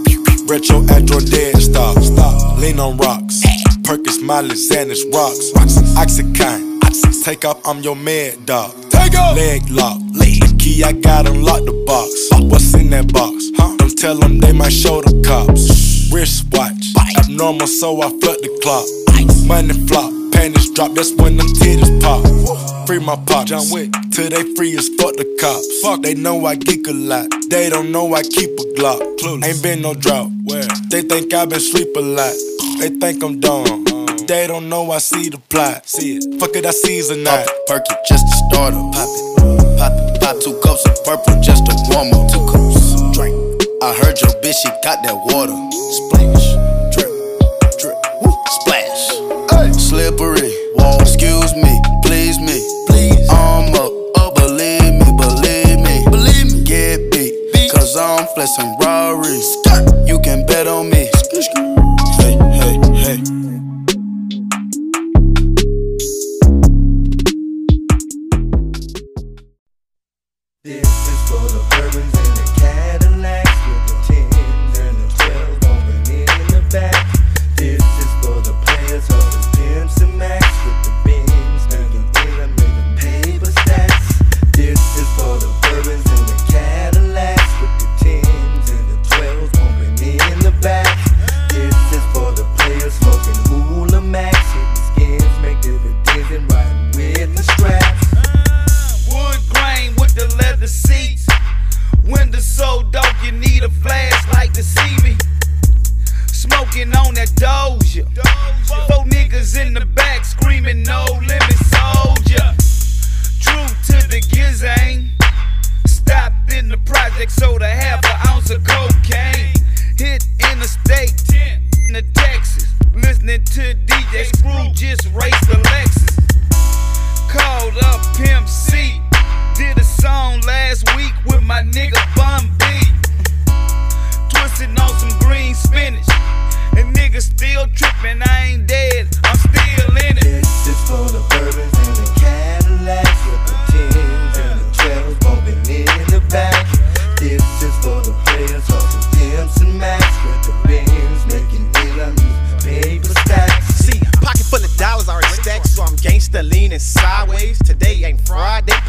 Retro 0.52 0.84
Android 0.90 1.30
dead 1.30 1.56
stop. 1.62 1.96
Stop. 2.02 2.58
Lean 2.58 2.78
on 2.78 2.98
rocks. 2.98 3.40
Perkins, 3.84 4.20
Miley, 4.20 4.50
Xanax, 4.50 5.10
rocks. 5.10 5.50
Oxycontin. 5.96 7.24
Take 7.24 7.46
off, 7.46 7.66
I'm 7.66 7.80
your 7.80 7.96
mad 7.96 8.44
dog. 8.44 8.74
Take 8.90 9.14
off. 9.14 9.34
Leg 9.34 9.62
lock. 9.70 9.98
The 10.12 10.56
key 10.58 10.84
I 10.84 10.92
got 10.92 11.26
unlock 11.26 11.64
the 11.64 11.72
box. 11.86 12.28
What's 12.50 12.74
in 12.74 12.90
that 12.90 13.10
box? 13.14 13.48
Don't 13.78 13.96
tell 13.96 14.16
them 14.16 14.40
they 14.40 14.52
might 14.52 14.74
show 14.74 15.00
the 15.00 15.22
cops. 15.26 16.12
Wrist 16.12 16.44
Wristwatch. 16.52 16.84
Abnormal, 17.16 17.66
so 17.66 18.02
I 18.02 18.10
flood 18.10 18.36
the 18.42 18.58
clock. 18.62 18.86
Money 19.46 19.72
flop. 19.86 20.21
Panties 20.42 20.70
drop, 20.70 20.90
that's 20.94 21.14
when 21.14 21.36
them 21.36 21.46
titties 21.46 22.02
pop. 22.02 22.26
Free 22.84 22.98
my 22.98 23.14
pops. 23.14 23.48
John 23.48 23.62
Wick. 23.70 23.92
Till 24.10 24.28
they 24.28 24.42
free 24.56 24.76
as 24.76 24.88
fuck 24.98 25.14
the 25.14 25.22
cops. 25.38 25.80
Fuck, 25.82 26.02
they 26.02 26.14
know 26.14 26.46
I 26.46 26.56
geek 26.56 26.88
a 26.88 26.92
lot. 26.92 27.28
They 27.48 27.70
don't 27.70 27.92
know 27.92 28.12
I 28.12 28.24
keep 28.24 28.50
a 28.58 28.64
Glock. 28.74 29.02
Ain't 29.22 29.62
been 29.62 29.82
no 29.82 29.94
drought. 29.94 30.32
Where? 30.42 30.66
They 30.90 31.02
think 31.02 31.32
I 31.32 31.44
been 31.44 31.60
sleep 31.60 31.94
a 31.94 32.00
lot. 32.00 32.34
They 32.80 32.88
think 32.88 33.22
I'm 33.22 33.38
dumb. 33.38 33.86
Uh-huh. 33.86 34.16
They 34.26 34.48
don't 34.48 34.68
know 34.68 34.90
I 34.90 34.98
see 34.98 35.28
the 35.28 35.38
plot. 35.38 35.88
See 35.88 36.16
it. 36.16 36.40
Fuck 36.40 36.56
it, 36.56 36.66
I 36.66 36.70
season 36.72 37.22
that. 37.22 37.48
Perky 37.68 37.94
just 38.08 38.26
to 38.26 38.36
start 38.50 38.74
up. 38.74 38.92
Pop 38.94 39.06
it. 39.06 39.78
Pop 39.78 39.92
it. 39.94 40.20
Pop 40.20 40.40
two 40.42 40.58
cups 40.58 40.84
of 40.86 41.04
purple 41.04 41.40
just 41.40 41.66
to 41.66 41.74
warm 41.94 42.12
up. 42.14 42.28
Two 42.32 42.42
cups. 42.50 43.14
Drink. 43.14 43.62
I 43.80 43.94
heard 43.94 44.20
your 44.20 44.34
bitch, 44.42 44.58
she 44.58 44.70
got 44.82 45.04
that 45.04 45.14
water. 45.14 45.54
Splash. 45.70 46.71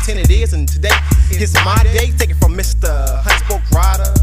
10 0.04 0.18
it 0.18 0.30
is, 0.32 0.52
and 0.52 0.68
today 0.68 0.90
it's 1.32 1.54
my 1.64 1.82
day. 1.94 2.12
Take 2.18 2.32
it 2.32 2.36
from 2.36 2.54
Mr. 2.58 2.92
Huntspoke 3.24 3.64
Rider. 3.72 4.14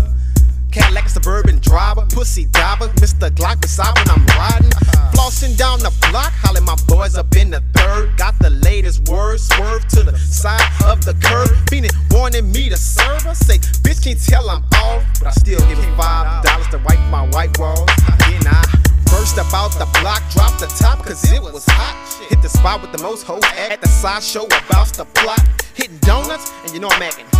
Cadillac 0.70 1.09
suburban 1.09 1.59
driver, 1.61 2.05
pussy 2.11 2.45
diver, 2.45 2.89
Mr. 3.01 3.31
Glock 3.31 3.62
beside 3.62 3.97
when 3.97 4.11
I'm 4.11 4.26
riding. 4.37 4.68
Flossing 5.16 5.57
down 5.57 5.78
the 5.78 5.91
block, 6.12 6.33
hollering 6.37 6.66
my 6.66 6.76
boys 6.87 7.16
up 7.16 7.35
in 7.35 7.49
the 7.49 7.62
third. 7.72 8.14
Got 8.18 8.39
the 8.41 8.51
latest 8.51 9.09
word, 9.09 9.41
swerve 9.41 9.89
to 9.89 10.03
the 10.03 10.18
side 10.18 10.61
of 10.85 11.03
the 11.07 11.14
curb. 11.14 11.49
Feeling 11.70 11.91
warning 12.11 12.53
me 12.53 12.68
to 12.68 12.76
serve. 12.76 13.26
I 13.26 13.33
say, 13.33 13.57
bitch, 13.81 14.05
can't 14.05 14.20
tell 14.22 14.51
I'm 14.51 14.62
off, 14.85 15.03
but 15.18 15.28
I 15.28 15.31
still 15.31 15.61
give 15.61 15.78
it 15.78 15.97
five 15.97 16.45
dollars 16.45 16.68
to 16.68 16.78
wipe 16.85 17.01
my 17.09 17.26
white 17.28 17.59
walls. 17.59 17.89
Then 18.28 18.45
I 18.47 18.62
burst 19.07 19.39
up 19.39 19.53
out 19.55 19.72
the 19.72 19.89
block, 20.01 20.20
dropped 20.31 20.61
the 20.61 20.66
top, 20.78 21.07
cause 21.07 21.24
it 21.33 21.41
was 21.41 21.64
hot. 21.68 21.97
Hit 22.28 22.43
the 22.43 22.51
spot 22.51 22.83
with 22.83 22.93
the 22.93 23.03
most 23.03 23.24
hoe 23.24 23.41
at 23.57 23.81
the 23.81 23.89
side 23.89 24.22
show, 24.22 24.45
about 24.45 24.93
the 24.93 25.07
plot 25.14 25.41
know 26.81 26.89
I'm 26.89 27.03
acting 27.03 27.39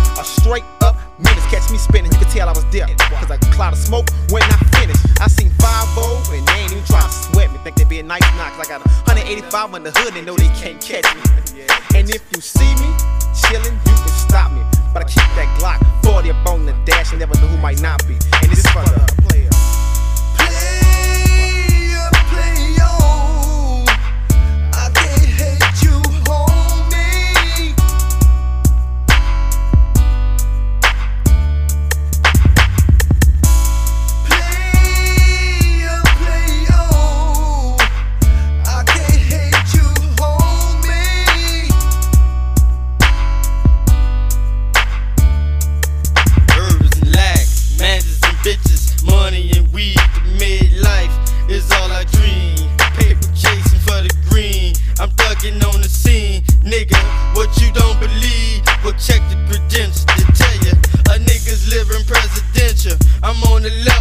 on 63.61 63.69
the 63.69 63.83
level 63.85 64.00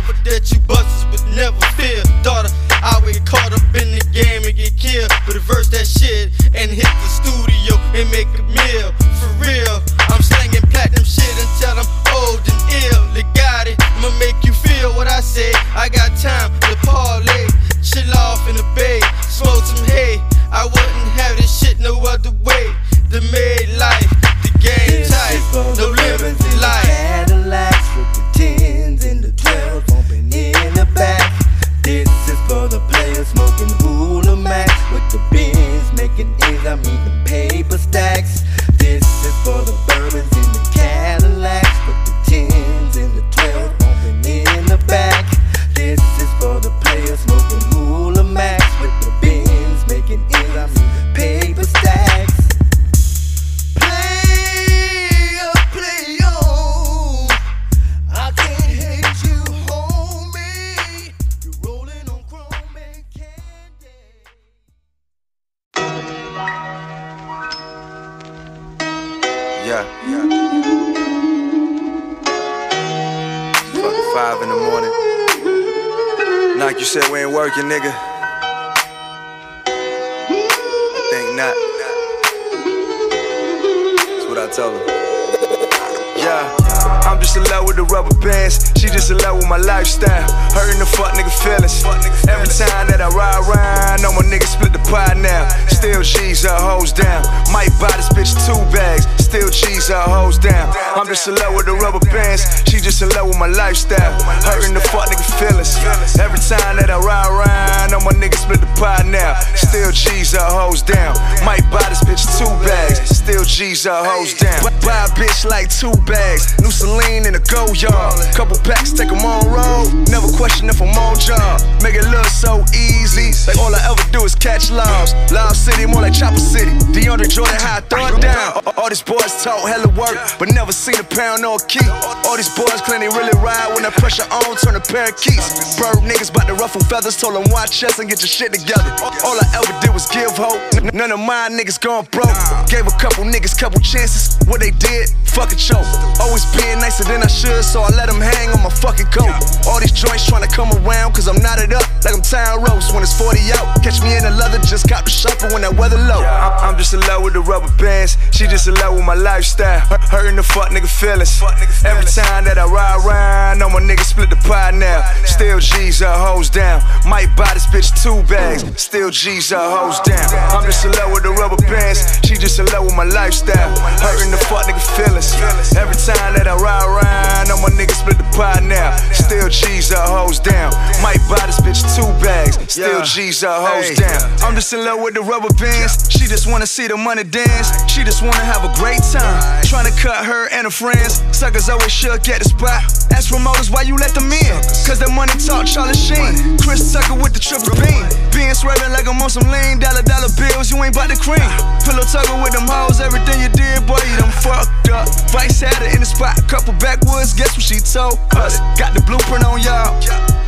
Still 99.31 99.49
cheese 99.49 99.87
her 99.87 100.03
hoes 100.11 100.39
down. 100.39 100.75
I'm 100.99 101.07
just 101.07 101.29
in 101.29 101.37
love 101.37 101.55
with 101.55 101.67
the 101.67 101.75
rubber 101.79 102.03
bands. 102.11 102.43
She 102.67 102.81
just 102.83 103.01
in 103.01 103.11
love 103.11 103.29
with 103.29 103.39
my 103.39 103.47
lifestyle. 103.47 104.19
Hurting 104.43 104.75
the 104.75 104.81
fuck 104.91 105.07
nigga 105.07 105.23
feelings. 105.39 105.79
Every 106.19 106.43
time 106.43 106.83
that 106.83 106.91
I 106.91 106.99
ride 106.99 107.31
around, 107.31 107.95
know 107.95 108.03
my 108.03 108.11
niggas 108.19 108.43
split 108.43 108.59
the 108.61 108.67
pie 108.75 109.07
now. 109.07 109.39
Still 109.55 109.93
cheese 109.95 110.33
her 110.35 110.43
hoes 110.43 110.83
down. 110.83 111.15
Might 111.47 111.63
buy 111.71 111.87
this 111.95 112.03
bitch 112.03 112.27
two 112.43 112.51
bags. 112.67 112.99
Still 113.07 113.45
cheese 113.47 113.85
her 113.87 114.03
hoes 114.03 114.35
down. 114.35 114.67
Buy 114.83 115.07
a 115.07 115.11
bitch 115.15 115.47
like 115.47 115.71
two 115.71 115.95
bags. 116.11 116.59
New 116.59 116.75
Celine 116.75 117.23
in 117.25 117.39
the 117.39 117.43
go 117.47 117.71
yard. 117.79 118.19
Couple 118.35 118.59
packs, 118.67 118.91
take 118.91 119.15
'em 119.15 119.23
on 119.23 119.47
road. 119.47 120.11
Never 120.11 120.27
question 120.35 120.67
if 120.69 120.83
I'm 120.83 120.91
on 120.99 121.15
job. 121.23 121.63
Make 121.87 121.95
it 121.95 122.05
look 122.11 122.27
so 122.27 122.67
easy. 122.75 123.31
Like 123.47 123.63
all 123.63 123.71
I 123.71 123.79
ever 123.95 124.03
do 124.11 124.25
is 124.27 124.35
catch 124.35 124.75
lobs. 124.75 125.15
Loud 125.31 125.55
City, 125.55 125.87
more 125.87 126.03
like 126.03 126.15
Chopper 126.19 126.43
City. 126.43 126.75
DeAndre 126.91 127.31
Jordan, 127.31 127.55
how 127.63 127.79
I 127.79 127.81
throw 127.87 128.07
it 128.11 128.21
down. 128.21 128.59
All- 128.67 128.75
All 128.81 128.89
these 128.89 129.03
boys 129.21 129.45
talk 129.45 129.69
hella 129.69 129.89
work, 129.93 130.17
but 130.39 130.49
never 130.53 130.73
seen 130.73 130.97
a 130.97 131.05
pound 131.05 131.45
or 131.45 131.57
a 131.57 131.67
key. 131.67 131.85
All 132.25 132.37
these 132.37 132.49
boys 132.57 132.81
claim 132.81 133.01
they 133.01 133.09
really 133.09 133.37
ride 133.41 133.73
when 133.75 133.83
that 133.85 133.95
pressure 133.95 134.25
on, 134.25 134.57
turn 134.57 134.77
a 134.77 134.81
pair 134.81 135.09
of 135.09 135.17
keys. 135.21 135.45
Bird 135.77 136.01
niggas 136.05 136.33
bout 136.33 136.47
to 136.49 136.55
ruffle 136.55 136.81
feathers, 136.81 137.17
told 137.21 137.35
them 137.35 137.45
watch 137.53 137.83
us 137.85 137.99
and 137.99 138.09
get 138.09 138.21
your 138.21 138.33
shit 138.33 138.53
together. 138.53 138.91
All 139.25 139.37
I 139.37 139.47
ever 139.61 139.73
did 139.81 139.93
was 139.93 140.07
give 140.09 140.33
hope. 140.33 140.61
None 140.95 141.13
of 141.13 141.21
my 141.21 141.49
niggas 141.53 141.81
gone 141.81 142.07
broke. 142.11 142.33
Gave 142.69 142.87
a 142.87 142.97
couple 142.97 143.25
niggas 143.25 143.57
couple 143.59 143.81
chances. 143.81 144.41
What 144.49 144.61
they 144.61 144.71
did, 144.71 145.09
fuck 145.29 145.51
fucking 145.51 145.59
choke. 145.59 145.87
Always 146.21 146.45
being 146.55 146.79
nicer 146.79 147.05
than 147.05 147.23
I 147.23 147.27
should, 147.27 147.65
so 147.65 147.83
I 147.83 147.91
let 147.97 148.07
them 148.07 148.21
hang 148.21 148.51
on 148.51 148.63
my 148.63 148.71
fucking 148.71 149.11
coat. 149.11 149.33
All 149.67 149.81
these 149.81 149.93
joints 149.93 150.27
trying 150.27 150.47
to 150.47 150.53
come 150.53 150.71
around, 150.83 151.13
cause 151.13 151.29
I'm 151.29 151.41
knotted 151.43 151.73
up 151.73 151.85
like 152.05 152.15
I'm 152.15 152.23
town 152.23 152.63
ropes 152.63 152.93
when 152.93 153.03
it's 153.03 153.17
40 153.19 153.39
out. 153.59 153.83
Catch 153.83 154.03
me 154.03 154.17
in 154.17 154.23
the 154.23 154.31
leather, 154.31 154.59
just 154.65 154.89
cop 154.89 155.05
the 155.05 155.11
shuffle 155.11 155.51
when 155.53 155.63
that 155.63 155.75
weather 155.75 155.99
low. 155.99 156.23
I'm, 156.23 156.73
I'm 156.73 156.77
just 156.79 156.95
in 156.95 157.01
love 157.11 157.23
with 157.23 157.35
the 157.35 157.41
rubber 157.41 157.71
bands. 157.77 158.17
She 158.31 158.47
just 158.47 158.69
in 158.69 158.75
love 158.75 158.95
with 158.95 159.05
my 159.05 159.10
lifestyle. 159.15 159.81
Hur- 159.81 159.99
Hurting 160.11 160.37
the 160.37 160.43
fuck 160.43 160.71
nigga 160.71 160.89
feelings. 160.91 161.41
Every 161.85 162.05
time 162.05 162.45
that 162.45 162.59
I 162.59 162.65
ride 162.67 162.99
around, 163.07 163.59
know 163.59 163.69
my 163.71 163.81
niggas 163.81 164.11
split 164.11 164.29
the 164.31 164.37
pie 164.37 164.71
now. 164.73 165.03
Still 165.25 165.59
G's 165.61 166.01
her 166.01 166.13
hoes 166.13 166.51
down. 166.51 166.83
Might 167.07 167.31
buy 167.37 167.55
this 167.55 167.67
bitch 167.67 167.91
two 168.03 168.23
bags. 168.29 168.65
Still 168.81 169.11
G's 169.11 169.51
her 169.51 169.59
hoes 169.59 170.01
down. 170.01 170.27
I'm 170.51 170.65
just 170.67 170.85
in 170.85 170.93
love 170.93 171.13
with 171.13 171.23
the 171.23 171.31
rubber 171.33 171.57
bands. 171.71 172.03
She 172.27 172.35
just 172.37 172.59
in 172.59 172.67
love 172.75 172.85
with 172.85 172.97
my 172.97 173.05
lifestyle. 173.05 173.71
Hurting 174.03 174.31
the 174.31 174.37
fuck 174.51 174.67
nigga 174.67 174.83
feelings. 174.99 175.31
Every 175.77 175.95
time 175.95 176.35
that 176.35 176.47
I 176.49 176.55
ride 176.57 176.85
around, 176.85 177.49
know 177.49 177.57
my 177.63 177.71
niggas 177.71 178.03
split 178.03 178.19
the 178.19 178.27
pie 178.37 178.61
now. 178.61 178.97
Still 179.15 179.49
G's 179.49 179.91
her 179.91 180.03
hoes 180.03 180.41
down. 180.41 180.73
Might 181.03 181.23
buy 181.31 181.41
this 181.47 181.61
bitch 181.63 181.81
two 181.97 182.09
bags. 182.23 182.59
Still 182.73 183.03
G's 183.03 183.41
her 183.43 183.55
hoes 183.55 183.95
down. 183.97 184.21
I'm 184.43 184.55
just 184.55 184.73
in 184.73 184.85
love 184.85 185.01
with 185.01 185.15
the 185.15 185.23
rubber 185.23 185.53
bands. 185.55 186.11
She 186.11 186.27
just 186.27 186.47
wanna 186.51 186.67
see 186.67 186.89
the 186.89 186.97
money 186.97 187.25
dance. 187.25 187.71
She 187.91 188.03
just 188.05 188.23
wanna 188.23 188.45
have 188.45 188.65
a 188.65 188.73
great 188.77 189.00
time. 189.01 189.41
Trying 189.65 189.89
to 189.89 189.97
cut 189.97 190.25
her 190.29 190.53
and 190.53 190.69
her 190.69 190.75
friends. 190.75 191.25
Suckers 191.33 191.69
always 191.69 191.91
shook 191.91 192.29
at 192.29 192.45
the 192.45 192.49
spot. 192.53 192.85
Ask 193.11 193.33
promoters 193.33 193.73
why 193.73 193.83
you 193.83 193.97
let 193.97 194.13
them 194.13 194.29
in. 194.29 194.57
Cause 194.85 195.01
that 195.01 195.11
money 195.11 195.33
talk 195.41 195.65
Charlie 195.65 195.97
Sheen. 195.97 196.61
Chris 196.61 196.93
Tucker 196.93 197.17
with 197.17 197.33
the 197.33 197.41
triple 197.41 197.73
beam. 197.81 198.05
Being 198.37 198.53
swerving 198.53 198.93
like 198.93 199.09
I'm 199.09 199.17
on 199.25 199.33
some 199.33 199.49
lean. 199.49 199.81
Dollar 199.81 200.05
dollar 200.05 200.31
bills, 200.37 200.69
you 200.69 200.77
ain't 200.85 200.93
bout 200.93 201.09
the 201.09 201.17
cream. 201.17 201.41
Pillow 201.83 202.05
tucker 202.05 202.37
with 202.45 202.53
them 202.53 202.69
hoes. 202.69 203.01
Everything 203.01 203.41
you 203.41 203.49
did, 203.49 203.81
boy, 203.89 203.99
you 204.05 204.20
fucked 204.43 204.89
up. 204.91 205.09
Vice 205.31 205.61
had 205.61 205.75
her 205.77 205.91
in 205.93 206.01
the 206.01 206.07
spot. 206.07 206.37
Couple 206.49 206.73
backwoods, 206.75 207.33
guess 207.33 207.53
what 207.57 207.63
she 207.63 207.79
told 207.79 208.19
us? 208.37 208.59
Got 208.79 208.95
the 208.95 209.03
blueprint 209.07 209.45
on 209.45 209.61
y'all. 209.63 209.95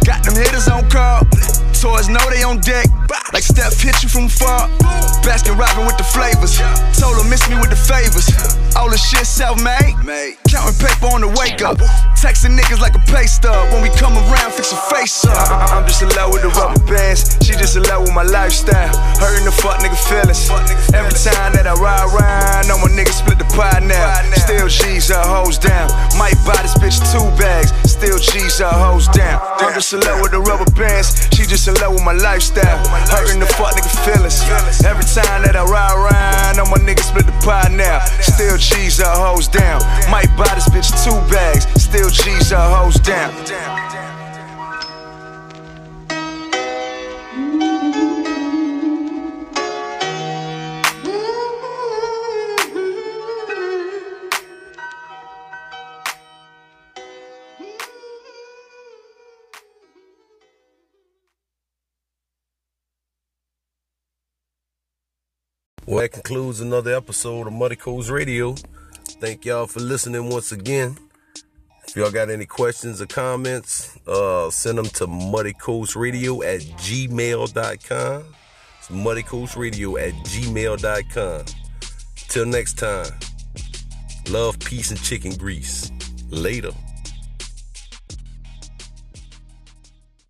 Got 0.05 0.25
them 0.25 0.35
hitters 0.35 0.69
on 0.69 0.89
call. 0.91 1.23
Toys 1.79 2.09
know 2.09 2.23
they 2.31 2.43
on 2.43 2.61
deck. 2.61 2.87
Like 3.33 3.43
Steph 3.43 3.81
hit 3.81 4.03
you 4.03 4.09
from 4.09 4.29
far. 4.29 4.69
Baskin 5.25 5.57
Robin 5.59 5.87
with 5.87 5.97
the 5.97 6.05
flavors. 6.05 6.59
Told 6.99 7.17
her 7.17 7.27
miss 7.29 7.49
me 7.49 7.57
with 7.57 7.71
the 7.71 7.79
favors. 7.79 8.29
All 8.77 8.91
the 8.91 8.99
shit 8.99 9.27
self-made. 9.27 9.95
Counting 10.49 10.79
paper 10.79 11.07
on 11.11 11.23
the 11.23 11.31
wake 11.39 11.63
up. 11.63 11.79
Texting 12.19 12.55
niggas 12.59 12.79
like 12.81 12.95
a 12.95 13.03
pay 13.11 13.27
stub. 13.27 13.73
When 13.73 13.83
we 13.83 13.91
come 13.99 14.15
around, 14.15 14.53
fix 14.53 14.71
your 14.71 14.81
face 14.95 15.25
up. 15.25 15.35
I- 15.35 15.79
I'm 15.79 15.87
just 15.87 16.03
in 16.03 16.09
love 16.15 16.33
with 16.33 16.43
the 16.43 16.51
rubber 16.55 16.79
bands. 16.87 17.39
She 17.43 17.53
just 17.59 17.75
in 17.77 17.83
love 17.85 18.03
with 18.03 18.15
my 18.15 18.23
lifestyle. 18.23 18.93
Hurting 19.19 19.45
the 19.45 19.53
fuck 19.53 19.81
nigga 19.83 19.99
feelings. 19.99 20.51
Every 20.95 21.15
time 21.19 21.53
that 21.55 21.67
I 21.67 21.75
ride 21.75 22.07
around, 22.15 22.69
know 22.69 22.79
my 22.79 22.91
niggas 22.95 23.19
split 23.19 23.39
the 23.39 23.49
pie 23.57 23.82
now. 23.87 24.23
Still 24.35 24.69
G's 24.69 25.09
her 25.09 25.23
hoes 25.23 25.59
down. 25.59 25.91
Might 26.19 26.39
buy 26.47 26.61
this 26.63 26.75
bitch 26.79 26.99
two 27.11 27.25
bags. 27.39 27.71
Still 27.91 28.19
G's 28.19 28.59
her 28.59 28.71
hoes 28.71 29.09
down. 29.09 29.41
I'm 29.59 29.75
just 29.75 29.93
in 29.93 30.01
love 30.01 30.21
with 30.23 30.33
the 30.33 30.41
rubber 30.41 30.71
bands. 30.73 31.29
She 31.35 31.45
just 31.45 31.69
in 31.69 31.75
love 31.75 31.95
with 31.95 32.05
my 32.05 32.13
lifestyle. 32.13 32.79
Hurting 33.11 33.41
the 33.41 33.47
fuck 33.47 33.75
nigga 33.75 33.93
feelings. 34.05 34.41
Every 34.85 35.05
time 35.05 35.43
that 35.43 35.57
I 35.57 35.65
ride 35.65 35.97
around, 35.97 36.57
know 36.57 36.67
my 36.71 36.79
niggas 36.79 37.11
split 37.11 37.27
the 37.27 37.37
pie 37.45 37.69
now. 37.73 38.01
Still 38.21 38.57
G's 38.57 38.99
her 38.99 39.15
hoes 39.15 39.49
down. 39.49 39.81
Might 40.11 40.31
buy 40.37 40.53
this 40.55 40.69
bitch 40.69 40.91
two 41.05 41.19
bags. 41.33 41.67
Still 41.81 42.11
G's 42.11 42.51
her 42.51 42.69
hoes 42.71 42.97
down. 43.01 43.82
Well, 65.93 66.01
that 66.01 66.13
concludes 66.13 66.63
another 66.63 66.97
episode 66.97 67.47
of 67.47 67.53
Muddy 67.53 67.77
Coast 67.77 68.09
Radio. 68.09 68.55
Thank 69.21 69.45
y'all 69.45 69.67
for 69.67 69.81
listening 69.81 70.31
once 70.31 70.51
again. 70.51 70.97
If 71.87 71.97
y'all 71.97 72.11
got 72.11 72.31
any 72.31 72.47
questions 72.47 73.03
or 73.03 73.07
comments, 73.07 73.99
uh, 74.07 74.49
send 74.49 74.79
them 74.79 74.87
to 74.87 75.07
muddycoastradio 75.07 76.47
at 76.47 76.63
gmail.com. 76.63 78.25
It's 78.79 78.89
muddycoastradio 78.89 80.01
at 80.01 80.15
gmail.com. 80.25 81.45
Till 82.17 82.47
next 82.47 82.79
time, 82.79 83.13
love, 84.31 84.59
peace, 84.61 84.93
and 84.93 85.03
chicken 85.03 85.35
grease. 85.35 85.93
Later. 86.31 86.71